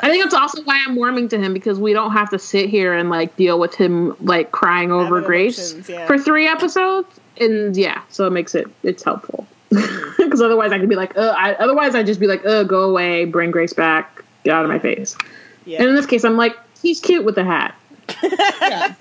think 0.09 0.23
that's 0.23 0.33
also 0.33 0.63
why 0.63 0.83
I'm 0.85 0.95
warming 0.95 1.29
to 1.29 1.39
him 1.39 1.53
because 1.53 1.79
we 1.79 1.93
don't 1.93 2.11
have 2.11 2.29
to 2.29 2.39
sit 2.39 2.69
here 2.69 2.93
and 2.93 3.09
like 3.09 3.35
deal 3.35 3.59
with 3.59 3.75
him 3.75 4.15
like 4.19 4.51
crying 4.51 4.91
over 4.91 5.21
Grace 5.21 5.75
yeah. 5.87 6.05
for 6.05 6.17
three 6.17 6.47
episodes, 6.47 7.19
and 7.39 7.75
yeah, 7.75 8.01
so 8.09 8.27
it 8.27 8.31
makes 8.31 8.55
it 8.55 8.67
it's 8.83 9.03
helpful 9.03 9.47
because 9.69 10.41
otherwise 10.41 10.71
I 10.71 10.79
could 10.79 10.89
be 10.89 10.95
like, 10.95 11.17
uh, 11.17 11.33
I, 11.37 11.53
otherwise 11.55 11.95
I'd 11.95 12.05
just 12.05 12.19
be 12.19 12.27
like, 12.27 12.45
uh, 12.45 12.63
go 12.63 12.83
away, 12.83 13.25
bring 13.25 13.51
Grace 13.51 13.73
back, 13.73 14.23
get 14.43 14.53
out 14.53 14.63
of 14.63 14.69
my 14.69 14.79
face. 14.79 15.17
Yeah. 15.65 15.79
And 15.79 15.89
in 15.89 15.95
this 15.95 16.05
case, 16.05 16.23
I'm 16.23 16.37
like, 16.37 16.55
he's 16.81 17.01
cute 17.01 17.25
with 17.25 17.35
the 17.35 17.43
hat, 17.43 17.75
Yeah. 18.61 18.93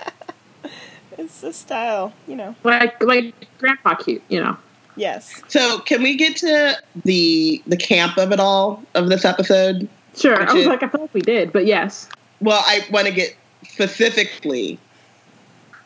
It's 1.19 1.43
a 1.43 1.53
style, 1.53 2.13
you 2.27 2.37
know. 2.37 2.55
like 2.63 3.03
like 3.03 3.35
grandpa 3.59 3.95
cute, 3.95 4.23
you 4.29 4.43
know. 4.43 4.57
Yes. 4.97 5.43
So 5.49 5.79
can 5.81 6.03
we 6.03 6.17
get 6.17 6.37
to 6.39 6.77
the 7.05 7.63
the 7.67 7.77
camp 7.77 8.17
of 8.19 8.33
it 8.33 8.41
all 8.41 8.83
of 8.95 9.09
this 9.09 9.25
episode? 9.25 9.89
Sure, 10.17 10.39
Which 10.41 10.49
I 10.49 10.53
was 10.55 10.63
is- 10.63 10.67
like, 10.69 10.83
I 10.83 10.89
thought 10.89 11.11
we 11.13 11.21
did, 11.21 11.53
but 11.53 11.67
yes, 11.67 12.09
Well, 12.41 12.63
I 12.67 12.81
want 12.91 13.07
to 13.07 13.13
get 13.13 13.37
specifically. 13.69 14.79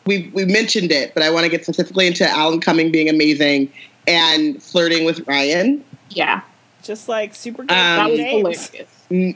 We 0.05 0.31
we 0.33 0.45
mentioned 0.45 0.91
it, 0.91 1.13
but 1.13 1.21
I 1.23 1.29
want 1.29 1.43
to 1.45 1.49
get 1.49 1.63
specifically 1.63 2.07
into 2.07 2.27
Alan 2.27 2.59
Cumming 2.59 2.91
being 2.91 3.07
amazing 3.09 3.71
and 4.07 4.61
flirting 4.61 5.05
with 5.05 5.25
Ryan, 5.27 5.83
yeah, 6.09 6.41
Just 6.81 7.07
like 7.07 7.35
super 7.35 7.61
good 7.61 7.69
that 7.69 7.99
Um, 7.99 8.09
was 8.11 8.19
hilarious. 8.19 8.71
N- 9.11 9.35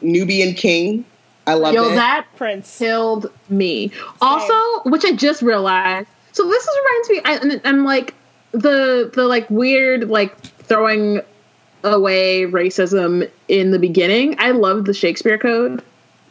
Nubian 0.00 0.54
King. 0.54 1.04
I 1.48 1.54
love 1.54 1.74
Yo, 1.74 1.90
it. 1.90 1.94
that 1.96 2.26
Prince. 2.36 2.78
killed 2.78 3.30
me. 3.48 3.90
Also, 4.20 4.54
which 4.88 5.04
I 5.04 5.12
just 5.12 5.42
realized. 5.42 6.06
So 6.32 6.46
this 6.46 6.62
is 6.62 6.68
reminds 6.84 7.08
me. 7.10 7.20
I, 7.24 7.36
and 7.54 7.60
I'm 7.64 7.84
like 7.84 8.14
the 8.52 9.10
the 9.14 9.26
like 9.26 9.48
weird 9.50 10.08
like 10.08 10.38
throwing 10.40 11.20
away 11.84 12.42
racism 12.42 13.28
in 13.48 13.70
the 13.70 13.78
beginning. 13.78 14.34
I 14.38 14.50
love 14.50 14.84
the 14.84 14.94
Shakespeare 14.94 15.38
Code, 15.38 15.82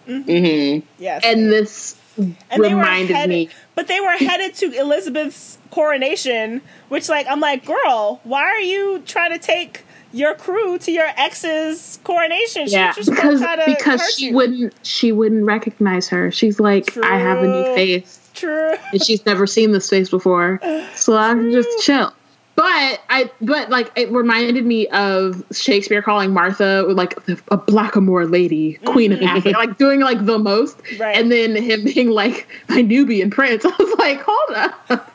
Mm-hmm. 0.07 0.85
Yes. 0.99 1.21
and 1.25 1.51
this 1.51 1.95
And 2.17 2.35
they 2.51 2.73
were 2.73 2.79
reminded 2.81 3.15
headed, 3.15 3.29
me. 3.29 3.49
But 3.75 3.87
they 3.87 3.99
were 3.99 4.11
headed 4.11 4.55
to 4.55 4.71
Elizabeth's 4.71 5.57
coronation, 5.71 6.61
which, 6.89 7.09
like, 7.09 7.27
I'm 7.29 7.39
like, 7.39 7.65
girl, 7.65 8.19
why 8.23 8.41
are 8.41 8.59
you 8.59 9.03
trying 9.05 9.31
to 9.33 9.39
take 9.39 9.83
your 10.13 10.33
crew 10.33 10.77
to 10.79 10.91
your 10.91 11.07
ex's 11.17 11.99
coronation? 12.03 12.67
She 12.67 12.73
Yeah, 12.73 12.93
just 12.93 13.09
because 13.09 13.41
because 13.65 14.15
she 14.15 14.27
you. 14.27 14.33
wouldn't 14.35 14.73
she 14.83 15.11
wouldn't 15.11 15.43
recognize 15.45 16.07
her. 16.09 16.31
She's 16.31 16.59
like, 16.59 16.97
I 16.97 17.17
have 17.19 17.39
a 17.43 17.47
new 17.47 17.75
face. 17.75 18.16
True. 18.37 18.73
and 18.91 19.03
she's 19.03 19.25
never 19.25 19.45
seen 19.47 19.71
this 19.71 19.89
face 19.89 20.09
before, 20.09 20.59
so 20.95 21.15
I 21.17 21.33
can 21.33 21.51
just 21.51 21.69
chill. 21.85 22.13
But 22.55 22.99
I, 23.09 23.29
but 23.41 23.69
like 23.69 23.91
it 23.95 24.11
reminded 24.11 24.65
me 24.65 24.87
of 24.87 25.43
Shakespeare 25.51 26.01
calling 26.01 26.33
Martha 26.33 26.85
like 26.87 27.15
a 27.49 27.57
blackamoor 27.57 28.31
lady, 28.31 28.79
queen 28.85 29.11
of 29.11 29.21
Africa, 29.21 29.49
like 29.57 29.77
doing 29.77 29.99
like 29.99 30.25
the 30.25 30.39
most, 30.39 30.81
Right. 30.99 31.15
and 31.15 31.31
then 31.31 31.55
him 31.55 31.83
being 31.83 32.09
like 32.09 32.47
my 32.69 32.81
Nubian 32.81 33.29
prince. 33.29 33.63
I 33.65 33.69
was 33.77 33.93
like, 33.99 34.21
hold 34.25 34.57
up, 34.57 35.13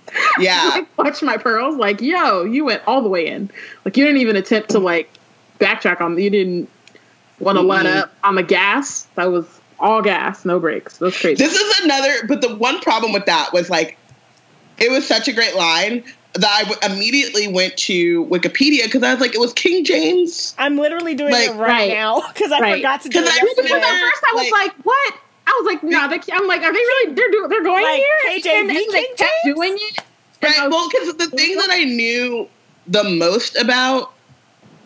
Yeah. 0.38 0.62
like 0.70 0.98
watch 0.98 1.22
my 1.22 1.36
pearls, 1.36 1.76
like 1.76 2.00
yo, 2.00 2.44
you 2.44 2.64
went 2.64 2.82
all 2.86 3.02
the 3.02 3.08
way 3.10 3.26
in, 3.26 3.50
like 3.84 3.96
you 3.96 4.04
didn't 4.04 4.20
even 4.22 4.36
attempt 4.36 4.70
to 4.70 4.78
like 4.78 5.10
backtrack 5.58 6.00
on, 6.00 6.18
you 6.18 6.30
didn't 6.30 6.70
want 7.38 7.56
to 7.58 7.62
let 7.62 7.84
Mhm. 7.84 7.96
up 8.02 8.12
on 8.24 8.34
the 8.36 8.42
gas. 8.42 9.02
That 9.16 9.26
was 9.30 9.44
all 9.80 10.02
gas, 10.02 10.44
no 10.44 10.58
brakes. 10.58 10.98
That's 10.98 11.20
crazy. 11.20 11.42
This 11.42 11.54
is 11.54 11.80
another, 11.84 12.26
but 12.26 12.40
the 12.40 12.54
one 12.56 12.80
problem 12.80 13.12
with 13.12 13.26
that 13.26 13.52
was 13.52 13.70
like, 13.70 13.96
it 14.78 14.90
was 14.90 15.06
such 15.06 15.28
a 15.28 15.32
great 15.32 15.54
line 15.56 16.04
that 16.34 16.50
I 16.50 16.62
w- 16.68 16.94
immediately 16.94 17.48
went 17.48 17.76
to 17.78 18.24
Wikipedia 18.26 18.84
because 18.84 19.02
I 19.02 19.12
was 19.12 19.20
like, 19.20 19.34
it 19.34 19.40
was 19.40 19.52
King 19.52 19.84
James. 19.84 20.54
I'm 20.58 20.76
literally 20.76 21.14
doing 21.14 21.32
Like, 21.32 21.48
it 21.48 21.52
right, 21.54 21.68
right. 21.68 21.88
now 21.88 22.22
because 22.34 22.52
I 22.52 22.60
Right. 22.60 22.76
forgot 22.76 23.02
to 23.02 23.08
do 23.08 23.18
it 23.18 23.22
'Cause 23.24 23.30
I 23.32 23.36
yesterday. 23.44 23.62
Because 23.68 23.82
at 23.82 24.00
first 24.00 24.22
I 24.30 24.34
was 24.34 24.50
like- 24.50 24.52
like, 24.52 24.72
"What?" 24.84 25.14
I 25.46 25.60
was 25.62 25.66
like, 25.72 25.82
"No." 25.82 26.08
they 26.08 26.20
I'm 26.32 26.46
like, 26.46 26.60
"Are 26.62 26.72
they 26.72 26.78
really? 26.78 27.14
They're 27.14 27.30
doing. 27.30 27.48
They're 27.48 27.62
going 27.64 27.82
Like, 27.82 27.96
here." 27.96 28.40
KJV 28.40 28.46
and, 28.60 28.70
and 28.70 28.70
they 28.70 28.84
King 28.84 29.06
kept 29.16 29.18
James? 29.44 29.54
doing 29.56 29.72
it. 29.80 29.98
And 30.42 30.52
Right. 30.54 30.62
was- 30.64 30.70
Well, 30.72 30.88
because 30.90 31.14
the 31.16 31.36
thing 31.36 31.56
that 31.56 31.70
I 31.70 31.84
knew 31.84 32.46
the 32.86 33.04
most 33.04 33.56
about 33.56 34.12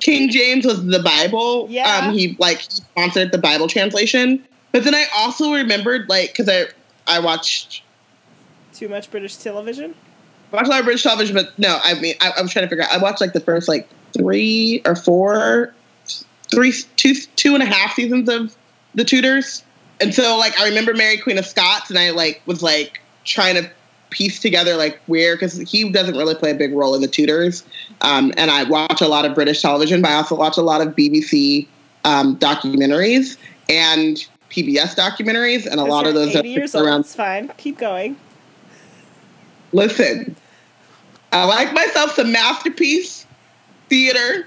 King 0.00 0.30
James 0.30 0.64
was 0.64 0.84
the 0.86 1.00
Bible. 1.00 1.66
Yeah. 1.70 1.98
Um, 2.06 2.14
he 2.14 2.36
like 2.38 2.60
sponsored 2.62 3.30
the 3.32 3.38
Bible 3.38 3.68
translation. 3.68 4.42
But 4.72 4.84
then 4.84 4.94
I 4.94 5.04
also 5.16 5.52
remembered 5.52 6.08
like 6.08 6.28
because 6.28 6.48
I 6.48 6.66
I 7.06 7.20
watched 7.20 7.82
Too 8.72 8.88
much 8.88 9.10
British 9.10 9.36
television. 9.36 9.94
I 10.52 10.56
watched 10.56 10.68
a 10.68 10.70
lot 10.70 10.80
of 10.80 10.86
British 10.86 11.02
television, 11.02 11.34
but 11.34 11.56
no, 11.58 11.78
I 11.84 11.94
mean 12.00 12.14
I, 12.20 12.32
I 12.38 12.42
was 12.42 12.52
trying 12.52 12.64
to 12.64 12.68
figure 12.68 12.84
out. 12.84 12.92
I 12.92 12.98
watched 12.98 13.20
like 13.20 13.34
the 13.34 13.40
first 13.40 13.68
like 13.68 13.88
three 14.12 14.82
or 14.84 14.96
four, 14.96 15.74
three 16.50 16.72
two 16.96 17.14
two 17.36 17.54
and 17.54 17.62
a 17.62 17.66
half 17.66 17.94
seasons 17.94 18.28
of 18.28 18.56
The 18.94 19.04
Tudors, 19.04 19.62
and 20.00 20.14
so 20.14 20.36
like 20.38 20.58
I 20.58 20.66
remember 20.66 20.94
Mary 20.94 21.18
Queen 21.18 21.38
of 21.38 21.46
Scots, 21.46 21.90
and 21.90 21.98
I 21.98 22.10
like 22.10 22.40
was 22.46 22.62
like 22.62 23.00
trying 23.24 23.54
to 23.56 23.70
piece 24.08 24.40
together 24.40 24.76
like 24.76 25.00
where 25.06 25.36
because 25.36 25.56
he 25.58 25.90
doesn't 25.90 26.16
really 26.16 26.34
play 26.34 26.50
a 26.50 26.54
big 26.54 26.74
role 26.74 26.94
in 26.94 27.02
The 27.02 27.08
Tudors, 27.08 27.62
um, 28.00 28.32
and 28.38 28.50
I 28.50 28.64
watch 28.64 29.02
a 29.02 29.08
lot 29.08 29.26
of 29.26 29.34
British 29.34 29.60
television, 29.60 30.00
but 30.00 30.10
I 30.10 30.14
also 30.14 30.34
watch 30.34 30.56
a 30.56 30.62
lot 30.62 30.80
of 30.80 30.96
BBC 30.96 31.66
um, 32.04 32.36
documentaries 32.38 33.36
and 33.68 34.26
PBS 34.52 34.94
documentaries, 34.94 35.66
and 35.66 35.80
a 35.80 35.84
lot 35.84 36.06
of 36.06 36.14
You're 36.14 36.26
those 36.26 36.36
are 36.36 36.40
80 36.40 36.48
years 36.48 36.74
old. 36.74 36.86
around 36.86 37.00
It's 37.00 37.14
fine. 37.14 37.48
Keep 37.56 37.78
going. 37.78 38.16
Listen, 39.72 40.36
I 41.32 41.44
like 41.44 41.72
myself 41.72 42.14
some 42.14 42.30
masterpiece 42.30 43.26
theater 43.88 44.46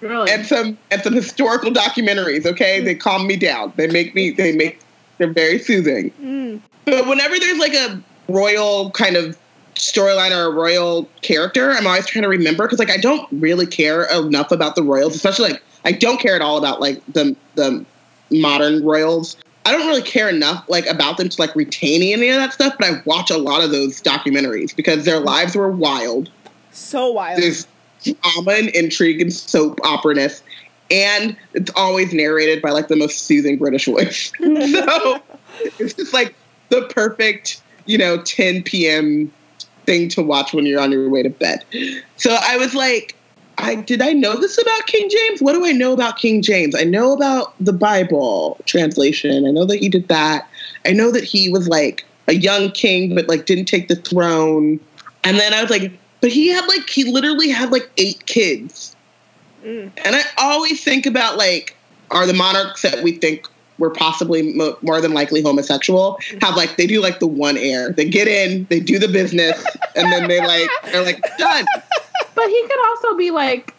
really. 0.00 0.30
and 0.30 0.44
some 0.44 0.76
and 0.90 1.02
some 1.02 1.12
historical 1.14 1.70
documentaries. 1.70 2.44
Okay, 2.44 2.80
they 2.80 2.94
calm 2.94 3.26
me 3.26 3.36
down. 3.36 3.72
They 3.76 3.86
make 3.86 4.14
me. 4.14 4.30
They 4.30 4.52
make. 4.52 4.80
They're 5.18 5.32
very 5.32 5.60
soothing. 5.60 6.10
Mm. 6.20 6.60
But 6.84 7.06
whenever 7.06 7.38
there's 7.38 7.58
like 7.58 7.74
a 7.74 8.02
royal 8.28 8.90
kind 8.90 9.16
of 9.16 9.38
storyline 9.76 10.32
or 10.32 10.46
a 10.46 10.50
royal 10.50 11.08
character, 11.22 11.70
I'm 11.70 11.86
always 11.86 12.06
trying 12.06 12.24
to 12.24 12.28
remember 12.28 12.64
because 12.64 12.80
like 12.80 12.90
I 12.90 12.96
don't 12.96 13.28
really 13.30 13.66
care 13.66 14.04
enough 14.12 14.50
about 14.50 14.74
the 14.74 14.82
royals, 14.82 15.14
especially 15.14 15.52
like 15.52 15.62
I 15.84 15.92
don't 15.92 16.18
care 16.18 16.34
at 16.34 16.42
all 16.42 16.58
about 16.58 16.80
like 16.80 17.00
the 17.12 17.36
the 17.54 17.84
modern 18.30 18.84
royals. 18.84 19.36
I 19.64 19.72
don't 19.72 19.86
really 19.86 20.02
care 20.02 20.28
enough 20.28 20.64
like 20.68 20.86
about 20.86 21.16
them 21.16 21.28
to 21.28 21.40
like 21.40 21.54
retain 21.56 22.02
any 22.02 22.28
of 22.28 22.36
that 22.36 22.52
stuff, 22.52 22.74
but 22.78 22.88
I 22.88 23.02
watch 23.04 23.30
a 23.30 23.38
lot 23.38 23.62
of 23.62 23.70
those 23.70 24.02
documentaries 24.02 24.76
because 24.76 25.04
their 25.04 25.20
lives 25.20 25.56
were 25.56 25.70
wild. 25.70 26.30
So 26.70 27.10
wild. 27.10 27.40
There's 27.40 27.66
drama 28.02 28.52
and 28.52 28.68
intrigue 28.70 29.22
and 29.22 29.32
soap 29.32 29.78
opera-ness, 29.82 30.42
and 30.90 31.36
it's 31.54 31.70
always 31.76 32.12
narrated 32.12 32.60
by 32.60 32.70
like 32.70 32.88
the 32.88 32.96
most 32.96 33.22
soothing 33.22 33.56
British 33.56 33.86
voice. 33.86 34.32
so 34.38 35.18
it's 35.78 35.94
just 35.94 36.12
like 36.12 36.34
the 36.68 36.82
perfect, 36.94 37.62
you 37.86 37.96
know, 37.96 38.20
10 38.22 38.64
p.m. 38.64 39.32
thing 39.86 40.08
to 40.10 40.22
watch 40.22 40.52
when 40.52 40.66
you're 40.66 40.80
on 40.80 40.92
your 40.92 41.08
way 41.08 41.22
to 41.22 41.30
bed. 41.30 41.64
So 42.16 42.36
I 42.38 42.58
was 42.58 42.74
like, 42.74 43.16
I 43.58 43.76
did 43.76 44.02
I 44.02 44.12
know 44.12 44.36
this 44.40 44.60
about 44.60 44.86
King 44.86 45.08
James? 45.08 45.40
What 45.40 45.52
do 45.52 45.64
I 45.64 45.72
know 45.72 45.92
about 45.92 46.18
King 46.18 46.42
James? 46.42 46.74
I 46.74 46.84
know 46.84 47.12
about 47.12 47.54
the 47.60 47.72
Bible 47.72 48.58
translation. 48.66 49.46
I 49.46 49.50
know 49.50 49.64
that 49.64 49.78
he 49.78 49.88
did 49.88 50.08
that. 50.08 50.48
I 50.86 50.92
know 50.92 51.10
that 51.10 51.24
he 51.24 51.48
was 51.48 51.68
like 51.68 52.04
a 52.26 52.34
young 52.34 52.70
king, 52.70 53.14
but 53.14 53.28
like 53.28 53.46
didn't 53.46 53.66
take 53.66 53.88
the 53.88 53.96
throne. 53.96 54.80
And 55.22 55.38
then 55.38 55.54
I 55.54 55.62
was 55.62 55.70
like, 55.70 55.92
but 56.20 56.30
he 56.30 56.48
had 56.48 56.66
like 56.66 56.88
he 56.88 57.04
literally 57.04 57.50
had 57.50 57.70
like 57.70 57.90
eight 57.96 58.26
kids. 58.26 58.96
Mm. 59.64 59.90
And 60.04 60.16
I 60.16 60.22
always 60.38 60.82
think 60.82 61.06
about 61.06 61.36
like, 61.36 61.76
are 62.10 62.26
the 62.26 62.34
monarchs 62.34 62.82
that 62.82 63.02
we 63.02 63.12
think 63.12 63.48
were 63.78 63.90
possibly 63.90 64.54
mo- 64.54 64.76
more 64.82 65.00
than 65.00 65.12
likely 65.12 65.42
homosexual 65.42 66.18
have 66.40 66.56
like 66.56 66.76
they 66.76 66.86
do 66.86 67.00
like 67.00 67.18
the 67.18 67.26
one 67.26 67.56
air. 67.56 67.92
They 67.92 68.08
get 68.08 68.28
in, 68.28 68.66
they 68.70 68.80
do 68.80 68.98
the 68.98 69.08
business, 69.08 69.64
and 69.96 70.12
then 70.12 70.28
they 70.28 70.40
like 70.40 70.68
they're 70.84 71.04
like 71.04 71.22
done. 71.38 71.64
But 72.34 72.48
he 72.48 72.62
could 72.66 72.88
also 72.88 73.16
be 73.16 73.30
like, 73.30 73.74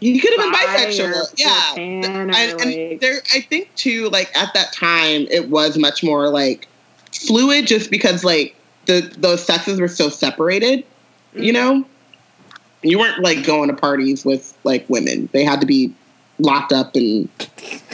You 0.00 0.20
could 0.20 0.38
have 0.38 0.52
been 0.52 0.60
bisexual, 0.60 1.34
yeah. 1.36 1.72
or, 1.74 1.78
And, 1.80 2.32
like- 2.32 2.66
and 2.66 3.00
there, 3.00 3.22
I 3.34 3.40
think 3.40 3.74
too, 3.74 4.08
like 4.10 4.34
at 4.36 4.52
that 4.54 4.72
time, 4.72 5.26
it 5.30 5.48
was 5.48 5.78
much 5.78 6.02
more 6.02 6.28
like 6.28 6.68
fluid, 7.12 7.66
just 7.66 7.90
because 7.90 8.24
like 8.24 8.54
the 8.86 9.00
those 9.18 9.44
sexes 9.44 9.80
were 9.80 9.88
so 9.88 10.08
separated. 10.08 10.84
You 11.34 11.52
mm. 11.52 11.54
know, 11.54 11.84
you 12.82 12.98
weren't 12.98 13.22
like 13.22 13.44
going 13.44 13.68
to 13.68 13.74
parties 13.74 14.24
with 14.24 14.56
like 14.64 14.88
women; 14.88 15.28
they 15.32 15.44
had 15.44 15.60
to 15.60 15.66
be 15.66 15.92
locked 16.38 16.72
up 16.72 16.94
and 16.96 17.28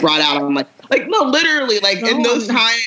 brought 0.00 0.20
out 0.20 0.42
on 0.42 0.54
like 0.54 0.68
like 0.90 1.06
no, 1.08 1.24
literally 1.24 1.78
like 1.80 1.98
in 1.98 2.22
those 2.22 2.46
time 2.46 2.78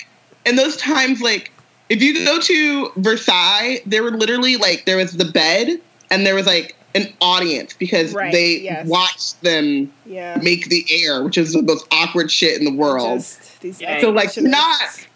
in 0.46 0.56
those 0.56 0.76
times 0.78 1.22
like 1.22 1.52
if 1.90 2.02
you 2.02 2.26
go 2.26 2.40
to 2.40 2.92
Versailles, 2.98 3.80
there 3.86 4.04
were 4.04 4.12
literally 4.12 4.58
like 4.58 4.86
there 4.86 4.98
was 4.98 5.14
the 5.14 5.26
bed 5.26 5.80
and 6.14 6.26
there 6.26 6.36
was 6.36 6.46
like 6.46 6.76
an 6.96 7.12
audience 7.22 7.74
because 7.74 8.14
Right, 8.14 8.32
they 8.32 8.60
yes. 8.60 8.88
watched 8.88 9.42
them 9.42 9.92
yeah. 10.06 10.40
make 10.42 10.70
the 10.70 10.86
air, 10.90 11.24
which 11.24 11.38
is 11.38 11.54
the 11.54 11.64
most 11.64 11.88
awkward 11.92 12.32
shit 12.32 12.58
in 12.58 12.66
the 12.66 12.74
world. 12.74 13.20
Just. 13.20 13.60
So, 14.02 14.12
like, 14.12 14.30
not- 14.38 15.08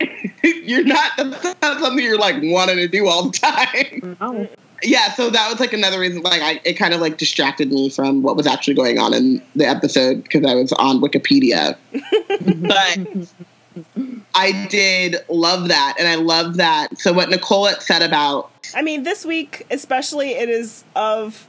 you're 0.44 0.84
not 0.84 1.12
that's 1.18 1.60
not 1.60 1.80
something 1.80 2.02
you're 2.02 2.18
like 2.18 2.36
wanting 2.42 2.76
to 2.76 2.88
do 2.88 3.06
all 3.06 3.28
the 3.28 3.36
time. 3.38 4.16
no. 4.20 4.48
yeah, 4.82 5.12
so 5.12 5.28
that 5.28 5.50
was 5.50 5.60
like 5.60 5.74
another 5.74 6.00
reason. 6.00 6.22
Like, 6.22 6.40
I, 6.40 6.60
it 6.64 6.74
kind 6.74 6.94
of 6.94 7.00
like 7.02 7.18
distracted 7.18 7.70
me 7.70 7.90
from 7.90 8.22
what 8.22 8.34
was 8.34 8.46
actually 8.46 8.74
going 8.74 8.98
on 8.98 9.12
in 9.12 9.42
the 9.54 9.66
episode 9.66 10.22
because 10.22 10.46
I 10.46 10.54
was 10.54 10.72
on 10.72 11.00
Wikipedia. 11.02 11.76
but 12.66 14.19
I 14.34 14.66
did 14.70 15.16
love 15.28 15.68
that, 15.68 15.96
and 15.98 16.06
I 16.08 16.14
love 16.16 16.56
that. 16.58 16.98
So 16.98 17.12
what 17.12 17.28
Nicole 17.30 17.68
said 17.80 18.02
about 18.02 18.50
I 18.74 18.82
mean, 18.82 19.02
this 19.02 19.24
week 19.24 19.66
especially, 19.70 20.30
it 20.32 20.48
is 20.48 20.84
of 20.94 21.46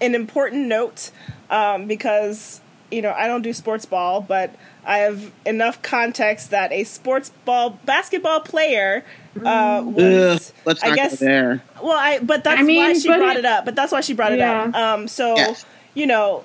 an 0.00 0.14
important 0.14 0.66
note 0.66 1.10
um, 1.50 1.86
because 1.86 2.60
you 2.90 3.02
know 3.02 3.12
I 3.12 3.26
don't 3.26 3.42
do 3.42 3.52
sports 3.52 3.84
ball, 3.84 4.20
but 4.20 4.54
I 4.84 4.98
have 4.98 5.32
enough 5.46 5.82
context 5.82 6.50
that 6.50 6.72
a 6.72 6.84
sports 6.84 7.30
ball 7.44 7.78
basketball 7.84 8.40
player 8.40 9.04
uh, 9.44 9.78
Ugh, 9.84 9.84
was. 9.94 10.52
let's 10.64 10.82
I 10.82 10.88
not 10.88 10.96
guess 10.96 11.18
there. 11.18 11.62
Well, 11.82 11.92
I 11.98 12.18
but 12.20 12.44
that's 12.44 12.60
I 12.60 12.62
mean, 12.62 12.76
why 12.76 12.92
she 12.94 13.08
brought 13.08 13.36
it- 13.36 13.40
it 13.40 13.44
up. 13.44 13.64
But 13.64 13.74
that's 13.74 13.92
why 13.92 14.00
she 14.00 14.14
brought 14.14 14.32
it 14.32 14.40
up. 14.40 14.74
Um, 14.74 15.08
so 15.08 15.36
Yes. 15.36 15.64
You 15.94 16.06
know, 16.06 16.44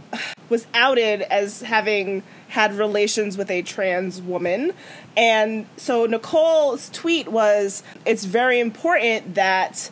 was 0.49 0.67
outed 0.73 1.21
as 1.23 1.61
having 1.61 2.23
had 2.49 2.73
relations 2.73 3.37
with 3.37 3.51
a 3.51 3.61
trans 3.61 4.21
woman, 4.21 4.73
and 5.15 5.67
so 5.77 6.05
Nicole's 6.05 6.89
tweet 6.89 7.27
was, 7.27 7.83
"It's 8.05 8.25
very 8.25 8.59
important 8.59 9.35
that 9.35 9.89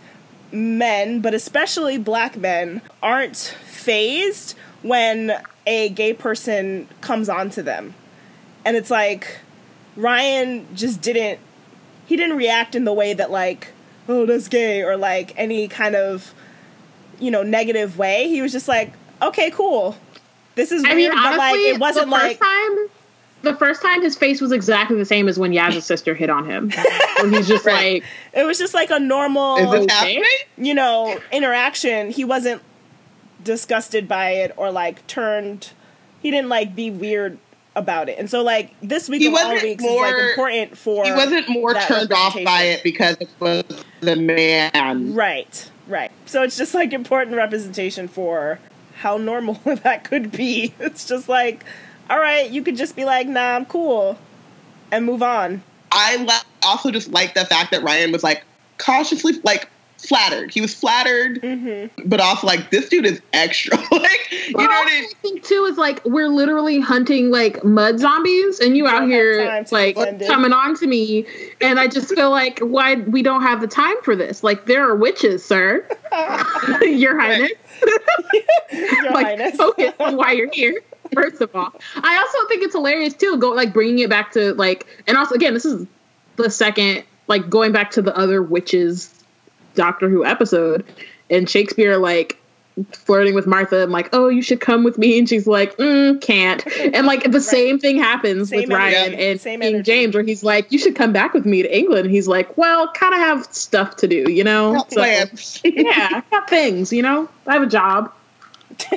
men, 0.52 1.20
but 1.20 1.34
especially 1.34 1.98
black 1.98 2.38
men, 2.38 2.82
aren't 3.04 3.38
phased 3.66 4.56
when 4.82 5.34
a 5.66 5.90
gay 5.90 6.14
person 6.14 6.88
comes 7.02 7.30
onto 7.30 7.62
them." 7.62 7.94
And 8.66 8.76
it's 8.76 8.92
like 8.92 9.40
Ryan 9.96 10.68
just 10.76 11.02
didn't 11.02 11.40
he 12.06 12.16
didn't 12.16 12.38
react 12.38 12.76
in 12.76 12.86
the 12.86 12.94
way 12.94 13.14
that 13.14 13.30
like 13.30 13.74
oh 14.08 14.26
that's 14.26 14.48
gay 14.48 14.82
or 14.82 14.96
like 14.96 15.34
any 15.38 15.68
kind 15.68 15.96
of 15.96 16.34
you 17.20 17.30
know 17.30 17.44
negative 17.44 17.98
way 17.98 18.28
he 18.30 18.42
was 18.42 18.52
just 18.52 18.68
like 18.68 18.94
okay 19.22 19.52
cool 19.52 19.96
this 20.56 20.72
is 20.72 20.82
weird 20.84 20.92
I 20.92 20.96
mean, 20.96 21.10
but 21.12 21.18
honestly, 21.20 21.38
like 21.68 21.76
it 21.76 21.80
wasn't 21.80 22.10
the 22.10 22.16
first 22.18 22.24
like 22.26 22.40
time. 22.40 22.88
The 23.44 23.56
first 23.56 23.82
time, 23.84 24.02
his 24.02 24.16
face 24.18 24.42
was 24.42 24.52
exactly 24.52 24.98
the 24.98 25.06
same 25.06 25.28
as 25.28 25.38
when 25.38 25.54
Yaz's 25.54 25.86
sister 25.94 26.16
hit 26.16 26.32
on 26.32 26.46
him. 26.50 26.72
When 27.22 27.32
he's 27.32 27.48
just 27.48 27.64
Right. 27.64 28.02
like, 28.02 28.04
it 28.34 28.44
was 28.44 28.58
just 28.58 28.74
like 28.74 28.90
a 28.90 29.00
normal 29.00 29.58
Is 29.76 29.86
it 29.92 30.48
you 30.58 30.74
know 30.74 31.20
interaction 31.32 32.10
he 32.10 32.24
wasn't 32.26 32.64
disgusted 33.44 34.08
by 34.08 34.32
it 34.32 34.52
or 34.58 34.72
like 34.72 35.06
turned 35.08 35.72
he 36.22 36.32
didn't 36.32 36.50
like 36.50 36.76
be 36.76 36.90
weird 36.90 37.38
about 37.76 38.10
it 38.10 38.18
and 38.18 38.28
so 38.28 38.42
like 38.42 38.74
this 38.82 39.08
week 39.08 39.22
He 39.22 39.28
of 39.28 39.34
wasn't 39.34 39.62
weeks 39.62 39.84
is 39.84 39.90
more- 39.90 40.02
like 40.08 40.30
important 40.32 40.76
for 40.78 41.06
He 41.06 41.12
wasn't 41.12 41.48
more 41.50 41.76
turned 41.76 42.12
off 42.12 42.36
by 42.44 42.64
it 42.64 42.82
because 42.84 43.16
it 43.20 43.30
was 43.40 43.64
the 44.02 44.16
man. 44.16 45.14
Right, 45.14 45.70
right. 45.88 46.12
So 46.26 46.42
it's 46.42 46.58
just 46.58 46.74
like 46.74 46.92
important 46.94 47.36
representation 47.38 48.08
for 48.08 48.58
how 48.98 49.18
normal 49.18 49.56
that 49.84 50.04
could 50.04 50.32
be. 50.32 50.74
It's 50.80 51.08
just 51.08 51.30
like, 51.30 51.64
all 52.10 52.20
right, 52.20 52.50
you 52.50 52.64
could 52.64 52.78
just 52.78 52.96
be 52.96 53.06
like, 53.06 53.28
nah, 53.28 53.56
I'm 53.56 53.66
cool, 53.66 54.18
and 54.92 55.06
move 55.06 55.24
on. 55.24 55.64
I 55.92 56.42
also 56.64 56.92
just 56.92 57.12
like 57.12 57.34
the 57.34 57.46
fact 57.46 57.72
that 57.72 57.84
Ryan 57.84 58.12
was 58.12 58.24
like 58.24 58.44
cautiously 58.78 59.34
like 59.44 59.70
flattered. 59.98 60.52
He 60.54 60.62
was 60.62 60.74
flattered, 60.74 61.42
Mm-hmm. 61.42 62.08
but 62.10 62.20
also 62.20 62.48
like 62.48 62.70
this 62.72 62.90
dude 62.90 63.06
is 63.06 63.22
extra. 63.34 63.78
like 63.92 64.32
you 64.32 64.54
know 64.54 64.64
what 64.64 64.70
I 64.88 65.06
I 65.10 65.12
think 65.22 65.44
too 65.44 65.66
is 65.70 65.78
like 65.78 66.04
we're 66.06 66.28
literally 66.30 66.80
hunting 66.80 67.32
like 67.32 67.64
mud 67.64 68.00
zombies, 68.00 68.60
and 68.60 68.76
you 68.78 68.88
out 68.88 69.08
here 69.08 69.66
like 69.72 69.96
coming 70.28 70.54
on 70.54 70.76
to 70.78 70.88
me, 70.88 71.26
and 71.62 71.80
I 71.80 71.88
just 71.88 72.14
feel 72.14 72.30
like 72.30 72.60
why 72.60 72.96
we 72.96 73.22
don't 73.24 73.42
have 73.42 73.62
the 73.62 73.68
time 73.68 73.96
for 74.04 74.16
this. 74.16 74.44
Like 74.44 74.66
there 74.66 74.88
are 74.88 74.96
witches, 74.96 75.44
sir, 75.44 75.88
Your 76.82 77.20
Highness. 77.20 77.52
Your 78.72 79.12
like 79.12 79.26
Highness. 79.26 79.56
focus 79.58 79.94
on 80.00 80.16
why 80.18 80.32
you're 80.34 80.52
here. 80.52 80.82
First 81.14 81.42
of 81.42 81.56
all, 81.56 81.74
I 81.96 82.18
also 82.18 82.48
think 82.50 82.64
it's 82.64 82.74
hilarious 82.76 83.14
too. 83.14 83.38
Go 83.38 83.52
like 83.52 83.74
bringing 83.74 84.00
it 84.00 84.10
back 84.10 84.32
to 84.34 84.54
like, 84.56 84.86
and 85.08 85.18
also 85.18 85.36
again, 85.36 85.54
this 85.54 85.66
is 85.66 85.88
the 86.36 86.50
second 86.50 87.04
like 87.28 87.50
going 87.50 87.72
back 87.72 87.92
to 87.92 88.02
the 88.02 88.16
other 88.16 88.42
witches 88.44 89.17
Doctor 89.78 90.10
Who 90.10 90.26
episode, 90.26 90.84
and 91.30 91.50
Shakespeare 91.50 91.98
like 91.98 92.38
flirting 92.92 93.34
with 93.34 93.48
Martha 93.48 93.82
and 93.82 93.92
like, 93.92 94.08
oh, 94.14 94.28
you 94.30 94.42
should 94.44 94.60
come 94.60 94.84
with 94.84 94.98
me, 95.00 95.18
and 95.18 95.28
she's 95.28 95.48
like, 95.48 95.76
mm, 95.78 96.20
can't, 96.22 96.64
and 96.94 97.08
like 97.08 97.32
the 97.32 97.42
same 97.56 97.80
thing 97.80 97.98
happens 97.98 98.50
Same 98.50 98.62
with 98.62 98.70
Ryan 98.70 99.14
energy, 99.14 99.24
and 99.30 99.42
same 99.42 99.62
King 99.62 99.70
energy. 99.76 99.84
James, 99.84 100.14
where 100.14 100.24
he's 100.24 100.44
like, 100.44 100.72
you 100.72 100.78
should 100.78 100.96
come 100.96 101.12
back 101.14 101.34
with 101.34 101.46
me 101.46 101.64
to 101.64 101.76
England. 101.76 102.06
And 102.06 102.12
he's 102.14 102.28
like, 102.28 102.56
well, 102.58 102.92
kind 102.94 103.14
of 103.14 103.20
have 103.20 103.46
stuff 103.52 103.96
to 103.98 104.08
do, 104.08 104.32
you 104.32 104.44
know. 104.44 104.74
Got 104.74 104.92
So- 104.92 105.62
yeah, 105.64 106.10
I 106.12 106.24
got 106.30 106.50
things, 106.50 106.92
you 106.94 107.02
know. 107.02 107.28
I 107.48 107.54
have 107.54 107.64
a 107.64 107.68
job 107.68 108.12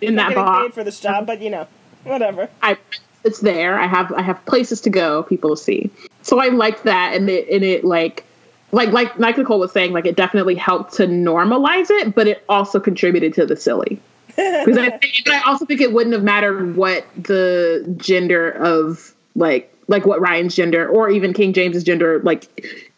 in 0.00 0.14
Not 0.16 0.30
that 0.30 0.34
getting 0.34 0.34
box. 0.44 0.66
paid 0.68 0.74
for 0.74 0.84
this 0.84 0.98
job, 1.00 1.26
but 1.26 1.40
you 1.40 1.50
know, 1.50 1.68
whatever. 2.04 2.48
I 2.60 2.76
it's 3.24 3.38
there. 3.38 3.78
I 3.78 3.86
have 3.86 4.12
I 4.12 4.22
have 4.22 4.44
places 4.46 4.80
to 4.80 4.90
go, 4.90 5.22
people 5.22 5.50
to 5.50 5.56
see. 5.62 5.90
So 6.22 6.40
I 6.40 6.48
liked 6.48 6.84
that, 6.84 7.14
and 7.14 7.30
it 7.30 7.48
and 7.48 7.62
it 7.62 7.84
like 7.84 8.24
like 8.72 8.90
like 8.90 9.16
like 9.18 9.38
Nicole 9.38 9.60
was 9.60 9.72
saying, 9.72 9.92
like 9.92 10.06
it 10.06 10.16
definitely 10.16 10.54
helped 10.54 10.94
to 10.94 11.06
normalize 11.06 11.90
it, 11.90 12.14
but 12.14 12.26
it 12.26 12.42
also 12.48 12.80
contributed 12.80 13.34
to 13.34 13.46
the 13.46 13.56
silly. 13.56 14.00
Because 14.34 14.78
I, 14.78 14.98
I 15.30 15.42
also 15.46 15.66
think 15.66 15.82
it 15.82 15.92
wouldn't 15.92 16.14
have 16.14 16.24
mattered 16.24 16.74
what 16.74 17.04
the 17.16 17.84
gender 17.98 18.50
of 18.50 19.12
like 19.36 19.68
like 19.88 20.06
what 20.06 20.22
Ryan's 20.22 20.54
gender 20.56 20.88
or 20.88 21.10
even 21.10 21.34
King 21.34 21.52
James's 21.52 21.84
gender 21.84 22.18
like 22.20 22.48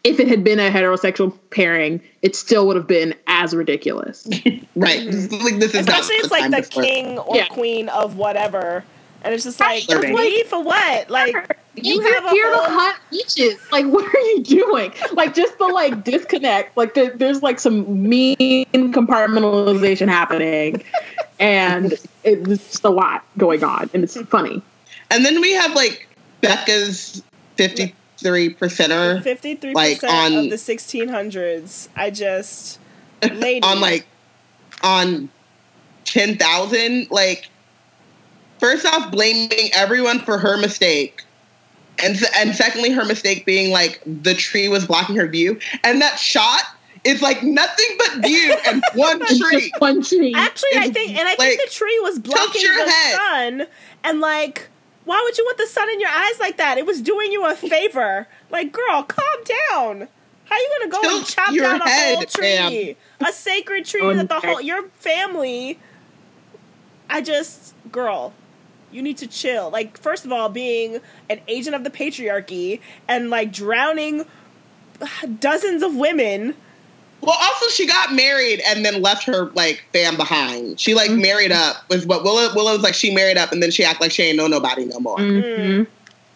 if 0.05 0.19
it 0.21 0.29
had 0.29 0.45
been 0.45 0.59
a 0.59 0.69
heterosexual 0.69 1.37
pairing, 1.49 1.99
it 2.21 2.37
still 2.37 2.67
would 2.67 2.77
have 2.77 2.87
been 2.87 3.15
as 3.27 3.53
ridiculous. 3.53 4.25
right. 4.75 5.03
Like 5.05 5.59
this 5.59 5.73
is 5.73 5.87
not 5.87 5.99
Especially 5.99 6.15
it's 6.15 6.31
like 6.31 6.51
the 6.51 6.61
to 6.61 6.81
king 6.81 7.19
or 7.19 7.35
Yeah. 7.35 7.47
queen 7.47 7.89
of 7.89 8.15
whatever, 8.15 8.85
and 9.25 9.33
it's 9.33 9.43
just 9.43 9.59
like, 9.59 9.83
Flirting. 9.83 10.15
me 10.15 10.43
for 10.43 10.63
what? 10.63 11.09
Like 11.15 11.33
you 11.75 11.95
You're 12.01 12.13
have 12.13 12.25
a 12.25 12.29
here 12.29 12.49
to 12.49 12.55
whole 12.57 12.69
hunt 12.79 12.97
leeches. 13.11 13.59
Like, 13.71 13.85
what 13.87 14.05
are 14.05 14.19
you 14.19 14.43
doing? 14.43 14.93
Like, 15.11 15.33
just 15.33 15.57
the 15.57 15.65
like 15.67 16.05
disconnect. 16.05 16.77
Like, 16.77 16.93
there, 16.93 17.09
there's 17.09 17.43
like 17.43 17.59
some 17.59 18.07
mean 18.07 18.65
compartmentalization 18.73 20.07
happening, 20.07 20.83
and 21.39 21.93
it's 22.23 22.47
just 22.47 22.83
a 22.85 22.89
lot 22.89 23.25
going 23.37 23.63
on, 23.63 23.89
and 23.93 24.03
it's 24.03 24.15
funny. 24.23 24.61
And 25.11 25.25
then 25.25 25.41
we 25.41 25.51
have 25.53 25.75
like 25.75 26.07
Becka's 26.41 27.21
fifty-three 27.57 28.53
percenter 28.55 29.21
Fifty-three 29.21 29.73
Like, 29.73 29.99
percent 30.01 30.33
on- 30.35 30.45
of 30.45 30.49
the 30.51 30.57
sixteen 30.57 31.09
hundreds. 31.09 31.89
I 31.95 32.09
just, 32.09 32.79
lady, 33.33 33.63
on 33.63 33.81
like 33.81 34.05
on 34.81 35.29
ten 36.05 36.37
thousand. 36.37 37.11
Like 37.11 37.49
first 38.59 38.85
off, 38.85 39.11
blaming 39.11 39.69
everyone 39.73 40.19
for 40.19 40.37
her 40.37 40.57
mistake. 40.57 41.23
And, 42.03 42.17
and 42.35 42.53
secondly, 42.53 42.91
her 42.91 43.05
mistake 43.05 43.45
being 43.45 43.71
like 43.71 44.01
the 44.05 44.33
tree 44.33 44.67
was 44.67 44.85
blocking 44.85 45.15
her 45.15 45.27
view, 45.27 45.59
and 45.83 46.01
that 46.01 46.19
shot 46.19 46.63
is 47.05 47.21
like 47.21 47.41
nothing 47.43 47.85
but 47.97 48.25
view 48.25 48.53
and 48.67 48.83
one 48.95 49.25
tree. 49.25 49.71
one 49.79 50.03
tree. 50.03 50.33
Actually, 50.35 50.77
I 50.77 50.89
think, 50.89 51.11
and 51.11 51.27
I 51.27 51.35
like, 51.35 51.37
think 51.37 51.61
the 51.63 51.69
tree 51.73 51.97
was 52.01 52.19
blocking 52.19 52.61
your 52.61 52.75
the 52.75 52.91
head. 52.91 53.15
sun, 53.15 53.67
and 54.03 54.19
like, 54.19 54.67
why 55.05 55.21
would 55.23 55.37
you 55.37 55.45
want 55.45 55.57
the 55.57 55.67
sun 55.67 55.89
in 55.89 56.01
your 56.01 56.09
eyes 56.09 56.37
like 56.39 56.57
that? 56.57 56.77
It 56.77 56.85
was 56.85 57.01
doing 57.01 57.31
you 57.31 57.45
a 57.45 57.55
favor. 57.55 58.27
Like, 58.49 58.73
girl, 58.73 59.03
calm 59.03 59.43
down. 59.71 60.07
How 60.45 60.55
are 60.55 60.59
you 60.59 60.69
gonna 60.79 60.91
go 60.91 61.17
and 61.17 61.25
chop 61.25 61.55
down 61.55 61.81
a 61.81 61.89
whole 61.89 62.23
tree, 62.23 62.95
ma'am. 63.21 63.29
a 63.29 63.31
sacred 63.31 63.85
tree 63.85 64.01
Oh, 64.01 64.13
that 64.13 64.27
the 64.27 64.39
whole 64.41 64.59
your 64.61 64.89
family? 64.89 65.79
I 67.09 67.21
just, 67.21 67.73
girl, 67.91 68.33
you 68.91 69.01
need 69.01 69.17
to 69.17 69.27
chill. 69.27 69.69
Like, 69.69 69.97
first 69.97 70.25
of 70.25 70.31
all, 70.31 70.49
being 70.49 70.99
an 71.29 71.41
agent 71.47 71.75
of 71.75 71.83
the 71.83 71.89
patriarchy 71.89 72.79
and 73.07 73.29
like 73.29 73.51
drowning 73.51 74.25
dozens 75.39 75.83
of 75.83 75.95
women. 75.95 76.55
Well, 77.21 77.37
also 77.41 77.67
she 77.69 77.87
got 77.87 78.13
married 78.13 78.61
and 78.67 78.85
then 78.85 79.01
left 79.01 79.25
her 79.25 79.45
like 79.51 79.83
fam 79.93 80.15
behind. 80.15 80.79
She 80.79 80.93
like 80.93 81.11
married 81.11 81.51
up 81.51 81.89
was 81.89 82.05
what 82.05 82.23
Willa 82.23 82.51
Willa 82.55 82.73
was 82.73 82.83
like. 82.83 82.93
She 82.93 83.13
married 83.13 83.37
up 83.37 83.51
and 83.51 83.63
then 83.63 83.71
she 83.71 83.83
act 83.83 83.99
like 83.99 84.11
she 84.11 84.23
ain't 84.23 84.37
know 84.37 84.47
nobody 84.47 84.85
no 84.85 84.99
more. 84.99 85.17
Mm-hmm. 85.17 85.83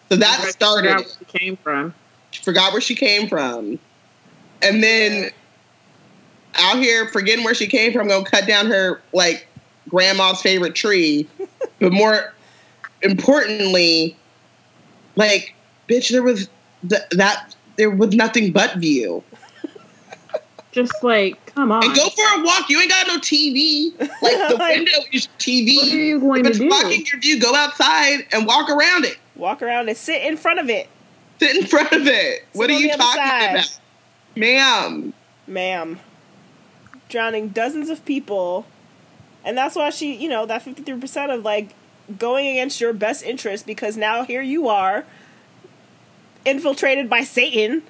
So 0.08 0.16
that 0.16 0.40
started. 0.48 0.88
Where 0.88 0.98
it. 0.98 1.16
it 1.20 1.28
came 1.28 1.56
from. 1.56 1.94
She 2.32 2.42
forgot 2.42 2.72
where 2.72 2.80
she 2.80 2.94
came 2.94 3.28
from, 3.28 3.78
and 4.62 4.82
then 4.82 5.30
out 6.56 6.78
here 6.78 7.08
forgetting 7.08 7.44
where 7.44 7.54
she 7.54 7.66
came 7.66 7.92
from, 7.92 8.08
gonna 8.08 8.24
cut 8.24 8.46
down 8.46 8.66
her 8.66 9.00
like 9.12 9.46
grandma's 9.88 10.40
favorite 10.40 10.74
tree. 10.74 11.28
but 11.78 11.92
more 11.92 12.32
importantly, 13.02 14.16
like 15.16 15.54
bitch, 15.88 16.10
there 16.10 16.22
was 16.22 16.48
th- 16.88 17.02
that 17.12 17.54
there 17.76 17.90
was 17.90 18.14
nothing 18.14 18.52
but 18.52 18.76
view. 18.76 19.22
Just 20.72 21.02
like, 21.02 21.44
come 21.54 21.72
on. 21.72 21.84
And 21.84 21.94
go 21.96 22.08
for 22.10 22.40
a 22.40 22.44
walk. 22.44 22.68
You 22.70 22.80
ain't 22.80 22.90
got 22.90 23.08
no 23.08 23.18
TV. 23.18 23.90
Like 23.98 24.10
the 24.48 24.54
Like- 24.58 24.76
window 24.76 24.92
is 25.12 25.26
TV. 25.38 25.76
What 25.76 25.92
are 25.92 25.96
you 25.96 26.20
going 26.20 26.40
if 26.40 26.44
to 26.44 26.50
it's 26.50 26.58
do? 26.60 26.68
blocking 26.68 27.04
your 27.12 27.20
view, 27.20 27.40
go 27.40 27.54
outside 27.54 28.26
and 28.32 28.46
walk 28.46 28.70
around 28.70 29.04
it. 29.04 29.18
Walk 29.34 29.62
around 29.62 29.88
and 29.88 29.96
sit 29.98 30.22
in 30.22 30.36
front 30.36 30.60
of 30.60 30.68
it, 30.70 30.86
Sit 31.40 31.56
in 31.56 31.66
front 31.66 31.90
of 31.92 32.06
it. 32.06 32.44
what 32.52 32.68
are 32.70 32.74
you 32.74 32.88
talking 32.90 33.12
side. 33.22 33.50
about? 33.54 33.78
Ma'am. 34.36 35.12
ma'am. 35.48 35.98
drowning 37.08 37.48
dozens 37.48 37.88
of 37.88 38.04
people, 38.04 38.64
and 39.44 39.56
that's 39.58 39.74
why 39.74 39.90
she, 39.90 40.14
you 40.14 40.28
know, 40.28 40.46
that 40.46 40.62
fifty 40.62 40.82
three 40.82 41.00
percent 41.00 41.32
of 41.32 41.42
like 41.42 41.70
going 42.18 42.46
against 42.46 42.80
your 42.80 42.92
best 42.92 43.24
interest 43.24 43.66
because 43.66 43.96
now 43.96 44.24
here 44.24 44.42
you 44.42 44.68
are, 44.68 45.04
infiltrated 46.44 47.08
by 47.08 47.22
Satan, 47.22 47.82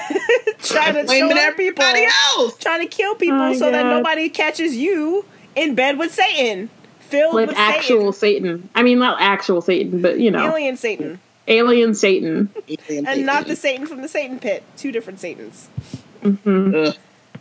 trying 0.63 0.95
to 0.95 1.05
Blaming 1.05 1.37
show 1.37 1.43
other 1.43 1.53
people, 1.57 1.85
else. 1.85 2.57
trying 2.59 2.81
to 2.81 2.87
kill 2.87 3.15
people 3.15 3.37
Oh 3.37 3.51
my 3.51 3.57
so 3.57 3.71
that 3.71 3.87
nobody 3.87 4.29
catches 4.29 4.77
you 4.77 5.25
in 5.57 5.75
bed 5.75 5.99
with 5.99 6.13
Satan, 6.13 6.71
filled 7.01 7.35
With 7.35 7.49
with 7.49 7.59
actual 7.59 8.13
Satan, 8.13 8.59
Satan. 8.59 8.71
I 8.75 8.83
mean, 8.83 8.99
not 8.99 9.21
actual 9.21 9.61
Satan, 9.61 10.01
but 10.03 10.19
you 10.19 10.31
know, 10.31 10.53
alien 10.53 10.77
Satan, 10.77 11.21
alien 11.49 11.95
Satan. 11.95 12.51
and 12.89 13.27
not 13.27 13.47
the 13.47 13.57
Satan 13.57 13.87
from 13.87 14.03
the 14.03 14.09
Satan 14.09 14.39
pit. 14.39 14.63
Two 14.77 14.93
different 14.93 15.21
Satans. 15.21 15.69
Mm-hmm. 16.23 16.75
Ugh. 16.75 16.97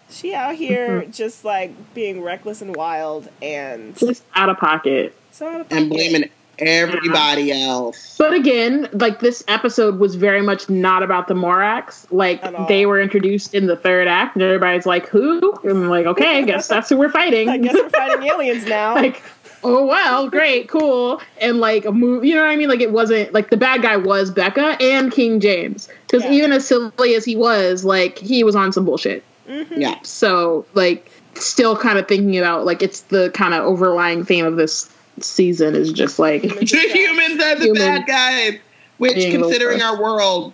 She 0.10 0.34
out 0.34 0.55
here 0.55 1.01
mm-hmm. 1.01 1.12
just 1.12 1.45
like 1.45 1.93
being 1.93 2.22
reckless 2.22 2.62
and 2.62 2.76
wild 2.76 3.30
and 3.41 3.95
Just 3.95 4.24
out 4.34 4.49
of 4.49 4.57
pocket. 4.57 5.16
So 5.39 5.47
out 5.47 5.61
of 5.61 5.67
and 5.71 5.89
pocket. 5.89 5.89
blaming 5.89 6.29
everybody 6.57 7.47
mm-hmm. 7.47 7.69
else. 7.69 8.17
But 8.17 8.33
again, 8.33 8.89
like 8.91 9.21
this 9.21 9.41
episode 9.47 9.97
was 9.97 10.15
very 10.15 10.41
much 10.41 10.69
not 10.69 11.01
about 11.01 11.29
the 11.29 11.33
Morax. 11.33 12.05
Like 12.11 12.41
they 12.67 12.85
were 12.85 12.99
introduced 12.99 13.55
in 13.55 13.67
the 13.67 13.77
third 13.77 14.09
act, 14.09 14.35
and 14.35 14.43
everybody's 14.43 14.85
like, 14.85 15.07
"Who?" 15.07 15.53
And 15.63 15.71
I'm 15.71 15.89
like, 15.89 16.05
"Okay, 16.07 16.39
I 16.39 16.41
guess 16.41 16.67
that's 16.67 16.89
who 16.89 16.97
we're 16.97 17.09
fighting." 17.09 17.47
I 17.55 17.57
guess 17.57 17.73
we're 17.73 17.89
fighting 17.89 18.21
aliens 18.27 18.65
now. 18.65 18.95
like, 18.95 19.23
oh 19.63 19.85
well, 19.85 20.29
great, 20.29 20.67
cool, 20.67 21.21
and 21.39 21.61
like 21.61 21.85
a 21.85 21.93
move. 21.93 22.25
You 22.25 22.35
know 22.35 22.41
what 22.41 22.51
I 22.51 22.57
mean? 22.57 22.67
Like 22.67 22.81
it 22.81 22.91
wasn't 22.91 23.31
like 23.31 23.49
the 23.49 23.55
bad 23.55 23.81
guy 23.81 23.95
was 23.95 24.31
Becka 24.31 24.81
and 24.81 25.09
King 25.09 25.39
James 25.39 25.87
because 26.05 26.25
Yeah. 26.25 26.33
even 26.33 26.51
as 26.51 26.67
silly 26.67 27.15
as 27.15 27.23
he 27.23 27.37
was, 27.37 27.85
like 27.85 28.19
he 28.19 28.43
was 28.43 28.57
on 28.57 28.73
some 28.73 28.83
bullshit. 28.83 29.23
Mm-hmm. 29.47 29.79
Yeah. 29.79 29.95
So 30.03 30.65
like, 30.73 31.09
still 31.35 31.77
kind 31.77 31.97
of 31.97 32.09
thinking 32.09 32.37
about 32.37 32.65
like 32.65 32.81
it's 32.81 33.01
the 33.03 33.31
kind 33.31 33.53
of 33.53 33.63
overlying 33.63 34.25
theme 34.25 34.45
of 34.45 34.57
this 34.57 34.89
season 35.24 35.76
is 35.76 35.91
just 35.91 36.20
like 36.20 36.43
Humans 36.43 36.72
The 36.72 36.78
are 36.78 36.82
trash. 36.82 36.91
humans 36.93 37.43
are 37.43 37.55
the 37.55 37.63
Human. 37.65 37.82
bad 37.82 38.07
guys. 38.07 38.59
Which, 38.97 39.15
Being 39.15 39.41
considering 39.41 39.80
gross. 39.80 39.91
our 39.91 40.01
world, 40.01 40.53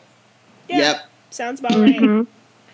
Yeah, 0.69 0.77
yep, 0.77 1.05
sounds 1.31 1.59
about 1.59 1.77
right. 1.79 1.95
Mhm. 1.95 2.27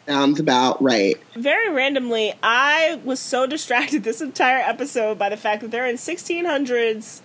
sounds 0.05 0.39
about 0.39 0.81
right. 0.83 1.15
Very 1.35 1.69
randomly, 1.69 2.33
I 2.43 2.99
was 3.05 3.19
so 3.21 3.45
distracted 3.55 4.03
this 4.03 4.19
entire 4.21 4.57
episode 4.59 5.17
by 5.17 5.29
the 5.29 5.37
fact 5.37 5.61
that 5.61 5.71
they're 5.71 5.85
in 5.87 5.95
1600s, 5.97 7.21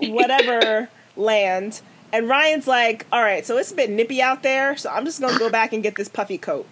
whatever 0.00 0.88
land, 1.16 1.80
and 2.12 2.28
Ryan's 2.28 2.66
like, 2.66 3.06
"All 3.12 3.22
right, 3.22 3.46
so 3.46 3.56
it's 3.58 3.70
a 3.72 3.74
bit 3.74 3.90
nippy 3.90 4.20
out 4.22 4.42
there, 4.42 4.76
so 4.76 4.90
I'm 4.90 5.04
just 5.04 5.20
gonna 5.20 5.38
go 5.38 5.48
back 5.50 5.72
and 5.72 5.82
get 5.82 5.94
this 5.96 6.08
puffy 6.08 6.38
coat." 6.38 6.66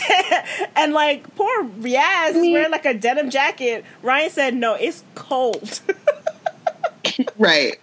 and 0.76 0.92
like 0.92 1.34
poor 1.36 1.64
Riaz 1.64 2.30
is 2.30 2.36
wearing 2.52 2.70
like 2.70 2.84
a 2.86 2.94
denim 2.94 3.30
jacket. 3.30 3.84
Ryan 4.02 4.30
said, 4.30 4.54
"No, 4.54 4.74
it's 4.74 5.04
cold." 5.14 5.80
Right. 7.38 7.76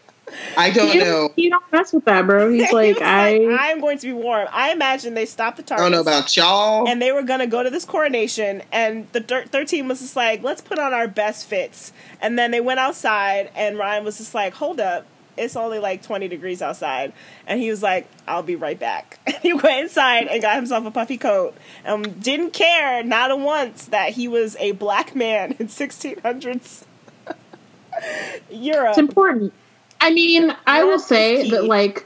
I 0.57 0.71
don't 0.71 0.93
You, 0.93 1.01
know. 1.01 1.33
you 1.35 1.49
don't 1.49 1.63
mess 1.71 1.93
with 1.93 2.05
that, 2.05 2.25
bro. 2.25 2.49
He's 2.51 2.71
like, 2.73 2.95
was 2.95 3.03
I. 3.03 3.45
I'm 3.59 3.79
going 3.79 3.97
to 3.99 4.07
be 4.07 4.13
warm. 4.13 4.47
I 4.51 4.71
imagine 4.71 5.13
they 5.13 5.25
stopped 5.25 5.57
the 5.65 5.73
I 5.73 5.77
don't 5.77 5.91
know 5.91 6.01
about 6.01 6.35
y'all. 6.35 6.87
and 6.87 7.01
they 7.01 7.11
were 7.11 7.21
gonna 7.23 7.47
go 7.47 7.61
to 7.63 7.69
this 7.69 7.85
coronation, 7.85 8.63
and 8.71 9.07
the 9.11 9.21
thir- 9.21 9.45
third 9.45 9.67
team 9.67 9.87
was 9.87 9.99
just 10.01 10.15
like, 10.15 10.43
"Let's 10.43 10.61
put 10.61 10.79
on 10.79 10.93
our 10.93 11.07
best 11.07 11.47
fits." 11.47 11.93
And 12.21 12.37
then 12.37 12.51
they 12.51 12.61
went 12.61 12.79
outside, 12.79 13.51
and 13.55 13.77
Ryan 13.77 14.03
was 14.03 14.17
just 14.17 14.33
like, 14.33 14.53
"Hold 14.55 14.79
up, 14.79 15.05
it's 15.37 15.55
only 15.55 15.79
like 15.79 16.01
twenty 16.03 16.27
degrees 16.27 16.61
outside," 16.61 17.13
and 17.47 17.59
he 17.59 17.69
was 17.69 17.81
like, 17.83 18.07
"I'll 18.27 18.43
be 18.43 18.55
right 18.55 18.79
back." 18.79 19.19
And 19.27 19.35
he 19.41 19.53
went 19.53 19.83
inside 19.83 20.27
and 20.27 20.41
got 20.41 20.55
himself 20.55 20.85
a 20.85 20.91
puffy 20.91 21.17
coat, 21.17 21.55
and 21.83 22.21
didn't 22.23 22.51
care 22.51 23.03
not 23.03 23.31
a 23.31 23.35
once 23.35 23.85
that 23.87 24.11
he 24.13 24.27
was 24.27 24.55
a 24.57 24.71
black 24.73 25.15
man 25.15 25.55
in 25.59 25.69
sixteen 25.69 26.19
hundreds 26.21 26.85
Europe. 28.49 28.89
It's 28.89 28.97
important. 28.97 29.53
I 30.01 30.11
mean, 30.13 30.53
I 30.67 30.83
will 30.83 30.99
say 30.99 31.49
that, 31.51 31.63
like, 31.65 32.05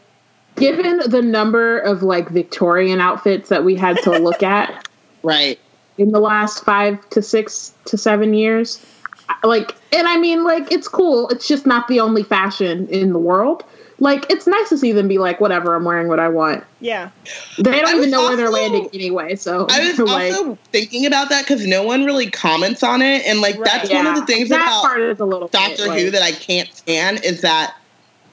given 0.55 0.99
the 1.07 1.21
number 1.21 1.79
of 1.79 2.03
like 2.03 2.29
Victorian 2.29 2.99
outfits 2.99 3.49
that 3.49 3.63
we 3.63 3.75
had 3.75 3.97
to 4.03 4.11
look 4.19 4.43
at 4.43 4.87
right. 5.23 5.59
in 5.97 6.11
the 6.11 6.19
last 6.19 6.63
five 6.63 7.07
to 7.11 7.21
six 7.21 7.73
to 7.85 7.97
seven 7.97 8.33
years, 8.33 8.79
I- 8.79 8.96
like, 9.43 9.75
and 9.91 10.07
I 10.07 10.17
mean, 10.17 10.43
like, 10.43 10.71
it's 10.71 10.87
cool. 10.87 11.29
It's 11.29 11.47
just 11.47 11.65
not 11.65 11.87
the 11.87 11.99
only 11.99 12.23
fashion 12.23 12.87
in 12.87 13.13
the 13.13 13.19
world. 13.19 13.63
Like, 13.99 14.29
it's 14.29 14.45
nice 14.45 14.69
to 14.69 14.77
see 14.77 14.91
them 14.91 15.07
be 15.07 15.17
like, 15.17 15.41
whatever, 15.41 15.73
I'm 15.73 15.83
wearing 15.83 16.07
what 16.07 16.19
I 16.19 16.29
want. 16.29 16.63
yeah, 16.81 17.09
They 17.57 17.79
don't 17.81 17.95
even 17.97 18.11
know 18.11 18.21
where 18.27 18.35
they're 18.37 18.51
landing 18.51 18.87
anyway. 18.93 19.35
So, 19.35 19.65
I 19.71 19.79
was 19.79 19.97
like, 19.99 20.33
also 20.33 20.55
thinking 20.71 21.05
about 21.07 21.29
that 21.29 21.45
because 21.47 21.65
no 21.65 21.81
one 21.81 22.05
really 22.05 22.29
comments 22.29 22.83
on 22.83 23.01
it, 23.01 23.25
and 23.25 23.41
like 23.41 23.55
Right. 23.57 23.65
that's 23.65 23.89
one 23.91 24.05
of 24.05 24.15
the 24.15 24.25
things 24.27 24.49
that 24.49 24.61
about 24.61 24.83
part 24.83 25.01
is 25.01 25.19
a 25.19 25.25
little 25.25 25.47
bit, 25.47 25.53
Doctor 25.59 25.87
like- 25.87 25.99
Who 26.01 26.11
that 26.11 26.21
I 26.21 26.31
can't 26.31 26.71
stand 26.73 27.23
is 27.25 27.41
that 27.41 27.75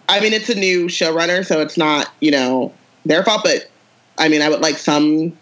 I 0.06 0.20
mean 0.20 0.34
it's 0.34 0.50
a 0.50 0.54
new 0.54 0.86
showrunner, 0.88 1.46
so 1.46 1.62
it's 1.62 1.78
not 1.78 2.12
you 2.20 2.30
know 2.30 2.70
their 3.06 3.22
fault, 3.24 3.40
but 3.42 3.70
I 4.18 4.28
mean 4.28 4.42
I 4.42 4.50
would 4.50 4.60
like 4.60 4.76
some 4.76 5.32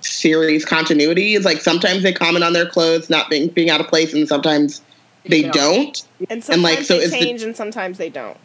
series 0.00 0.64
continuity. 0.64 1.34
Is 1.34 1.44
like 1.44 1.60
sometimes 1.60 2.02
they 2.02 2.12
comment 2.12 2.44
on 2.44 2.52
their 2.52 2.66
clothes 2.68 3.08
not 3.10 3.28
being 3.30 3.48
being 3.48 3.70
out 3.70 3.80
of 3.80 3.88
place, 3.88 4.12
and 4.14 4.26
sometimes 4.28 4.82
they 5.24 5.42
Yeah. 5.44 5.50
don't. 5.52 6.02
and 6.30 6.42
sometimes 6.42 6.62
like, 6.62 6.84
so 6.84 6.98
they 6.98 7.04
is 7.04 7.10
the- 7.10 7.18
change, 7.18 7.42
and 7.42 7.56
sometimes 7.56 7.98
they 7.98 8.08
don't. 8.10 8.36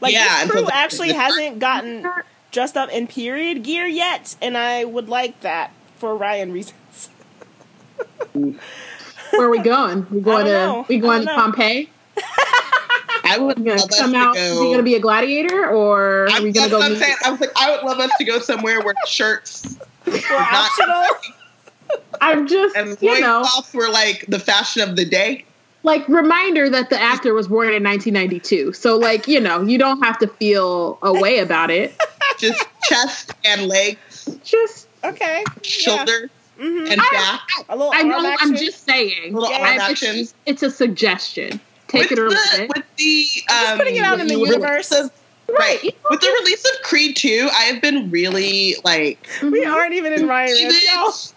Like 0.00 0.12
Yeah, 0.14 0.24
this 0.24 0.32
and 0.42 0.50
so 0.50 0.56
crew 0.56 0.66
the- 0.66 0.74
actually 0.76 1.08
the- 1.08 1.14
hasn't 1.14 1.58
gotten 1.58 2.06
dressed 2.50 2.76
up 2.76 2.90
in 2.90 3.06
period 3.06 3.62
gear 3.62 3.86
yet, 3.86 4.36
and 4.42 4.56
I 4.58 4.84
would 4.84 5.08
like 5.08 5.40
that 5.40 5.70
for 5.98 6.16
Ryan 6.16 6.52
reasons. 6.52 7.08
Where 8.32 9.46
are 9.46 9.50
we 9.50 9.58
going? 9.60 10.06
We 10.10 10.20
going 10.20 10.44
to 10.46 10.84
we 10.88 10.98
going 10.98 11.22
to. 11.26 11.34
Pompeii? 11.34 11.88
I 13.24 13.38
would 13.38 13.56
gonna 13.56 13.76
love 13.80 13.90
us 13.90 13.98
come 13.98 14.12
to 14.12 14.18
out? 14.18 14.34
go. 14.34 14.40
Is 14.40 14.58
he 14.60 14.70
gonna 14.72 14.82
be 14.82 14.94
a 14.96 15.00
gladiator, 15.00 15.66
or 15.70 16.24
are 16.24 16.30
I'm, 16.30 16.42
we 16.42 16.52
gonna 16.52 16.68
go? 16.68 16.80
I'm 16.82 16.96
saying. 16.96 17.16
I 17.24 17.30
was 17.30 17.40
like, 17.40 17.50
I 17.56 17.70
would 17.70 17.82
love 17.84 17.98
us 17.98 18.10
to 18.18 18.24
go 18.24 18.38
somewhere 18.40 18.82
where 18.82 18.94
shirts 19.06 19.78
Or 20.06 20.36
optional. 20.36 21.04
I'm 22.20 22.46
just, 22.48 22.76
and 22.76 22.96
you 23.00 23.20
know, 23.20 23.40
loincloths 23.40 23.74
were 23.74 23.88
like 23.88 24.24
the 24.28 24.38
fashion 24.38 24.88
of 24.88 24.96
the 24.96 25.04
day. 25.04 25.44
like 25.82 26.06
reminder 26.08 26.70
that 26.70 26.88
the 26.90 27.00
actor 27.00 27.34
was 27.34 27.48
born 27.48 27.68
in 27.74 27.82
1992. 27.82 28.72
So, 28.72 28.96
like, 28.96 29.28
you 29.28 29.40
know, 29.40 29.62
you 29.62 29.76
don't 29.78 30.02
have 30.02 30.18
to 30.20 30.26
feel 30.28 30.98
a 31.02 31.12
way 31.12 31.38
about 31.40 31.70
it. 31.70 31.94
Just 32.38 32.64
chest 32.84 33.32
and 33.44 33.66
legs, 33.66 34.28
Just, 34.42 34.88
Okay. 35.04 35.44
shoulder 35.62 36.30
hmm 36.58 36.86
and 36.88 37.00
I- 37.00 37.08
back. 37.12 37.66
A 37.68 37.76
little 37.76 37.92
I 37.92 37.98
arm 37.98 38.08
know, 38.08 38.26
action. 38.30 38.48
I'm 38.50 38.56
just 38.56 38.84
saying. 38.84 39.34
A 39.34 39.38
Little 39.38 39.54
arm 39.54 39.62
I- 39.64 39.74
it's- 39.74 39.90
action. 39.90 40.26
It's, 40.46 40.62
a 40.62 40.70
suggestion. 40.70 41.60
Take 41.88 42.10
with 42.10 42.12
it 42.12 42.18
or 42.20 42.30
the, 42.30 42.36
leave 42.36 42.60
it. 42.62 42.70
With 42.76 42.84
the 42.96 43.24
just 43.48 43.50
um, 43.72 43.78
putting 43.78 43.96
it 43.96 44.04
out 44.04 44.20
in 44.20 44.26
the 44.28 44.38
universe. 44.38 44.92
of- 44.92 45.10
right. 45.58 45.82
you 45.82 45.90
know, 45.90 45.98
With 46.10 46.20
the 46.20 46.36
release 46.40 46.64
of 46.64 46.82
Creed 46.82 47.16
2, 47.16 47.48
I 47.52 47.62
have 47.64 47.82
been 47.82 48.10
really 48.10 48.76
like 48.84 49.28
we 49.42 49.64
Mhm. 49.64 49.72
aren't 49.72 49.94
even 49.94 50.12
in 50.12 50.26
Ryan 50.26 50.52
Ranch, 50.68 50.82
y'all. 50.94 51.12
cleavage. 51.12 51.32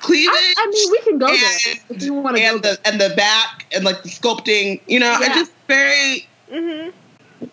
Cleavage. 0.00 0.34
I, 0.34 0.54
I 0.58 0.66
mean, 0.66 0.90
we 0.92 0.98
can 1.00 1.18
go 1.18 1.26
there 1.26 1.58
and, 1.68 1.80
if 1.96 2.02
you 2.02 2.14
want 2.14 2.36
to 2.36 2.42
go 2.42 2.54
and 2.54 2.62
the 2.62 2.78
and 2.84 3.00
the 3.00 3.14
back 3.16 3.66
and 3.74 3.84
like 3.84 4.02
the 4.02 4.08
sculpting, 4.08 4.80
you 4.86 5.00
know, 5.00 5.10
I 5.12 5.28
just 5.28 5.52
very 5.68 6.26
hmm 6.50 6.90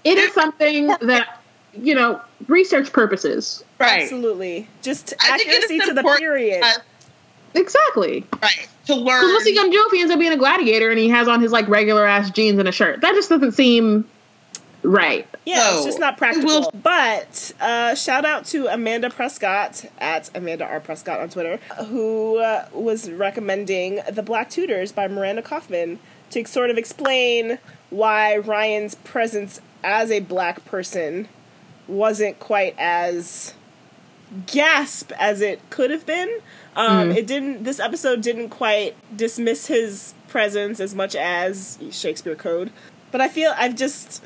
It 0.04 0.18
is 0.18 0.34
something 0.34 0.88
that, 0.88 1.42
you 1.74 1.96
know, 1.96 2.22
research 2.48 2.92
purposes. 2.92 3.64
right. 3.80 4.04
Absolutely. 4.04 4.68
Just 4.82 5.14
I 5.22 5.38
think 5.38 5.50
it 5.50 5.52
is 5.52 5.64
accuracy 5.66 5.80
to 5.88 5.94
the 5.94 6.00
important, 6.02 6.20
period. 6.22 6.64
uh, 6.64 6.72
Exactly. 7.56 8.26
right. 8.42 8.68
To 8.88 8.96
learn 8.96 9.06
Because 9.22 9.32
what's 9.34 9.46
he 9.46 9.56
gonna 9.56 9.72
do 9.72 9.84
if 9.88 9.92
he 9.94 10.02
ends 10.02 10.12
up 10.12 10.20
being 10.20 10.32
a 10.34 10.38
gladiator 10.38 10.90
and 10.90 11.00
he 11.00 11.08
has 11.10 11.28
on 11.28 11.40
his 11.42 11.52
like 11.52 11.68
regular 11.70 12.06
ass 12.06 12.30
jeans 12.32 12.60
and 12.60 12.68
a 12.68 12.72
shirt? 12.72 13.02
That 13.02 13.14
just 13.16 13.30
doesn't 13.30 13.54
seem 13.54 14.06
right. 14.84 15.28
Yeah, 15.46 15.76
it's 15.76 15.86
just 15.86 16.00
not 16.00 16.18
practical. 16.18 16.62
will- 16.62 16.72
But 16.74 17.52
uh, 17.60 17.96
shout 17.96 18.26
out 18.26 18.46
to 18.48 18.68
Amanda 18.68 19.10
Prescott 19.10 19.86
at 20.00 20.30
Amanda 20.36 20.66
R 20.66 20.80
Prescott 20.80 21.20
on 21.20 21.30
Twitter, 21.30 21.58
who 21.88 22.38
uh, 22.38 22.68
was 22.74 23.10
recommending 23.12 24.00
"The 24.10 24.24
Black 24.24 24.50
Tudors" 24.50 24.92
by 24.92 25.08
Miranda 25.08 25.42
Kaufmann 25.42 26.00
to 26.32 26.46
sort 26.46 26.70
of 26.70 26.78
explain 26.78 27.60
why 27.90 28.38
Ryan's 28.38 28.96
presence 28.96 29.62
as 29.84 30.10
a 30.12 30.20
black 30.22 30.64
person 30.66 31.28
wasn't 31.88 32.40
quite 32.40 32.74
as 32.80 33.54
gasp 34.48 35.12
as 35.20 35.42
it 35.42 35.60
could 35.70 35.92
have 35.92 36.06
been. 36.06 36.40
Um, 36.76 37.12
It 37.12 37.28
didn't. 37.28 37.64
This 37.66 37.80
episode 37.80 38.22
didn't 38.22 38.50
quite 38.50 38.96
dismiss 39.16 39.68
his 39.68 40.14
presence 40.28 40.80
as 40.80 40.96
much 40.96 41.16
as 41.16 41.78
Shakespeare 41.92 42.36
Code. 42.36 42.72
But 43.12 43.22
I 43.22 43.28
feel 43.28 43.54
I've 43.56 43.76
just 43.76 44.24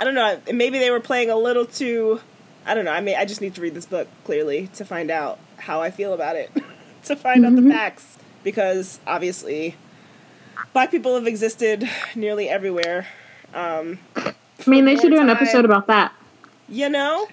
I 0.00 0.04
don't 0.04 0.14
know. 0.14 0.40
Maybe 0.52 0.78
they 0.78 0.90
were 0.90 1.00
playing 1.00 1.28
a 1.30 1.36
little 1.36 1.66
too. 1.66 2.20
I 2.64 2.74
don't 2.74 2.84
know. 2.86 2.92
I 2.92 3.00
mean, 3.00 3.16
I 3.16 3.26
just 3.26 3.40
need 3.40 3.54
to 3.56 3.60
read 3.60 3.74
this 3.74 3.86
book 3.86 4.08
clearly 4.24 4.68
to 4.74 4.84
find 4.84 5.10
out 5.10 5.38
how 5.58 5.82
I 5.82 5.90
feel 5.90 6.14
about 6.14 6.36
it, 6.36 6.50
to 7.04 7.16
find 7.16 7.44
out 7.44 7.54
the 7.54 7.68
facts, 7.68 8.16
because 8.42 8.98
obviously, 9.06 9.76
black 10.72 10.90
people 10.90 11.14
have 11.14 11.26
existed 11.26 11.88
nearly 12.14 12.48
everywhere. 12.48 13.06
Um, 13.52 13.98
I 14.16 14.34
mean, 14.66 14.84
they 14.84 14.96
should 14.96 15.10
do 15.10 15.20
an 15.20 15.26
More 15.26 15.36
episode 15.36 15.64
about 15.64 15.86
that. 15.88 16.12
you 16.68 16.88
know, 16.88 17.26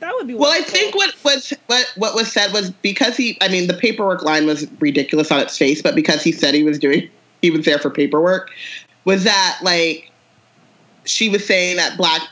That 0.00 0.12
would 0.14 0.26
be 0.26 0.34
Well, 0.34 0.52
I 0.52 0.62
think 0.62 0.94
what 0.94 1.14
was 1.24 1.52
what 1.66 1.90
what 1.96 2.14
was 2.14 2.30
said 2.30 2.52
was 2.52 2.70
because 2.70 3.16
he. 3.16 3.38
I 3.40 3.48
mean, 3.48 3.68
the 3.68 3.74
paperwork 3.74 4.22
line 4.22 4.46
was 4.46 4.66
ridiculous 4.80 5.30
on 5.30 5.40
its 5.40 5.56
face, 5.56 5.80
but 5.80 5.94
because 5.94 6.22
he 6.22 6.32
said 6.32 6.54
he 6.54 6.64
was 6.64 6.78
doing, 6.78 7.08
he 7.40 7.50
was 7.50 7.64
there 7.64 7.78
for 7.78 7.88
paperwork. 7.88 8.50
Was 9.04 9.24
that 9.24 9.58
like 9.62 10.11
she 11.04 11.28
was 11.28 11.46
saying 11.46 11.76
that 11.76 11.96
black 11.96 12.22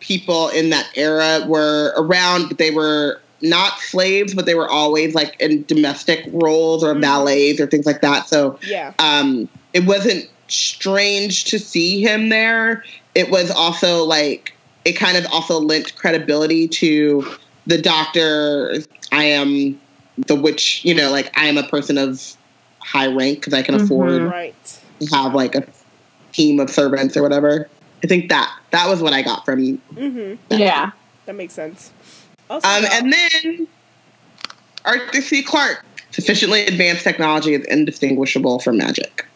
people 0.00 0.48
in 0.48 0.70
that 0.70 0.88
era 0.94 1.44
were 1.46 1.92
around, 1.96 2.48
but 2.48 2.58
they 2.58 2.70
were 2.70 3.20
not 3.42 3.78
slaves, 3.80 4.34
but 4.34 4.46
they 4.46 4.54
were 4.54 4.68
always 4.68 5.14
like 5.14 5.36
in 5.40 5.64
domestic 5.64 6.24
roles 6.32 6.82
or 6.82 6.94
Mhm. 6.94 7.02
ballets 7.02 7.60
or 7.60 7.66
things 7.66 7.86
like 7.86 8.00
that. 8.00 8.28
So 8.28 8.58
Yeah. 8.62 8.92
um, 8.98 9.48
it 9.74 9.84
wasn't 9.84 10.28
strange 10.48 11.44
to 11.46 11.58
see 11.58 12.00
him 12.00 12.28
there. 12.28 12.84
It 13.14 13.30
was 13.30 13.50
also 13.50 14.04
like 14.04 14.52
it 14.84 14.92
kind 14.92 15.16
of 15.16 15.26
also 15.32 15.58
lent 15.58 15.96
credibility 15.96 16.68
to 16.68 17.26
the 17.66 17.76
doctor. 17.76 18.80
I 19.10 19.24
am 19.24 19.80
the 20.28 20.36
witch, 20.36 20.80
you 20.84 20.94
know, 20.94 21.10
like 21.10 21.36
I 21.36 21.46
am 21.46 21.58
a 21.58 21.64
person 21.64 21.98
of 21.98 22.22
high 22.78 23.08
rank 23.08 23.40
because 23.40 23.52
I 23.52 23.62
can 23.62 23.74
Mhm. 23.74 23.82
afford 23.84 24.22
Right. 24.22 24.54
to 25.00 25.06
have 25.16 25.34
like 25.34 25.56
a 25.56 25.64
team 26.32 26.60
of 26.60 26.70
servants 26.70 27.16
or 27.16 27.22
whatever. 27.22 27.68
I 28.02 28.06
think 28.06 28.28
that 28.28 28.54
that 28.70 28.88
was 28.88 29.02
what 29.02 29.12
I 29.12 29.22
got 29.22 29.44
from. 29.44 29.78
Mm-hmm. 29.94 30.34
Yeah. 30.54 30.90
That 31.26 31.34
makes 31.34 31.54
sense. 31.54 31.92
Also, 32.48 32.68
Um, 32.68 32.84
uh, 32.84 32.88
and 32.92 33.12
then 33.12 33.68
Arthur 34.84 35.20
C. 35.20 35.42
Clarke. 35.42 35.84
Sufficiently 36.12 36.64
advanced 36.66 37.02
technology 37.04 37.54
is 37.54 37.64
indistinguishable 37.66 38.58
from 38.60 38.78
magic. 38.78 39.26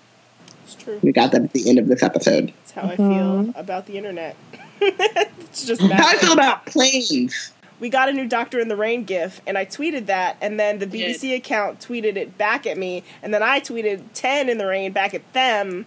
it's 0.65 0.75
true. 0.77 0.99
We 1.03 1.13
got 1.13 1.33
that 1.33 1.43
at 1.43 1.53
the 1.53 1.69
end 1.69 1.79
of 1.79 1.89
this 1.89 2.03
episode. 2.03 2.53
That's 2.59 2.71
how 2.73 2.83
I 2.83 2.97
Mhm. 2.97 3.53
feel 3.53 3.61
about 3.61 3.87
the 3.87 3.99
internet. 3.99 4.37
it's 4.81 5.67
just 5.67 5.81
How 5.83 5.89
I 5.89 5.99
magic. 6.01 6.21
feel 6.21 6.33
about 6.33 6.65
planes. 6.67 7.53
we 7.81 7.89
got 7.91 8.09
a 8.09 8.13
new 8.13 8.27
Doctor 8.27 8.61
in 8.61 8.69
the 8.69 8.77
Rain 8.77 9.05
gif, 9.05 9.41
and 9.47 9.59
I 9.59 9.65
tweeted 9.65 10.07
that, 10.07 10.37
and 10.41 10.61
then 10.61 10.79
the 10.79 10.87
BBC 10.87 11.35
account 11.35 11.81
tweeted 11.81 12.17
it 12.17 12.39
back 12.39 12.67
at 12.67 12.79
me, 12.79 13.03
and 13.23 13.35
then 13.35 13.43
I 13.43 13.59
tweeted 13.61 14.03
10 14.15 14.49
in 14.49 14.59
the 14.59 14.67
rain 14.67 14.93
back 14.93 15.13
at 15.13 15.31
them, 15.33 15.87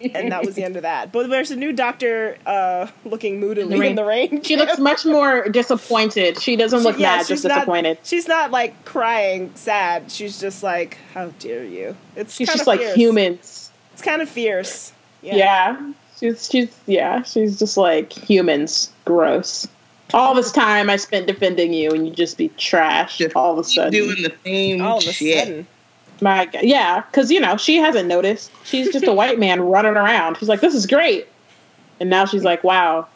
and 0.14 0.32
that 0.32 0.44
was 0.44 0.54
the 0.54 0.64
end 0.64 0.76
of 0.76 0.82
that. 0.82 1.12
But 1.12 1.28
there's 1.30 1.50
a 1.50 1.56
new 1.56 1.72
Doctor 1.72 2.36
uh, 2.46 2.86
looking 3.04 3.38
moodily 3.40 3.74
in 3.74 3.80
rain. 3.80 3.94
the 3.96 4.04
rain. 4.04 4.42
She 4.42 4.56
looks 4.56 4.78
much 4.90 5.04
more 5.04 5.48
disappointed. 5.48 6.40
She 6.40 6.56
doesn't 6.56 6.80
look 6.82 6.98
Yeah, 6.98 7.16
mad, 7.18 7.26
just 7.26 7.44
not- 7.44 7.54
disappointed. 7.54 7.98
She's 8.02 8.26
not 8.28 8.50
like 8.50 8.84
crying, 8.84 9.52
sad. 9.54 10.10
She's 10.10 10.40
just 10.40 10.62
like, 10.62 10.98
"How 11.14 11.28
dare 11.38 11.64
you?" 11.64 11.96
It's 12.16 12.34
She's 12.36 12.48
kinda 12.48 12.58
just 12.58 12.66
like 12.66 12.80
fierce. 12.80 12.94
humans. 12.96 13.70
It's 13.92 14.02
kind 14.02 14.22
of 14.22 14.28
fierce. 14.28 14.92
Yeah. 15.22 15.92
She's 16.18 16.48
she's 16.50 16.74
yeah, 16.86 17.22
she's 17.22 17.58
just 17.58 17.76
like 17.76 18.12
humans. 18.12 18.92
Gross. 19.04 19.68
All 20.12 20.34
this 20.34 20.50
time 20.50 20.90
I 20.90 20.96
spent 20.96 21.26
defending 21.26 21.72
you 21.72 21.90
and 21.92 22.06
you 22.06 22.12
just 22.12 22.36
be 22.36 22.48
trash 22.58 23.22
all 23.36 23.52
of 23.52 23.58
a 23.58 23.64
sudden. 23.64 23.92
doing 23.92 24.22
the 24.22 24.32
same 24.44 24.82
All 24.82 24.98
of 24.98 25.04
a 25.06 25.12
shit. 25.12 25.38
sudden, 25.46 25.66
My 26.22 26.48
Yeah, 26.62 27.02
because 27.10 27.30
you 27.30 27.40
know, 27.40 27.56
she 27.56 27.76
hasn't 27.76 28.08
noticed. 28.08 28.50
She's 28.64 28.92
just 28.92 29.06
a 29.06 29.12
white 29.12 29.38
man 29.38 29.60
running 29.60 29.96
around. 29.96 30.36
She's 30.38 30.48
like, 30.48 30.60
This 30.60 30.74
is 30.74 30.86
great. 30.86 31.26
And 32.00 32.08
now 32.10 32.24
she's 32.24 32.44
like, 32.44 32.62
Wow, 32.64 33.06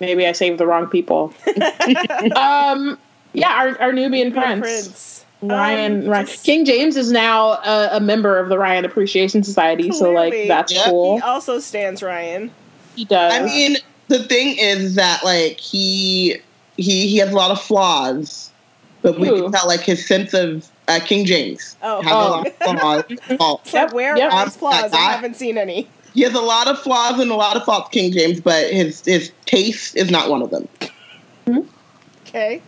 maybe 0.00 0.26
I 0.26 0.32
saved 0.32 0.58
the 0.58 0.66
wrong 0.66 0.86
people. 0.86 1.32
um 2.36 2.98
yeah, 3.32 3.50
our, 3.52 3.80
our 3.80 3.92
Nubian 3.92 4.36
Our 4.36 4.42
prince. 4.44 4.60
Prince 4.60 5.24
Ryan, 5.42 6.02
Um, 6.04 6.08
Ryan. 6.10 6.26
just- 6.26 6.44
King 6.44 6.64
James 6.64 6.96
is 6.96 7.10
now 7.12 7.52
a, 7.52 7.90
a 7.92 8.00
member 8.00 8.38
of 8.38 8.48
the 8.48 8.58
Ryan 8.58 8.84
Appreciation 8.84 9.42
Society, 9.42 9.90
so 9.92 10.10
like 10.10 10.34
that's 10.48 10.72
Yeah. 10.74 10.84
cool. 10.86 11.16
He 11.16 11.22
also 11.22 11.58
stands 11.60 12.02
Ryan. 12.02 12.50
He 12.96 13.04
does. 13.06 13.32
I 13.32 13.42
mean, 13.44 13.76
the 14.08 14.22
thing 14.24 14.58
is 14.58 14.96
that 14.96 15.24
like 15.24 15.58
he 15.58 16.36
he 16.76 17.06
he 17.08 17.16
has 17.18 17.30
a 17.30 17.36
lot 17.36 17.50
of 17.52 17.60
flaws, 17.60 18.50
but 19.02 19.18
we 19.18 19.28
Who? 19.28 19.42
can 19.44 19.52
tell 19.52 19.66
like 19.66 19.80
his 19.80 20.06
sense 20.06 20.34
of 20.34 20.68
uh, 20.90 21.00
King 21.00 21.24
James 21.24 21.76
Oh. 21.82 22.02
has 22.02 22.12
a 22.12 22.14
lot 22.14 22.46
of 23.10 23.18
flaws. 23.20 23.38
faults. 23.38 23.74
It's 23.74 23.92
where 23.94 24.16
yep. 24.16 24.32
are 24.32 24.44
his 24.44 24.56
flaws? 24.56 24.84
I 24.84 24.88
That- 24.88 25.14
haven't 25.16 25.36
seen 25.36 25.56
any. 25.58 25.88
He 26.14 26.22
has 26.22 26.34
a 26.34 26.40
lot 26.40 26.66
of 26.66 26.78
flaws 26.80 27.20
and 27.20 27.30
a 27.30 27.36
lot 27.36 27.56
of 27.56 27.64
faults, 27.64 27.88
King 27.90 28.10
James, 28.12 28.40
but 28.40 28.68
his 28.70 29.04
his 29.04 29.30
taste 29.46 29.94
is 29.96 30.10
not 30.10 30.28
one 30.28 30.42
of 30.42 30.50
them. 30.50 30.68
Okay. 32.26 32.62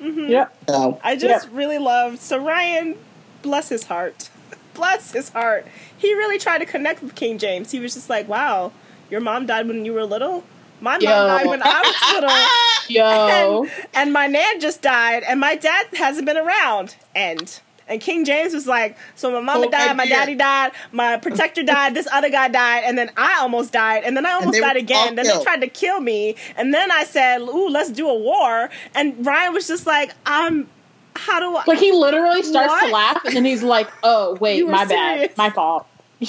hmm 0.00 0.28
yep. 0.28 0.56
So 0.68 1.00
I 1.02 1.16
just 1.16 1.48
really 1.50 1.78
loved. 1.78 2.20
So 2.20 2.38
Ryan, 2.38 2.96
bless 3.42 3.68
his 3.68 3.84
heart, 3.84 4.30
bless 4.74 5.12
his 5.12 5.30
heart. 5.30 5.66
He 5.96 6.14
really 6.14 6.38
tried 6.38 6.58
to 6.58 6.66
connect 6.66 7.02
with 7.02 7.14
King 7.14 7.38
James. 7.38 7.70
He 7.70 7.80
was 7.80 7.94
just 7.94 8.08
like, 8.10 8.28
"Wow, 8.28 8.72
your 9.10 9.20
mom 9.20 9.46
died 9.46 9.66
when 9.68 9.84
you 9.84 9.92
were 9.92 10.04
little. 10.04 10.44
My 10.80 10.92
mom 10.92 11.00
died 11.00 11.46
when 11.46 11.62
I 11.64 11.80
was 11.80 12.14
little, 12.14 12.36
Yo. 12.88 13.62
and, 13.64 13.70
and 13.94 14.12
my 14.12 14.26
nan 14.26 14.60
just 14.60 14.82
died, 14.82 15.22
and 15.22 15.38
my 15.40 15.54
dad 15.56 15.86
hasn't 15.94 16.26
been 16.26 16.36
around." 16.36 16.96
And 17.14 17.60
and 17.88 18.00
King 18.00 18.24
James 18.24 18.54
was 18.54 18.66
like, 18.66 18.96
"So 19.14 19.30
my 19.30 19.40
mama 19.40 19.66
Oh, 19.66 19.70
died, 19.70 19.96
my 19.96 20.06
daddy 20.06 20.34
died, 20.34 20.72
my 20.92 21.16
protector 21.18 21.62
died, 21.74 21.94
this 21.94 22.08
other 22.12 22.30
guy 22.30 22.48
died, 22.48 22.84
and 22.86 22.96
then 22.96 23.10
I 23.16 23.38
almost 23.40 23.72
died, 23.72 24.04
and 24.04 24.16
then 24.16 24.24
I 24.26 24.32
almost 24.32 24.58
died 24.60 24.76
again. 24.76 25.08
all 25.10 25.14
Then 25.14 25.26
they 25.26 25.42
tried 25.42 25.60
to 25.60 25.68
kill 25.68 26.00
me, 26.00 26.36
and 26.56 26.72
then 26.72 26.90
I 26.90 27.04
said, 27.04 27.38
"Ooh, 27.40 27.68
let's 27.68 27.90
do 27.90 28.08
a 28.08 28.14
war." 28.18 28.70
And 28.94 29.24
Ryan 29.26 29.52
was 29.52 29.66
just 29.68 29.86
like, 29.86 30.12
"I'm." 30.26 30.68
How 31.16 31.38
do 31.38 31.54
I? 31.56 31.62
Like 31.66 31.78
he 31.78 31.92
literally 31.92 32.42
starts 32.42 32.68
What? 32.70 32.86
to 32.86 32.92
laugh 32.92 33.24
and 33.24 33.36
then 33.36 33.44
he's 33.44 33.62
like, 33.62 33.88
"Oh 34.02 34.34
wait, 34.40 34.66
my 34.66 34.84
serious. 34.84 35.28
bad, 35.28 35.36
my 35.38 35.50
fault." 35.50 35.86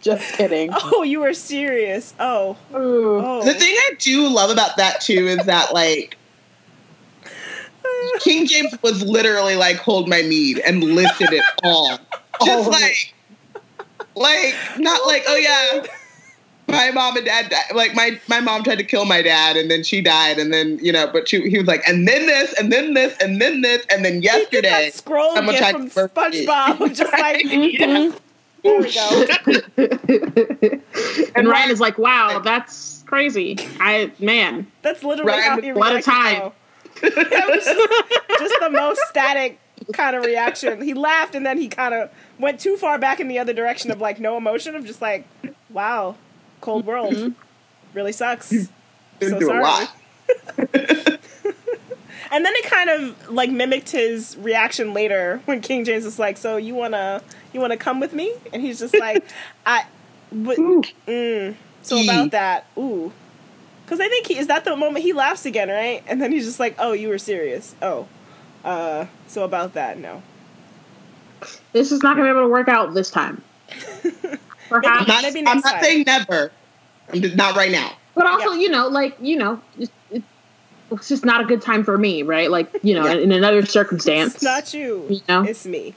Just 0.00 0.34
kidding. 0.34 0.70
Oh, 0.72 1.04
you 1.04 1.20
were 1.20 1.32
serious. 1.32 2.12
Oh, 2.18 2.56
oh. 2.74 3.44
the 3.44 3.54
thing 3.54 3.72
I 3.72 3.90
do 4.00 4.26
love 4.28 4.50
about 4.50 4.76
that 4.78 5.00
too 5.00 5.28
is 5.28 5.46
that 5.46 5.72
like 5.72 6.16
King 8.20 8.46
James 8.46 8.74
was 8.82 9.02
literally 9.02 9.56
like 9.56 9.76
hold 9.76 10.08
my 10.08 10.22
mead 10.22 10.58
and 10.60 10.82
listed 10.82 11.32
it 11.32 11.44
all. 11.62 11.98
Just 12.44 12.68
Oh. 12.68 12.70
like 12.70 13.14
like 14.14 14.54
not 14.78 15.06
like, 15.06 15.24
oh 15.28 15.36
yeah. 15.36 15.86
My 16.68 16.90
mom 16.90 17.16
and 17.16 17.26
dad 17.26 17.50
died. 17.50 17.74
Like 17.74 17.94
my 17.94 18.18
my 18.28 18.40
mom 18.40 18.62
tried 18.64 18.78
to 18.78 18.84
kill 18.84 19.04
my 19.04 19.20
dad 19.20 19.56
and 19.56 19.70
then 19.70 19.82
she 19.82 20.00
died 20.00 20.38
and 20.38 20.52
then 20.52 20.78
you 20.82 20.92
know, 20.92 21.06
but 21.12 21.28
she, 21.28 21.48
he 21.48 21.58
was 21.58 21.66
like, 21.66 21.86
and 21.86 22.06
then 22.08 22.26
this 22.26 22.52
and 22.54 22.72
then 22.72 22.94
this 22.94 23.16
and 23.20 23.40
then 23.40 23.60
this 23.60 23.84
and 23.90 24.04
then 24.04 24.22
yesterday. 24.22 24.68
that 24.70 24.94
scroll 24.94 25.34
someone 25.34 25.54
gift 25.54 25.62
tried 25.70 25.72
from 25.72 25.90
to 25.90 26.00
murder 26.16 26.30
me. 26.30 26.46
SpongeBob, 26.46 26.94
just 26.96 27.12
like 27.12 27.44
Mhm. 27.46 28.18
there 28.62 28.80
we 28.80 28.92
go. 28.92 29.26
and 31.34 31.48
Ryan 31.48 31.70
is 31.70 31.80
like, 31.80 31.98
"Wow, 31.98 32.38
that's 32.38 33.02
crazy." 33.06 33.58
I 33.80 34.12
man, 34.20 34.66
That's 34.82 35.02
literally 35.02 35.32
Ryan 35.32 35.42
how 35.50 35.60
he 35.60 35.68
a 35.70 35.74
lot 35.74 35.96
of 35.96 36.04
time. 36.04 36.38
though. 36.38 36.52
That 37.00 37.48
was 37.48 37.64
just, 37.64 38.38
just 38.38 38.60
the 38.60 38.70
most 38.70 39.00
static 39.08 39.58
kind 39.92 40.14
of 40.16 40.24
reaction. 40.24 40.80
He 40.82 40.94
laughed 40.94 41.34
and 41.34 41.44
then 41.44 41.58
he 41.58 41.68
kind 41.68 41.94
of 41.94 42.10
went 42.38 42.60
too 42.60 42.76
far 42.76 42.98
back 42.98 43.18
in 43.20 43.28
the 43.28 43.38
other 43.38 43.52
direction 43.52 43.90
of 43.90 44.00
like 44.00 44.20
no 44.20 44.36
emotion 44.36 44.74
of 44.76 44.84
just 44.84 45.02
like, 45.02 45.26
wow, 45.70 46.16
cold 46.60 46.86
world 46.86 47.14
Mm-hmm. 47.14 47.30
really 47.94 48.12
sucks. 48.12 48.48
So 49.20 49.40
sorry. 49.40 49.86
And 52.30 52.46
then 52.46 52.52
it 52.56 52.64
kind 52.70 52.88
of 52.88 53.30
like 53.30 53.50
mimicked 53.50 53.90
his 53.90 54.38
reaction 54.38 54.94
later 54.94 55.42
when 55.44 55.60
King 55.60 55.84
James 55.84 56.04
was 56.06 56.18
like, 56.18 56.38
"So 56.38 56.56
you 56.56 56.74
wanna 56.74 57.20
you 57.52 57.60
wanna 57.60 57.76
come 57.76 58.00
with 58.00 58.14
me?" 58.14 58.32
And 58.54 58.62
he's 58.62 58.78
just 58.78 58.96
like, 58.98 59.22
"I." 59.66 59.84
But, 60.30 60.56
mm, 60.56 61.54
so 61.82 62.02
about 62.02 62.30
that, 62.30 62.64
ooh, 62.78 63.12
because 63.92 64.06
I 64.06 64.08
think 64.08 64.26
he 64.26 64.38
is 64.38 64.46
that 64.46 64.64
the 64.64 64.74
moment 64.74 65.04
he 65.04 65.12
laughs 65.12 65.44
again, 65.44 65.68
right? 65.68 66.02
And 66.06 66.20
then 66.20 66.32
he's 66.32 66.46
just 66.46 66.58
like, 66.58 66.74
"Oh, 66.78 66.92
you 66.92 67.08
were 67.08 67.18
serious." 67.18 67.74
Oh, 67.82 68.08
uh, 68.64 69.04
so 69.26 69.44
about 69.44 69.74
that, 69.74 69.98
no. 69.98 70.22
this 71.74 71.92
is 71.92 72.02
not 72.02 72.16
gonna 72.16 72.26
be 72.26 72.30
able 72.30 72.46
to 72.46 72.48
work 72.48 72.68
out 72.68 72.94
this 72.94 73.10
time. 73.10 73.42
I'm 74.04 74.38
Perhaps, 74.80 75.08
not, 75.08 75.22
Maybe 75.22 75.46
I'm 75.46 75.58
not 75.60 75.64
time. 75.74 75.82
saying 75.82 76.04
never. 76.06 76.50
I'm 77.12 77.36
not 77.36 77.54
right 77.54 77.70
now. 77.70 77.92
but 78.14 78.24
also, 78.26 78.52
Yeah. 78.52 78.60
you 78.60 78.68
know, 78.70 78.88
like 78.88 79.14
you 79.20 79.36
know, 79.36 79.60
it, 79.78 79.90
it, 80.10 80.22
it's 80.90 81.08
just 81.08 81.26
not 81.26 81.42
a 81.42 81.44
good 81.44 81.60
time 81.60 81.84
for 81.84 81.98
me, 81.98 82.22
right? 82.22 82.50
Like 82.50 82.70
you 82.82 82.94
know, 82.94 83.04
Yeah. 83.04 83.12
in, 83.12 83.18
in 83.18 83.32
another 83.32 83.66
circumstance, 83.66 84.36
It's 84.36 84.42
not 84.42 84.72
you. 84.72 85.04
You 85.10 85.20
know? 85.28 85.42
It's 85.42 85.66
me. 85.66 85.94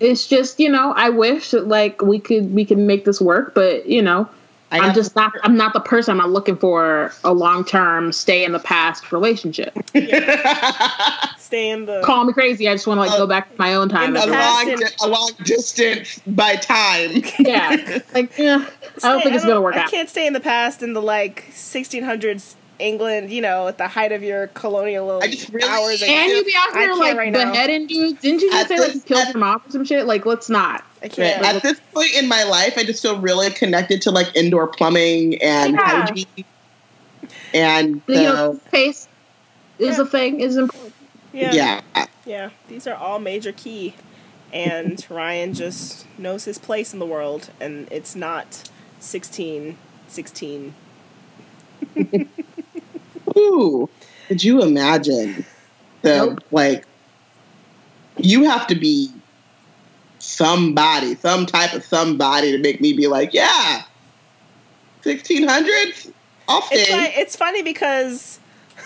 it's 0.00 0.26
just 0.26 0.58
you 0.58 0.70
know, 0.70 0.92
I 0.96 1.10
wish 1.10 1.52
that 1.52 1.68
like 1.68 2.02
we 2.02 2.18
could 2.18 2.52
we 2.52 2.64
could 2.64 2.78
make 2.78 3.04
this 3.04 3.20
work, 3.20 3.54
but 3.54 3.86
you 3.86 4.02
know, 4.02 4.28
I 4.70 4.80
I'm 4.80 4.94
just 4.94 5.16
not. 5.16 5.32
I'm 5.42 5.56
not 5.56 5.72
the 5.72 5.80
person. 5.80 6.12
I'm 6.12 6.18
not 6.18 6.30
looking 6.30 6.56
for 6.56 7.12
a 7.24 7.32
long 7.32 7.64
term 7.64 8.12
stay 8.12 8.44
in 8.44 8.52
the 8.52 8.58
past 8.58 9.10
relationship. 9.12 9.72
Stay 11.38 11.70
in 11.70 11.86
the. 11.86 12.02
Call 12.04 12.24
me 12.24 12.34
crazy. 12.34 12.68
I 12.68 12.74
just 12.74 12.86
want 12.86 12.98
to 12.98 13.02
like 13.06 13.16
go 13.16 13.24
uh, 13.24 13.26
back 13.26 13.50
to 13.50 13.56
my 13.58 13.72
own 13.74 13.88
time. 13.88 14.14
in 14.14 14.22
a 14.22 14.26
the 14.26 14.34
as 14.36 14.54
long, 14.54 14.70
and- 14.70 14.80
di- 14.80 14.86
a 15.02 15.08
long 15.08 15.30
distance 15.44 16.20
by 16.26 16.56
time. 16.56 17.22
yeah, 17.38 18.00
like 18.12 18.36
yeah, 18.36 18.66
I 19.02 19.08
don't 19.12 19.22
think 19.22 19.34
it's 19.34 19.46
gonna 19.46 19.62
work 19.62 19.74
I 19.76 19.80
out. 19.80 19.86
I 19.86 19.90
can't 19.90 20.10
stay 20.10 20.26
in 20.26 20.34
the 20.34 20.40
past 20.40 20.82
in 20.82 20.92
the 20.92 21.00
like 21.00 21.46
1600s 21.52 22.54
England, 22.78 23.30
you 23.30 23.40
know, 23.40 23.68
at 23.68 23.78
the 23.78 23.88
height 23.88 24.12
of 24.12 24.22
your 24.22 24.46
colonial 24.48 25.20
I 25.22 25.28
just 25.28 25.48
really- 25.50 25.68
hours. 25.68 26.02
And 26.02 26.30
you 26.30 26.44
be 26.44 26.54
out 26.56 26.74
I 26.76 26.80
here 26.80 26.94
like 26.94 27.16
right 27.16 27.32
now. 27.32 27.50
beheading 27.52 27.86
dudes. 27.86 28.20
Didn't 28.20 28.40
you 28.42 28.50
just 28.50 28.62
At 28.64 28.68
say 28.68 28.78
like 28.78 28.86
this- 28.92 28.94
you 28.96 29.00
killed 29.02 29.26
at- 29.28 29.34
your 29.34 29.40
mom 29.40 29.62
or 29.66 29.70
some 29.70 29.84
shit? 29.84 30.06
Like, 30.06 30.24
let's 30.26 30.48
not. 30.48 30.84
I 31.02 31.08
can't. 31.08 31.44
At 31.44 31.62
this 31.62 31.80
point 31.94 32.12
in 32.14 32.28
my 32.28 32.42
life, 32.44 32.74
I 32.76 32.84
just 32.84 33.02
feel 33.02 33.18
really 33.20 33.50
connected 33.50 34.02
to 34.02 34.10
like 34.10 34.34
indoor 34.36 34.66
plumbing 34.66 35.40
and 35.42 35.74
Yeah. 35.74 36.06
hygiene. 36.06 36.26
And 37.54 38.02
You 38.06 38.14
know, 38.14 38.34
so, 38.54 38.60
pace. 38.70 39.08
is 39.78 39.96
Yeah. 39.96 40.02
a 40.02 40.06
thing. 40.06 40.40
Is 40.40 40.56
important. 40.56 40.94
Yeah. 41.32 41.52
Yeah. 41.94 42.06
Yeah. 42.26 42.50
These 42.68 42.86
are 42.86 42.94
all 42.94 43.18
major 43.18 43.52
key. 43.52 43.94
And 44.52 45.04
Ryan 45.10 45.52
just 45.54 46.06
knows 46.18 46.44
his 46.46 46.58
place 46.58 46.92
in 46.92 46.98
the 46.98 47.06
world, 47.06 47.50
and 47.60 47.86
it's 47.90 48.14
not 48.16 48.68
16, 48.98 49.76
16. 50.08 50.74
Ooh. 53.38 53.88
Could 54.28 54.44
you 54.44 54.62
imagine 54.62 55.44
the 56.02 56.16
Nope. 56.16 56.40
like 56.50 56.84
you 58.18 58.44
have 58.44 58.66
to 58.66 58.74
be 58.74 59.10
somebody, 60.18 61.14
some 61.14 61.46
type 61.46 61.72
of 61.72 61.84
somebody 61.84 62.52
to 62.52 62.58
make 62.58 62.80
me 62.80 62.92
be 62.92 63.06
like, 63.06 63.32
yeah. 63.32 63.82
Sixteen 65.02 65.46
hundreds? 65.48 66.10
I'll 66.48 66.62
stay. 66.62 66.80
It's 66.80 66.90
like 66.90 67.12
it's 67.16 67.36
funny 67.36 67.62
because 67.62 68.40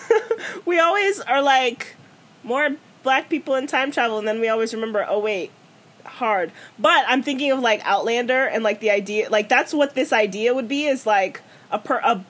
we 0.65 0.79
always 0.79 1.19
are 1.21 1.41
like 1.41 1.95
more 2.43 2.69
black 3.01 3.29
people 3.29 3.55
in 3.55 3.67
time 3.67 3.91
travel, 3.91 4.19
and 4.19 4.27
then 4.27 4.39
we 4.39 4.47
always 4.47 4.73
remember, 4.73 5.05
oh 5.09 5.19
wait, 5.19 5.51
hard. 6.05 6.51
But 6.77 7.05
I'm 7.07 7.23
thinking 7.23 7.51
of 7.51 7.59
like 7.59 7.81
Outlander 7.83 8.45
and 8.45 8.63
like 8.63 8.79
the 8.79 8.91
idea, 8.91 9.29
like 9.29 9.49
that's 9.49 9.73
what 9.73 9.95
this 9.95 10.13
idea 10.13 10.53
would 10.53 10.67
be 10.67 10.85
is 10.85 11.05
like 11.05 11.41
a 11.71 11.79
per 11.79 11.99
a 12.03 12.23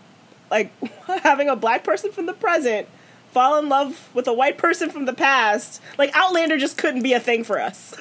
like 0.54 0.72
having 1.24 1.50
a 1.50 1.56
black 1.56 1.84
person 1.84 2.12
from 2.12 2.26
the 2.28 2.34
present 2.34 2.88
fall 3.32 3.58
in 3.58 3.68
love 3.68 4.10
with 4.14 4.28
a 4.28 4.34
white 4.34 4.58
person 4.60 4.90
from 4.92 5.06
the 5.06 5.14
past. 5.14 5.82
Like 5.98 6.12
Outlander 6.14 6.58
just 6.58 6.78
couldn't 6.78 7.02
be 7.02 7.14
a 7.14 7.20
thing 7.20 7.44
for 7.44 7.60
us. 7.60 7.96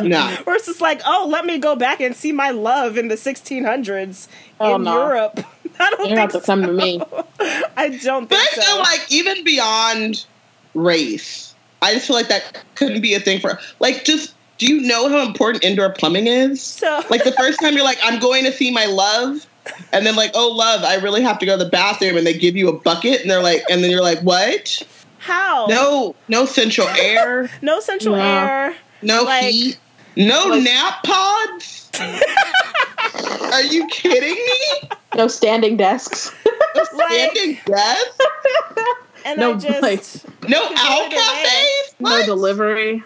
no. 0.00 0.36
Or 0.46 0.52
it's 0.54 0.66
just 0.66 0.80
like, 0.82 1.00
oh, 1.06 1.26
let 1.28 1.46
me 1.46 1.58
go 1.58 1.74
back 1.74 2.00
and 2.00 2.14
see 2.14 2.32
my 2.32 2.50
love 2.50 2.96
in 2.98 3.08
the 3.08 3.14
1600s 3.16 4.28
Oh, 4.60 4.76
in 4.76 4.82
no. 4.84 4.94
Europe. 5.06 5.40
I 5.80 5.90
don't 5.90 6.00
You 6.00 6.06
think 6.16 6.18
have 6.18 6.32
to 6.32 6.40
so. 6.40 6.46
come 6.46 6.62
to 6.62 6.72
me. 6.72 7.00
I 7.76 7.88
don't 8.02 8.28
But 8.28 8.38
I 8.38 8.46
feel 8.46 8.62
so. 8.62 8.78
like 8.80 9.00
even 9.10 9.42
beyond 9.42 10.26
race, 10.74 11.54
I 11.82 11.94
just 11.94 12.06
feel 12.06 12.16
like 12.16 12.28
that 12.28 12.62
couldn't 12.74 13.00
be 13.00 13.14
a 13.14 13.20
thing 13.20 13.40
for 13.40 13.58
like 13.80 14.04
just 14.04 14.34
do 14.58 14.66
you 14.72 14.80
know 14.82 15.08
how 15.08 15.26
important 15.26 15.64
indoor 15.64 15.90
plumbing 15.90 16.26
is? 16.28 16.62
So- 16.62 17.02
like 17.10 17.24
the 17.24 17.32
first 17.32 17.58
time 17.60 17.74
you're 17.74 17.84
like, 17.84 17.98
I'm 18.04 18.20
going 18.20 18.44
to 18.44 18.52
see 18.52 18.70
my 18.70 18.86
love, 18.86 19.46
and 19.92 20.06
then 20.06 20.16
like, 20.16 20.30
oh 20.34 20.48
love, 20.48 20.82
I 20.84 20.96
really 20.96 21.22
have 21.22 21.38
to 21.40 21.46
go 21.46 21.56
to 21.58 21.64
the 21.64 21.70
bathroom, 21.70 22.16
and 22.16 22.26
they 22.26 22.34
give 22.36 22.56
you 22.56 22.68
a 22.68 22.72
bucket, 22.72 23.20
and 23.22 23.30
they're 23.30 23.42
like, 23.42 23.62
and 23.70 23.82
then 23.82 23.90
you're 23.90 24.02
like, 24.02 24.20
what? 24.20 24.82
How? 25.18 25.66
No, 25.68 26.14
no 26.28 26.44
central 26.46 26.86
air, 26.88 27.50
No 27.62 27.80
central 27.80 28.16
No. 28.16 28.22
air. 28.22 28.74
no 29.02 29.22
Like- 29.22 29.44
heat, 29.44 29.78
no 30.16 30.46
Like- 30.48 30.62
nap 30.64 31.02
pods. 31.04 31.90
Are 33.52 33.62
you 33.62 33.86
kidding 33.88 34.34
me? 34.34 34.88
No 35.16 35.28
standing 35.28 35.76
desks. 35.76 36.32
No 36.74 36.84
standing 36.84 37.58
desks. 37.66 38.18
And 39.24 39.38
No, 39.40 39.54
I 39.54 39.56
just 39.58 39.82
like- 39.82 40.04
no 40.50 40.60
Go 40.68 40.74
owl 40.76 41.08
cafes. 41.10 41.94
no 42.00 42.26
delivery. 42.26 43.02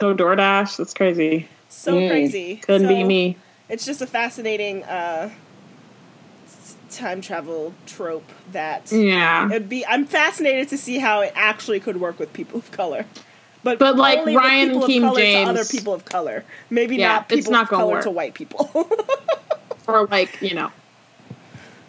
No 0.00 0.14
DoorDash. 0.14 0.78
That's 0.78 0.94
crazy. 0.94 1.48
so 1.68 1.94
Mm. 1.94 2.08
crazy. 2.10 2.56
Couldn't 2.56 2.88
be 2.88 3.04
me. 3.04 3.36
It's 3.68 3.84
just 3.86 4.00
a 4.02 4.06
fascinating 4.06 4.82
uh 4.84 5.28
s- 5.30 5.32
time 6.92 7.20
travel 7.20 7.74
trope 7.86 8.28
that 8.52 8.90
Yeah. 8.92 9.46
it'd 9.50 9.68
be 9.68 9.84
I'm 9.86 10.04
fascinated 10.06 10.68
to 10.70 10.78
see 10.78 10.98
how 10.98 11.20
it 11.20 11.32
actually 11.34 11.80
could 11.80 11.98
work 12.00 12.18
with 12.18 12.32
people 12.32 12.58
of 12.60 12.70
color. 12.72 13.06
But, 13.64 13.78
But, 13.78 13.96
like, 13.96 14.26
Ryan 14.26 14.70
people 14.70 14.84
and 14.84 14.92
Keem 14.92 14.96
of 15.04 15.08
color 15.10 15.20
James- 15.20 15.44
to 15.46 15.50
other 15.50 15.64
people 15.64 15.94
of 15.94 16.04
color. 16.04 16.44
Maybe 16.68 16.96
Yeah, 16.96 17.08
not 17.14 17.26
it's 17.32 17.36
people 17.42 17.52
not 17.52 17.62
of 17.64 17.68
gonna 17.70 17.82
color 17.82 17.92
work. 17.94 18.02
to 18.04 18.10
white 18.10 18.34
people. 18.34 18.70
Or 19.88 20.06
like 20.06 20.40
you 20.40 20.54
know, 20.54 20.70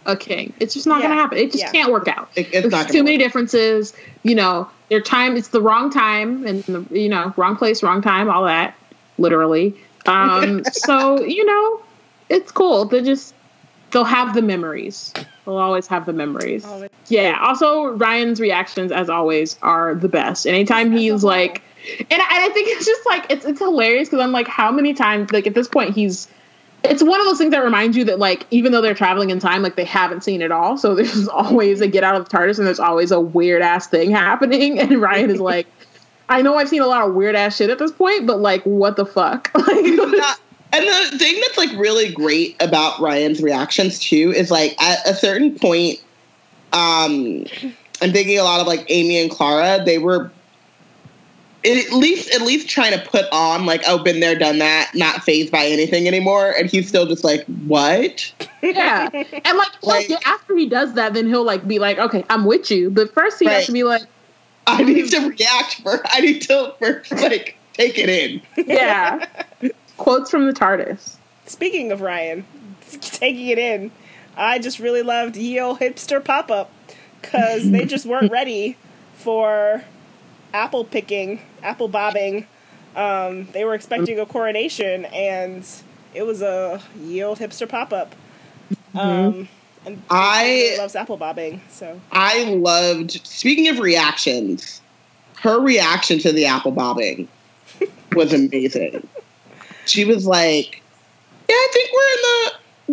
a 0.06 0.16
king. 0.16 0.52
It's 0.60 0.74
just 0.74 0.86
not 0.86 1.00
Yeah. 1.00 1.08
gonna 1.08 1.20
happen. 1.20 1.38
It 1.38 1.52
just 1.52 1.64
Yeah. 1.64 1.70
can't 1.70 1.92
work 1.92 2.08
out. 2.08 2.28
It- 2.34 2.46
it's 2.46 2.50
There's 2.62 2.72
not 2.72 2.86
too 2.88 2.94
gonna 2.94 3.04
many 3.04 3.16
work. 3.18 3.26
differences. 3.26 3.92
You 4.22 4.34
know, 4.34 4.68
their 4.88 5.00
time. 5.00 5.36
It's 5.36 5.48
the 5.48 5.60
wrong 5.60 5.90
time 5.90 6.46
and 6.46 6.62
the 6.64 6.84
you 6.90 7.08
know 7.08 7.32
wrong 7.36 7.56
place, 7.56 7.82
wrong 7.82 8.02
time. 8.02 8.28
All 8.30 8.44
that, 8.44 8.74
literally. 9.18 9.74
Um, 10.06 10.62
so 10.72 11.20
you 11.22 11.44
know, 11.46 11.80
it's 12.28 12.50
cool. 12.52 12.84
They 12.84 13.00
just 13.02 13.33
they'll 13.94 14.04
have 14.04 14.34
the 14.34 14.42
memories. 14.42 15.14
They'll 15.44 15.56
always 15.56 15.86
have 15.86 16.04
the 16.04 16.12
memories. 16.12 16.64
Always. 16.64 16.90
Yeah. 17.06 17.38
Also, 17.40 17.92
Ryan's 17.96 18.40
reactions, 18.40 18.90
as 18.92 19.08
always, 19.08 19.56
are 19.62 19.94
the 19.94 20.08
best. 20.08 20.46
Anytime 20.46 20.92
As 20.92 21.00
he's 21.00 21.24
like, 21.24 21.62
and 21.98 22.06
I, 22.10 22.14
and 22.14 22.44
I 22.44 22.48
think 22.52 22.68
it's 22.68 22.84
just 22.84 23.06
like 23.06 23.26
it's 23.30 23.46
it's 23.46 23.60
hilarious 23.60 24.08
because 24.08 24.22
I'm 24.22 24.32
like, 24.32 24.48
how 24.48 24.70
many 24.72 24.92
times? 24.92 25.32
Like 25.32 25.46
at 25.46 25.54
this 25.54 25.68
point, 25.68 25.94
he's. 25.94 26.28
It's 26.82 27.02
one 27.02 27.18
of 27.18 27.24
those 27.24 27.38
things 27.38 27.52
that 27.52 27.64
reminds 27.64 27.96
you 27.96 28.04
that 28.04 28.18
like 28.18 28.46
even 28.50 28.72
though 28.72 28.82
they're 28.82 28.92
traveling 28.94 29.30
in 29.30 29.38
time, 29.38 29.62
like 29.62 29.76
they 29.76 29.84
haven't 29.84 30.22
seen 30.22 30.42
it 30.42 30.50
all. 30.50 30.76
So 30.76 30.94
there's 30.96 31.28
always 31.28 31.80
a 31.80 31.86
get 31.86 32.04
out 32.04 32.16
of 32.16 32.28
the 32.28 32.36
TARDIS, 32.36 32.58
and 32.58 32.66
there's 32.66 32.80
always 32.80 33.10
a 33.12 33.20
weird 33.20 33.62
ass 33.62 33.86
thing 33.86 34.10
happening. 34.24 34.78
And 34.80 35.00
Ryan 35.00 35.30
is 35.30 35.40
like, 35.40 35.66
I 36.28 36.42
know 36.42 36.56
I've 36.56 36.68
seen 36.68 36.82
a 36.82 36.86
lot 36.86 37.06
of 37.08 37.14
weird 37.14 37.36
ass 37.36 37.56
shit 37.56 37.70
at 37.70 37.78
this 37.78 37.92
point, 37.92 38.26
but 38.26 38.40
like, 38.40 38.62
what 38.64 38.96
the 38.96 39.06
fuck? 39.06 39.50
Like, 39.54 39.84
not- 39.84 40.40
and 40.74 41.12
the 41.12 41.18
thing 41.18 41.40
that's 41.40 41.56
like 41.58 41.70
really 41.78 42.12
great 42.12 42.56
about 42.60 43.00
Ryan's 43.00 43.42
reactions 43.42 43.98
too 43.98 44.32
is 44.34 44.50
like 44.50 44.80
at 44.82 45.06
a 45.06 45.14
certain 45.14 45.58
point, 45.58 46.02
um, 46.72 47.44
I'm 48.02 48.12
thinking 48.12 48.38
a 48.38 48.44
lot 48.44 48.60
of 48.60 48.66
like 48.66 48.84
Amy 48.88 49.20
and 49.20 49.30
Clara. 49.30 49.84
They 49.84 49.98
were 49.98 50.30
at 51.66 51.92
least 51.92 52.34
at 52.34 52.42
least 52.42 52.68
trying 52.68 52.92
to 52.92 53.06
put 53.08 53.24
on 53.32 53.64
like 53.64 53.82
oh 53.86 54.02
been 54.02 54.20
there 54.20 54.38
done 54.38 54.58
that 54.58 54.90
not 54.94 55.22
phased 55.22 55.50
by 55.50 55.64
anything 55.64 56.06
anymore 56.06 56.50
and 56.58 56.68
he's 56.68 56.86
still 56.86 57.06
just 57.06 57.24
like 57.24 57.42
what 57.66 58.30
yeah. 58.62 59.08
And 59.12 59.58
like, 59.58 59.82
Like- 59.82 60.10
like 60.10 60.26
after 60.26 60.54
he 60.56 60.68
does 60.68 60.92
that, 60.94 61.14
then 61.14 61.26
he'll 61.26 61.44
like 61.44 61.66
be 61.66 61.78
like, 61.78 61.98
okay, 61.98 62.24
I'm 62.28 62.44
with 62.44 62.70
you. 62.70 62.90
But 62.90 63.12
first 63.14 63.38
he 63.38 63.46
has 63.46 63.66
to 63.66 63.72
be 63.72 63.84
like, 63.84 64.02
i 64.66 64.82
need 64.82 65.10
to 65.10 65.18
react 65.28 65.74
first 65.82 66.02
i 66.06 66.20
need 66.20 66.40
to 66.40 66.74
first 66.78 67.12
like 67.12 67.56
take 67.74 67.98
it 67.98 68.08
in 68.08 68.40
yeah. 68.66 69.26
Quotes 70.04 70.30
from 70.30 70.46
the 70.46 70.52
TARDIS. 70.52 71.16
Speaking 71.46 71.90
of 71.90 72.02
Ryan, 72.02 72.44
taking 73.00 73.48
it 73.48 73.58
in, 73.58 73.90
I 74.36 74.58
just 74.58 74.78
really 74.78 75.00
loved 75.00 75.34
Yo 75.34 75.76
Hipster 75.76 76.22
Pop 76.22 76.50
Up 76.50 76.70
because 77.22 77.70
they 77.70 77.86
just 77.86 78.04
weren't 78.04 78.30
ready 78.40 78.76
for 79.14 79.82
apple 80.52 80.84
picking, 80.84 81.40
apple 81.62 81.88
bobbing. 81.88 82.46
Um, 82.94 83.46
they 83.52 83.64
were 83.64 83.72
expecting 83.72 84.20
a 84.20 84.26
coronation, 84.26 85.06
and 85.06 85.66
it 86.12 86.24
was 86.24 86.42
a 86.42 86.82
Yo 87.00 87.34
Hipster 87.34 87.66
Pop 87.66 87.94
Up. 87.94 88.14
Um, 88.94 89.48
and 89.86 90.02
I- 90.10 90.76
loves 90.76 90.96
apple 90.96 91.16
bobbing, 91.16 91.62
so 91.70 91.98
i 92.12 92.44
loved 92.52 93.26
speaking 93.26 93.68
of 93.68 93.78
reactions 93.78 94.82
her 95.36 95.58
reaction 95.60 96.18
to 96.18 96.30
the 96.30 96.44
apple 96.44 96.72
bobbing 96.72 97.26
was 98.12 98.34
amazing 98.34 99.08
she 99.86 100.04
was 100.04 100.26
like 100.26 100.82
yeah 101.48 101.54
i 101.54 101.68
think 101.72 101.90
we're 101.92 102.12
in 102.12 102.22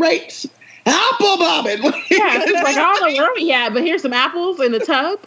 the 0.03 0.05
right 0.07 0.45
apple 0.85 1.37
bobbing 1.37 1.81
Yeah, 1.83 2.41
it's 2.43 2.63
like 2.63 2.75
I 2.77 2.93
don't 2.99 3.15
know 3.15 3.23
where 3.23 3.33
we 3.35 3.51
at, 3.51 3.73
but 3.73 3.83
here's 3.83 4.01
some 4.01 4.13
apples 4.13 4.59
in 4.59 4.71
the 4.71 4.79
tub. 4.79 5.19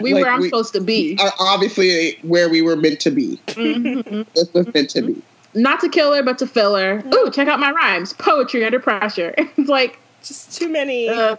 We 0.00 0.12
Like, 0.14 0.24
where 0.24 0.32
I'm 0.32 0.40
we- 0.40 0.48
supposed 0.48 0.72
to 0.74 0.80
be. 0.80 1.16
are 1.20 1.32
obviously 1.40 2.18
where 2.22 2.48
we 2.48 2.62
were 2.62 2.76
meant 2.76 3.00
to 3.00 3.10
be. 3.10 3.38
This 4.34 4.52
was 4.52 4.72
meant 4.74 4.90
to 4.90 5.02
be. 5.02 5.22
Not 5.54 5.80
to 5.80 5.88
kill 5.88 6.12
her, 6.14 6.22
but 6.22 6.38
to 6.38 6.46
fill 6.46 6.74
her. 6.76 7.02
Ooh, 7.14 7.30
check 7.30 7.46
out 7.48 7.60
my 7.60 7.70
rhymes. 7.72 8.12
Poetry 8.14 8.64
under 8.64 8.80
pressure. 8.80 9.34
it's 9.38 9.68
like 9.68 9.98
just 10.22 10.56
too 10.56 10.68
many. 10.68 11.08
uh, 11.08 11.36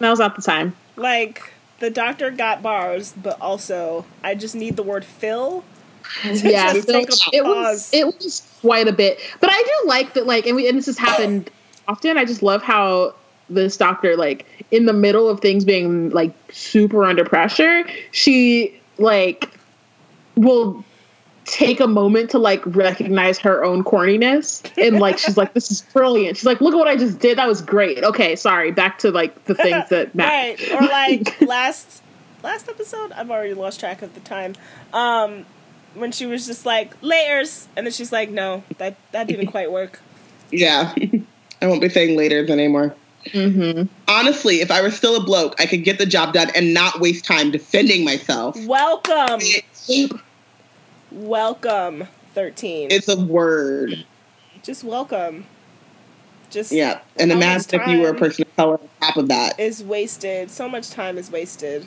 now's 0.00 0.18
not 0.18 0.36
the 0.36 0.42
time. 0.42 0.74
like 0.96 1.52
the 1.78 1.90
doctor 1.90 2.30
got 2.30 2.62
bars, 2.62 3.12
but 3.20 3.40
also 3.40 4.04
I 4.22 4.34
just 4.34 4.54
need 4.54 4.76
the 4.76 4.82
word 4.82 5.04
fill. 5.04 5.64
yeah, 6.24 6.72
so 6.72 6.98
it 7.32 7.44
was 7.44 7.90
it 7.92 8.06
was 8.06 8.46
quite 8.60 8.88
a 8.88 8.92
bit. 8.92 9.18
But 9.40 9.50
I 9.50 9.62
do 9.62 9.88
like 9.88 10.14
that 10.14 10.26
like 10.26 10.46
and 10.46 10.56
we 10.56 10.68
and 10.68 10.76
this 10.76 10.86
has 10.86 10.98
happened 10.98 11.50
often. 11.88 12.18
I 12.18 12.24
just 12.24 12.42
love 12.42 12.62
how 12.62 13.14
this 13.48 13.76
doctor 13.76 14.16
like 14.16 14.46
in 14.70 14.86
the 14.86 14.92
middle 14.92 15.28
of 15.28 15.40
things 15.40 15.64
being 15.64 16.10
like 16.10 16.32
super 16.52 17.04
under 17.04 17.24
pressure, 17.24 17.84
she 18.12 18.78
like 18.98 19.50
will 20.36 20.84
take 21.44 21.80
a 21.80 21.86
moment 21.86 22.30
to 22.30 22.38
like 22.38 22.64
recognize 22.64 23.38
her 23.38 23.64
own 23.64 23.82
corniness 23.82 24.62
and 24.78 25.00
like 25.00 25.18
she's 25.18 25.36
like 25.36 25.54
this 25.54 25.70
is 25.70 25.82
brilliant. 25.92 26.36
She's 26.36 26.46
like 26.46 26.60
look 26.60 26.74
at 26.74 26.78
what 26.78 26.88
I 26.88 26.96
just 26.96 27.18
did. 27.18 27.38
That 27.38 27.48
was 27.48 27.62
great. 27.62 28.04
Okay, 28.04 28.36
sorry. 28.36 28.70
Back 28.70 28.98
to 29.00 29.10
like 29.10 29.44
the 29.46 29.54
things 29.56 29.88
that 29.88 30.14
matter. 30.14 30.30
right 30.30 30.72
or 30.72 30.86
like 30.86 31.40
last 31.40 32.02
last 32.42 32.68
episode 32.68 33.12
i've 33.12 33.30
already 33.30 33.54
lost 33.54 33.80
track 33.80 34.02
of 34.02 34.14
the 34.14 34.20
time 34.20 34.54
um 34.92 35.44
when 35.94 36.12
she 36.12 36.26
was 36.26 36.46
just 36.46 36.64
like 36.64 36.92
layers 37.02 37.66
and 37.76 37.86
then 37.86 37.92
she's 37.92 38.12
like 38.12 38.30
no 38.30 38.62
that 38.78 38.96
that 39.12 39.26
didn't 39.26 39.46
quite 39.56 39.70
work 39.72 40.00
Yeah. 40.50 40.94
I 41.62 41.66
won't 41.66 41.80
be 41.82 41.88
saying 41.90 42.16
layers 42.16 42.48
anymore. 42.48 42.94
Mhm. 43.34 43.86
Honestly, 44.08 44.62
if 44.62 44.70
I 44.70 44.80
were 44.80 44.90
still 44.90 45.14
a 45.16 45.22
bloke, 45.22 45.54
I 45.60 45.66
could 45.66 45.84
get 45.84 45.98
the 45.98 46.06
job 46.06 46.32
done 46.32 46.48
and 46.56 46.72
not 46.72 47.00
waste 47.00 47.24
time 47.26 47.50
defending 47.50 48.02
myself. 48.04 48.56
welcome 48.66 49.40
welcome 51.12 52.04
13 52.34 52.88
it's 52.90 53.08
a 53.08 53.20
word. 53.20 54.04
just 54.62 54.84
welcome 54.84 55.44
just 56.50 56.72
Yeah. 56.72 57.00
And 57.16 57.30
How 57.30 57.36
much 57.38 57.44
imagine 57.44 57.80
if 57.80 57.86
you 57.88 58.00
were 58.00 58.08
a 58.08 58.14
person 58.14 58.44
of 58.48 58.56
color 58.56 58.80
on 58.80 58.88
top 59.00 59.16
of 59.16 59.28
that. 59.28 59.58
is 59.60 59.84
wasted 59.84 60.50
so 60.50 60.68
much 60.68 60.90
time 60.90 61.18
is 61.18 61.30
wasted 61.30 61.86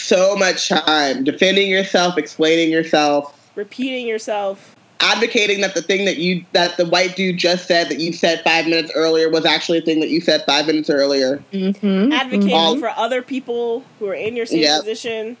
so 0.00 0.36
much 0.36 0.68
time 0.68 1.24
defending 1.24 1.68
yourself, 1.68 2.16
explaining 2.18 2.70
yourself, 2.70 3.38
Repeating 3.54 4.06
yourself. 4.06 4.74
advocating 5.00 5.60
that 5.62 5.74
the 5.74 5.82
thing 5.82 6.04
that 6.04 6.18
you 6.18 6.44
that 6.52 6.76
the 6.76 6.86
white 6.86 7.16
dude 7.16 7.36
just 7.36 7.66
said 7.66 7.88
that 7.88 7.98
you 7.98 8.12
said 8.12 8.40
five 8.44 8.66
minutes 8.66 8.92
earlier 8.94 9.28
was 9.28 9.44
actually 9.44 9.78
a 9.78 9.82
thing 9.82 10.00
that 10.00 10.08
you 10.10 10.20
said 10.20 10.42
five 10.46 10.66
minutes 10.66 10.88
earlier. 10.88 11.42
Mm-hmm. 11.52 12.12
Advocating 12.12 12.50
Mhm. 12.50 12.78
for 12.80 12.88
other 12.90 13.20
people 13.22 13.84
who 13.98 14.06
are 14.06 14.14
in 14.14 14.36
your 14.36 14.46
same 14.46 14.60
Yep. 14.60 14.80
position. 14.80 15.36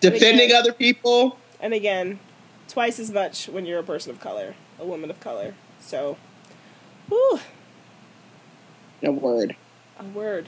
Defending 0.00 0.46
again- 0.46 0.56
other 0.56 0.72
people. 0.72 1.36
And 1.60 1.74
again, 1.74 2.18
twice 2.68 2.98
as 2.98 3.10
much 3.10 3.46
when 3.48 3.66
you're 3.66 3.78
a 3.78 3.84
person 3.84 4.10
of 4.10 4.20
color, 4.20 4.54
a 4.80 4.84
woman 4.84 5.10
of 5.10 5.20
color. 5.20 5.54
So, 5.80 6.16
whew, 7.08 7.40
A 9.02 9.10
word. 9.12 9.54
a 10.00 10.04
word. 10.04 10.46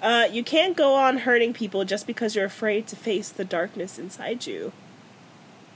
Uh, 0.00 0.28
you 0.30 0.44
can't 0.44 0.76
go 0.76 0.94
on 0.94 1.18
hurting 1.18 1.52
people 1.52 1.84
just 1.84 2.06
because 2.06 2.36
you're 2.36 2.44
afraid 2.44 2.86
to 2.86 2.96
face 2.96 3.30
the 3.30 3.44
darkness 3.44 3.98
inside 3.98 4.46
you. 4.46 4.72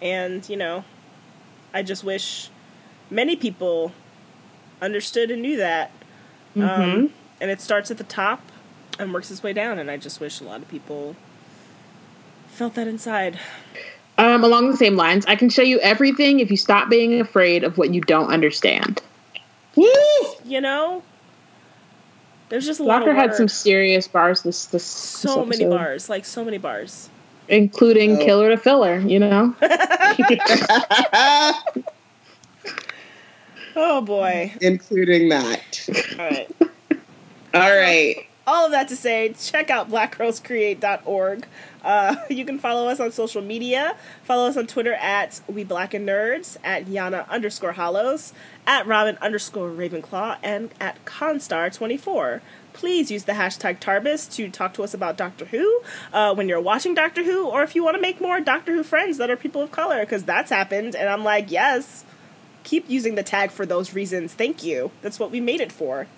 And, 0.00 0.48
you 0.48 0.56
know, 0.56 0.84
I 1.74 1.82
just 1.82 2.04
wish 2.04 2.50
many 3.10 3.36
people 3.36 3.92
understood 4.80 5.30
and 5.30 5.42
knew 5.42 5.56
that. 5.56 5.90
Um, 6.54 7.12
and 7.40 7.50
it 7.50 7.60
starts 7.60 7.90
at 7.90 7.98
the 7.98 8.04
top 8.04 8.52
and 8.98 9.12
works 9.12 9.30
its 9.30 9.42
way 9.42 9.52
down. 9.52 9.78
And 9.78 9.90
I 9.90 9.96
just 9.96 10.20
wish 10.20 10.40
a 10.40 10.44
lot 10.44 10.60
of 10.60 10.68
people 10.68 11.16
felt 12.48 12.74
that 12.74 12.86
inside. 12.86 13.38
Um, 14.18 14.44
along 14.44 14.70
the 14.70 14.76
same 14.76 14.96
lines, 14.96 15.24
I 15.26 15.36
can 15.36 15.48
show 15.48 15.62
you 15.62 15.80
everything 15.80 16.40
if 16.40 16.50
you 16.50 16.56
stop 16.56 16.90
being 16.90 17.20
afraid 17.20 17.64
of 17.64 17.78
what 17.78 17.94
you 17.94 18.00
don't 18.02 18.30
understand. 18.30 19.02
Woo! 19.74 19.86
You 20.44 20.60
know? 20.60 21.02
There's 22.52 22.66
just 22.66 22.80
a 22.80 22.82
lot 22.82 22.98
Doctor 22.98 23.12
of 23.12 23.16
had 23.16 23.34
some 23.34 23.48
serious 23.48 24.06
bars 24.06 24.42
this 24.42 24.66
this 24.66 24.84
so 24.84 25.42
this 25.46 25.58
many 25.58 25.70
bars, 25.70 26.10
like 26.10 26.26
so 26.26 26.44
many 26.44 26.58
bars. 26.58 27.08
including 27.48 28.18
Oh. 28.18 28.24
killer 28.26 28.50
to 28.50 28.58
filler. 28.58 28.98
You 29.00 29.20
know, 29.20 29.56
Oh 33.74 34.02
boy. 34.02 34.52
Including 34.60 35.30
that. 35.30 35.88
All 36.18 36.26
right. 36.28 36.50
All 37.54 37.74
right. 37.74 38.16
All 38.44 38.66
of 38.66 38.72
that 38.72 38.88
to 38.88 38.96
say, 38.96 39.34
check 39.38 39.70
out 39.70 39.88
blackgirlscreate.org. 39.88 41.46
Uh, 41.84 42.16
you 42.30 42.44
can 42.44 42.58
follow 42.58 42.88
us 42.88 42.98
on 42.98 43.12
social 43.12 43.40
media. 43.40 43.96
Follow 44.24 44.48
us 44.48 44.56
on 44.56 44.66
Twitter 44.66 44.94
at 44.94 45.40
We 45.46 45.62
Black 45.62 45.94
and 45.94 46.08
Nerds, 46.08 46.56
at 46.64 46.86
Yana 46.86 47.28
underscore 47.28 47.72
Hollows, 47.72 48.32
at 48.66 48.84
Robin 48.86 49.16
underscore 49.20 49.70
Ravenclaw, 49.70 50.38
and 50.42 50.74
at 50.80 51.04
Constar24. 51.04 52.40
Please 52.72 53.10
use 53.12 53.24
the 53.24 53.32
hashtag 53.32 53.78
Tarbis 53.78 54.32
to 54.34 54.48
talk 54.48 54.74
to 54.74 54.82
us 54.82 54.92
about 54.92 55.16
Doctor 55.16 55.44
Who 55.44 55.82
uh, 56.12 56.34
when 56.34 56.48
you're 56.48 56.60
watching 56.60 56.94
Doctor 56.94 57.22
Who, 57.22 57.46
or 57.46 57.62
if 57.62 57.76
you 57.76 57.84
want 57.84 57.94
to 57.94 58.00
make 58.00 58.20
more 58.20 58.40
Doctor 58.40 58.74
Who 58.74 58.82
friends 58.82 59.18
that 59.18 59.30
are 59.30 59.36
people 59.36 59.62
of 59.62 59.70
color, 59.70 60.00
because 60.00 60.24
that's 60.24 60.50
happened. 60.50 60.96
And 60.96 61.08
I'm 61.08 61.22
like, 61.22 61.50
yes, 61.50 62.04
keep 62.64 62.88
using 62.90 63.14
the 63.14 63.22
tag 63.22 63.52
for 63.52 63.66
those 63.66 63.94
reasons. 63.94 64.34
Thank 64.34 64.64
you. 64.64 64.90
That's 65.00 65.20
what 65.20 65.30
we 65.30 65.40
made 65.40 65.60
it 65.60 65.70
for. 65.70 66.08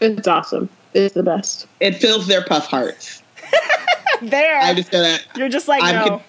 it's 0.00 0.26
awesome. 0.26 0.68
It's 0.94 1.14
the 1.14 1.22
best. 1.22 1.66
It 1.80 1.96
fills 1.96 2.26
their 2.26 2.42
puff 2.44 2.66
hearts. 2.66 3.22
There. 4.22 4.58
I 4.60 4.72
just 4.74 4.90
gonna 4.90 5.18
You're 5.36 5.48
just 5.48 5.66
like, 5.68 5.82
I'm 5.82 5.96
no. 5.96 6.04
con- 6.08 6.22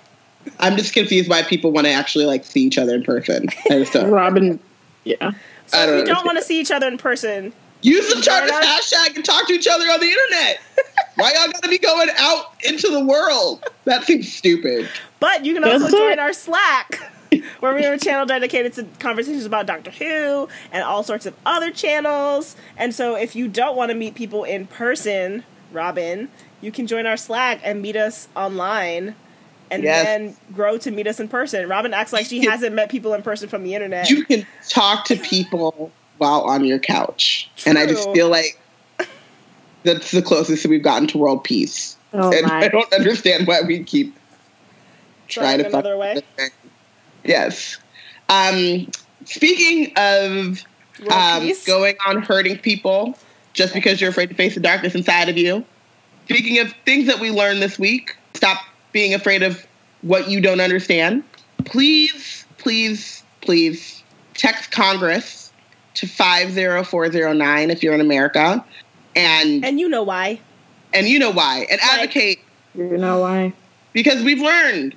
I'm 0.59 0.75
just 0.75 0.93
confused 0.93 1.29
why 1.29 1.43
people 1.43 1.71
want 1.71 1.85
to 1.87 1.93
actually 1.93 2.25
like 2.25 2.43
see 2.43 2.61
each 2.61 2.77
other 2.77 2.95
in 2.95 3.03
person. 3.03 3.45
I 3.69 3.79
just 3.79 3.93
don't. 3.93 4.09
Robin, 4.11 4.59
yeah. 5.05 5.31
So 5.67 5.77
I 5.77 5.83
if 5.83 5.87
don't 5.89 5.99
you 5.99 6.05
don't 6.05 6.25
want 6.25 6.37
to 6.37 6.43
see 6.43 6.59
each 6.59 6.71
other 6.71 6.87
in 6.87 6.97
person, 6.97 7.53
Use 7.83 8.13
the 8.13 8.19
Jarvis 8.19 8.49
Join 8.51 8.61
hashtag 8.63 9.15
and 9.15 9.23
talk 9.23 9.47
to 9.47 9.53
each 9.53 9.67
other 9.67 9.85
on 9.85 9.99
the 9.99 10.07
internet. 10.07 10.59
Why 11.15 11.31
y'all 11.33 11.51
gotta 11.51 11.69
be 11.69 11.77
going 11.77 12.09
out 12.17 12.55
into 12.67 12.89
the 12.89 13.05
world? 13.05 13.63
That 13.85 14.03
seems 14.05 14.33
stupid. 14.33 14.89
but 15.19 15.45
you 15.45 15.53
can 15.53 15.63
also 15.63 15.79
That's 15.79 15.91
join 15.91 16.11
it. 16.13 16.19
our 16.19 16.33
Slack, 16.33 16.99
where 17.59 17.73
we 17.73 17.83
have 17.83 17.93
a 17.93 17.97
channel 17.97 18.25
dedicated 18.25 18.73
to 18.73 18.85
conversations 18.99 19.45
about 19.45 19.65
Doctor 19.65 19.91
Who 19.91 20.47
and 20.71 20.83
all 20.83 21.03
sorts 21.03 21.25
of 21.25 21.33
other 21.45 21.71
channels. 21.71 22.55
And 22.77 22.93
so 22.93 23.15
if 23.15 23.35
you 23.35 23.47
don't 23.47 23.75
want 23.75 23.89
to 23.91 23.95
meet 23.95 24.15
people 24.15 24.43
in 24.43 24.67
person, 24.67 25.43
Robin, 25.71 26.29
you 26.61 26.71
can 26.71 26.87
join 26.87 27.05
our 27.05 27.17
Slack 27.17 27.59
and 27.63 27.81
meet 27.81 27.95
us 27.95 28.27
online. 28.35 29.15
And 29.71 29.83
Yes. 29.83 30.05
then 30.05 30.37
grow 30.53 30.77
to 30.77 30.91
meet 30.91 31.07
us 31.07 31.19
in 31.19 31.27
person. 31.27 31.67
Robin 31.67 31.91
acts 31.93 32.13
like 32.13 32.27
she 32.27 32.45
hasn't 32.45 32.75
met 32.75 32.89
people 32.89 33.15
in 33.15 33.23
person 33.23 33.49
from 33.49 33.63
the 33.63 33.73
internet. 33.73 34.09
You 34.09 34.23
can 34.23 34.45
talk 34.69 35.05
to 35.05 35.15
people 35.15 35.91
while 36.19 36.41
on 36.41 36.63
your 36.63 36.77
couch, 36.77 37.49
and 37.65 37.77
I 37.79 37.87
just 37.87 38.09
feel 38.13 38.29
like 38.29 38.59
that's 39.83 40.11
the 40.11 40.21
closest 40.21 40.67
we've 40.67 40.83
gotten 40.83 41.07
to 41.09 41.17
world 41.17 41.43
peace. 41.43 41.97
Oh 42.13 42.31
and 42.31 42.45
my. 42.45 42.59
I 42.59 42.67
don't 42.67 42.93
understand 42.93 43.47
why 43.47 43.61
we 43.61 43.83
keep 43.83 44.15
Trying 45.27 45.59
trying 45.59 45.59
to 45.59 45.67
another 45.67 45.97
way. 45.97 46.21
With 47.25 47.29
it. 47.29 47.33
Yes. 47.33 47.77
Um, 48.29 48.87
speaking 49.25 49.91
of 49.97 50.63
um, 51.11 51.51
going 51.67 51.95
on 52.05 52.21
hurting 52.21 52.57
people 52.59 53.17
just 53.53 53.73
because 53.73 54.01
you're 54.01 54.09
afraid 54.09 54.29
to 54.29 54.35
face 54.35 54.55
the 54.55 54.61
darkness 54.61 54.95
inside 54.95 55.29
of 55.29 55.37
you. 55.37 55.63
Speaking 56.25 56.59
of 56.59 56.73
things 56.85 57.07
that 57.07 57.19
we 57.19 57.29
learned 57.31 57.61
this 57.61 57.77
week, 57.77 58.17
stop 58.33 58.59
being 58.91 59.13
afraid 59.13 59.43
of 59.43 59.65
what 60.01 60.29
you 60.29 60.41
don't 60.41 60.59
understand. 60.59 61.23
Please, 61.65 62.45
please, 62.57 63.23
please 63.41 64.03
text 64.33 64.71
Congress 64.71 65.51
to 65.95 66.07
50409 66.07 67.69
if 67.71 67.83
you're 67.83 67.93
in 67.93 68.01
America. 68.01 68.63
And 69.15 69.63
and 69.63 69.79
you 69.79 69.87
know 69.87 70.03
why. 70.03 70.39
and 70.93 71.07
you 71.07 71.19
know 71.19 71.31
why. 71.31 71.65
And 71.71 71.79
Like- 71.81 71.93
advocate 71.99 72.39
You 72.75 72.97
know 72.97 73.19
why? 73.21 73.53
because 73.93 74.21
we've 74.23 74.41
learned 74.41 74.95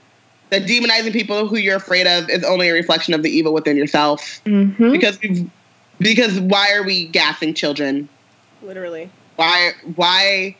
that 0.51 0.63
demonizing 0.63 1.13
people 1.13 1.47
who 1.47 1.57
you're 1.57 1.77
afraid 1.77 2.07
of 2.07 2.29
is 2.31 2.45
only 2.45 2.69
a 2.69 2.73
reflection 2.73 3.15
of 3.15 3.23
the 3.23 3.31
evil 3.31 3.53
within 3.53 3.77
yourself. 3.77 4.41
Mm-hmm. 4.45 4.93
Because 4.93 5.21
we've 5.21 5.51
because 5.99 6.39
why 6.41 6.73
are 6.73 6.85
we 6.85 7.09
gassing 7.09 7.55
children? 7.55 8.09
Literally. 8.63 9.11
Why 9.37 9.73
why 9.97 10.57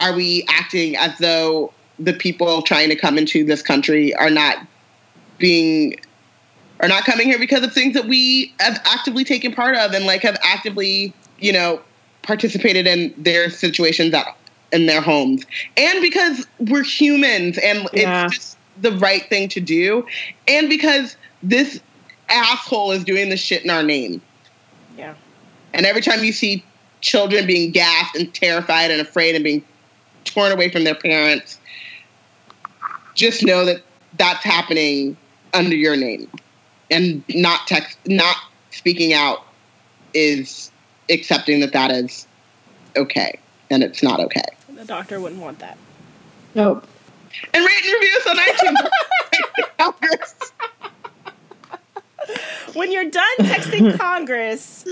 are 0.00 0.14
we 0.14 0.44
acting 0.48 0.96
as 0.96 1.16
though 1.18 1.72
the 1.98 2.12
people 2.12 2.62
trying 2.62 2.88
to 2.88 2.96
come 2.96 3.18
into 3.18 3.44
this 3.44 3.62
country 3.62 4.14
are 4.14 4.30
not 4.30 4.66
being 5.38 5.96
are 6.80 6.88
not 6.88 7.04
coming 7.04 7.26
here 7.26 7.38
because 7.38 7.62
of 7.62 7.72
things 7.72 7.94
that 7.94 8.06
we 8.06 8.52
have 8.60 8.80
actively 8.84 9.24
taken 9.24 9.52
part 9.54 9.76
of 9.76 9.92
and 9.92 10.06
like 10.06 10.22
have 10.22 10.36
actively, 10.42 11.14
you 11.38 11.52
know, 11.52 11.80
participated 12.22 12.86
in 12.86 13.14
their 13.16 13.48
situations 13.48 14.12
at, 14.12 14.36
in 14.72 14.86
their 14.86 15.00
homes. 15.00 15.44
And 15.76 16.02
because 16.02 16.46
we're 16.58 16.82
humans 16.82 17.58
and 17.58 17.88
Yeah. 17.92 18.24
it's 18.24 18.34
just 18.34 18.58
the 18.80 18.92
right 18.92 19.28
thing 19.28 19.48
to 19.50 19.60
do. 19.60 20.06
And 20.48 20.68
because 20.68 21.16
this 21.42 21.80
asshole 22.28 22.92
is 22.92 23.04
doing 23.04 23.28
this 23.28 23.40
shit 23.40 23.64
in 23.64 23.70
our 23.70 23.82
name. 23.82 24.20
Yeah. 24.96 25.14
And 25.72 25.86
every 25.86 26.00
time 26.00 26.24
you 26.24 26.32
see 26.32 26.64
children 27.00 27.46
being 27.46 27.70
gassed 27.70 28.16
and 28.16 28.32
terrified 28.32 28.90
and 28.90 29.00
afraid 29.00 29.34
and 29.34 29.44
being 29.44 29.64
torn 30.24 30.52
away 30.52 30.70
from 30.70 30.84
their 30.84 30.94
parents, 30.94 31.58
just 33.14 33.44
know 33.44 33.64
that 33.64 33.82
that's 34.16 34.42
happening 34.42 35.16
under 35.52 35.74
your 35.74 35.96
name. 35.96 36.30
And 36.90 37.22
not 37.28 37.66
text, 37.66 37.98
not 38.06 38.36
speaking 38.70 39.12
out 39.12 39.44
is 40.12 40.70
accepting 41.10 41.60
that 41.60 41.72
that 41.72 41.90
is 41.90 42.26
okay, 42.96 43.38
and 43.70 43.82
it's 43.82 44.02
not 44.02 44.20
okay. 44.20 44.44
The 44.68 44.84
doctor 44.84 45.20
wouldn't 45.20 45.40
want 45.40 45.58
that. 45.60 45.78
Nope. 46.54 46.86
And 47.52 47.64
rate 47.64 47.84
and 47.84 47.92
review 47.92 48.16
us 48.18 48.26
on 48.26 48.36
iTunes. 48.36 48.90
When 52.74 52.90
you're 52.90 53.10
done 53.10 53.36
texting 53.40 53.96
Congress, 53.98 54.84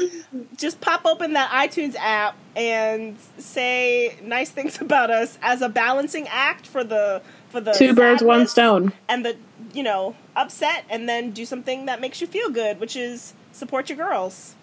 just 0.56 0.80
pop 0.80 1.04
open 1.06 1.32
that 1.32 1.50
iTunes 1.50 1.96
app 1.98 2.36
and 2.54 3.16
say 3.38 4.16
nice 4.22 4.50
things 4.50 4.80
about 4.80 5.10
us 5.10 5.38
as 5.42 5.62
a 5.62 5.68
balancing 5.68 6.28
act 6.28 6.66
for 6.66 6.84
the 6.84 7.22
for 7.48 7.60
the 7.60 7.72
Two 7.72 7.94
birds, 7.94 8.22
one 8.22 8.46
stone. 8.46 8.92
and 9.08 9.24
the 9.24 9.36
you 9.72 9.82
know 9.82 10.14
upset, 10.36 10.84
and 10.90 11.08
then 11.08 11.30
do 11.32 11.44
something 11.44 11.86
that 11.86 12.00
makes 12.00 12.20
you 12.20 12.26
feel 12.26 12.50
good, 12.50 12.78
which 12.78 12.94
is 12.96 13.34
support 13.52 13.88
your 13.88 13.96
girls. 13.98 14.54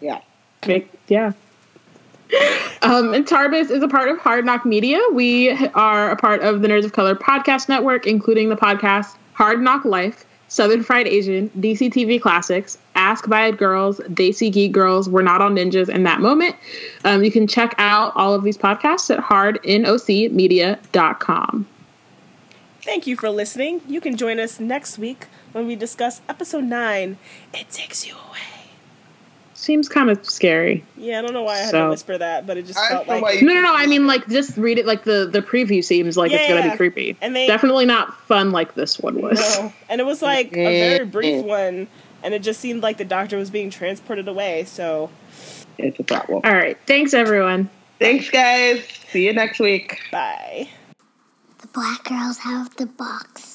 yeah. 0.00 0.20
Make, 0.66 0.90
yeah. 1.08 1.32
Um, 2.82 3.14
and 3.14 3.26
Tarbis 3.26 3.70
is 3.70 3.82
a 3.82 3.88
part 3.88 4.08
of 4.08 4.18
Hard 4.18 4.44
NOC 4.44 4.64
Media. 4.64 5.00
We 5.12 5.50
are 5.68 6.10
a 6.10 6.16
part 6.16 6.42
of 6.42 6.62
the 6.62 6.68
Nerds 6.68 6.84
of 6.84 6.92
Color 6.92 7.14
podcast 7.14 7.68
network, 7.68 8.06
including 8.06 8.48
the 8.48 8.56
podcast 8.56 9.16
Hard 9.34 9.58
NOC 9.58 9.84
Life, 9.84 10.24
Southern 10.48 10.82
Fried 10.82 11.06
Asian, 11.06 11.50
DC 11.60 11.92
TV 11.92 12.20
Classics, 12.20 12.78
Ask 12.94 13.28
By 13.28 13.46
It 13.46 13.56
Girls, 13.56 14.00
Daisy 14.12 14.50
Geek 14.50 14.72
Girls, 14.72 15.08
We're 15.08 15.22
Not 15.22 15.40
All 15.40 15.50
Ninjas 15.50 15.88
in 15.88 16.02
That 16.02 16.20
Moment. 16.20 16.56
Um, 17.04 17.24
you 17.24 17.30
can 17.30 17.46
check 17.46 17.74
out 17.78 18.12
all 18.16 18.34
of 18.34 18.44
these 18.44 18.58
podcasts 18.58 19.10
at 19.10 19.18
hardnocmedia.com. 19.22 21.66
Thank 22.82 23.06
you 23.06 23.16
for 23.16 23.30
listening. 23.30 23.80
You 23.86 24.00
can 24.00 24.16
join 24.16 24.40
us 24.40 24.58
next 24.58 24.98
week 24.98 25.26
when 25.52 25.66
we 25.66 25.76
discuss 25.76 26.20
episode 26.28 26.64
nine. 26.64 27.16
It 27.54 27.70
takes 27.70 28.06
you 28.06 28.14
away. 28.14 28.51
Seems 29.62 29.88
kind 29.88 30.10
of 30.10 30.24
scary. 30.28 30.84
Yeah, 30.96 31.18
I 31.18 31.22
don't 31.22 31.32
know 31.32 31.42
why 31.42 31.54
I 31.54 31.58
had 31.58 31.70
So- 31.70 31.84
to 31.84 31.90
whisper 31.90 32.18
that, 32.18 32.46
but 32.46 32.56
it 32.56 32.66
just 32.66 32.78
I 32.78 32.88
felt 32.88 33.08
like 33.08 33.22
why 33.22 33.38
No, 33.40 33.54
no, 33.54 33.62
no. 33.62 33.74
I 33.74 33.86
mean, 33.86 34.06
like, 34.06 34.26
just 34.28 34.56
read 34.56 34.78
it. 34.78 34.86
Like 34.86 35.04
the 35.04 35.28
the 35.30 35.40
preview 35.40 35.82
seems 35.84 36.16
like 36.16 36.32
it's 36.32 36.48
gonna 36.48 36.60
yeah. 36.60 36.70
be 36.72 36.76
creepy. 36.76 37.16
And 37.20 37.34
they- 37.34 37.46
definitely 37.46 37.86
not 37.86 38.18
fun 38.26 38.50
like 38.50 38.74
this 38.74 38.98
one 38.98 39.20
was. 39.22 39.38
no. 39.58 39.72
And 39.88 40.00
it 40.00 40.04
was 40.04 40.22
like 40.22 40.52
a 40.52 40.54
very 40.54 40.98
mm-hmm. 41.00 41.10
brief 41.10 41.44
one, 41.44 41.88
and 42.22 42.34
it 42.34 42.42
just 42.42 42.60
seemed 42.60 42.82
like 42.82 42.98
the 42.98 43.04
doctor 43.04 43.36
was 43.36 43.50
being 43.50 43.70
transported 43.70 44.28
away. 44.28 44.64
So 44.64 45.10
It's 45.78 45.98
a 45.98 46.04
problem. 46.04 46.42
All 46.44 46.52
right, 46.54 46.78
thanks 46.86 47.14
everyone. 47.14 47.70
Thanks, 47.98 48.30
guys. 48.30 48.84
See 49.10 49.26
you 49.26 49.32
next 49.32 49.60
week. 49.60 50.00
bye. 50.10 50.68
The 51.58 51.68
black 51.68 52.02
girls 52.04 52.38
have 52.38 52.74
the 52.76 52.86
box. 52.86 53.51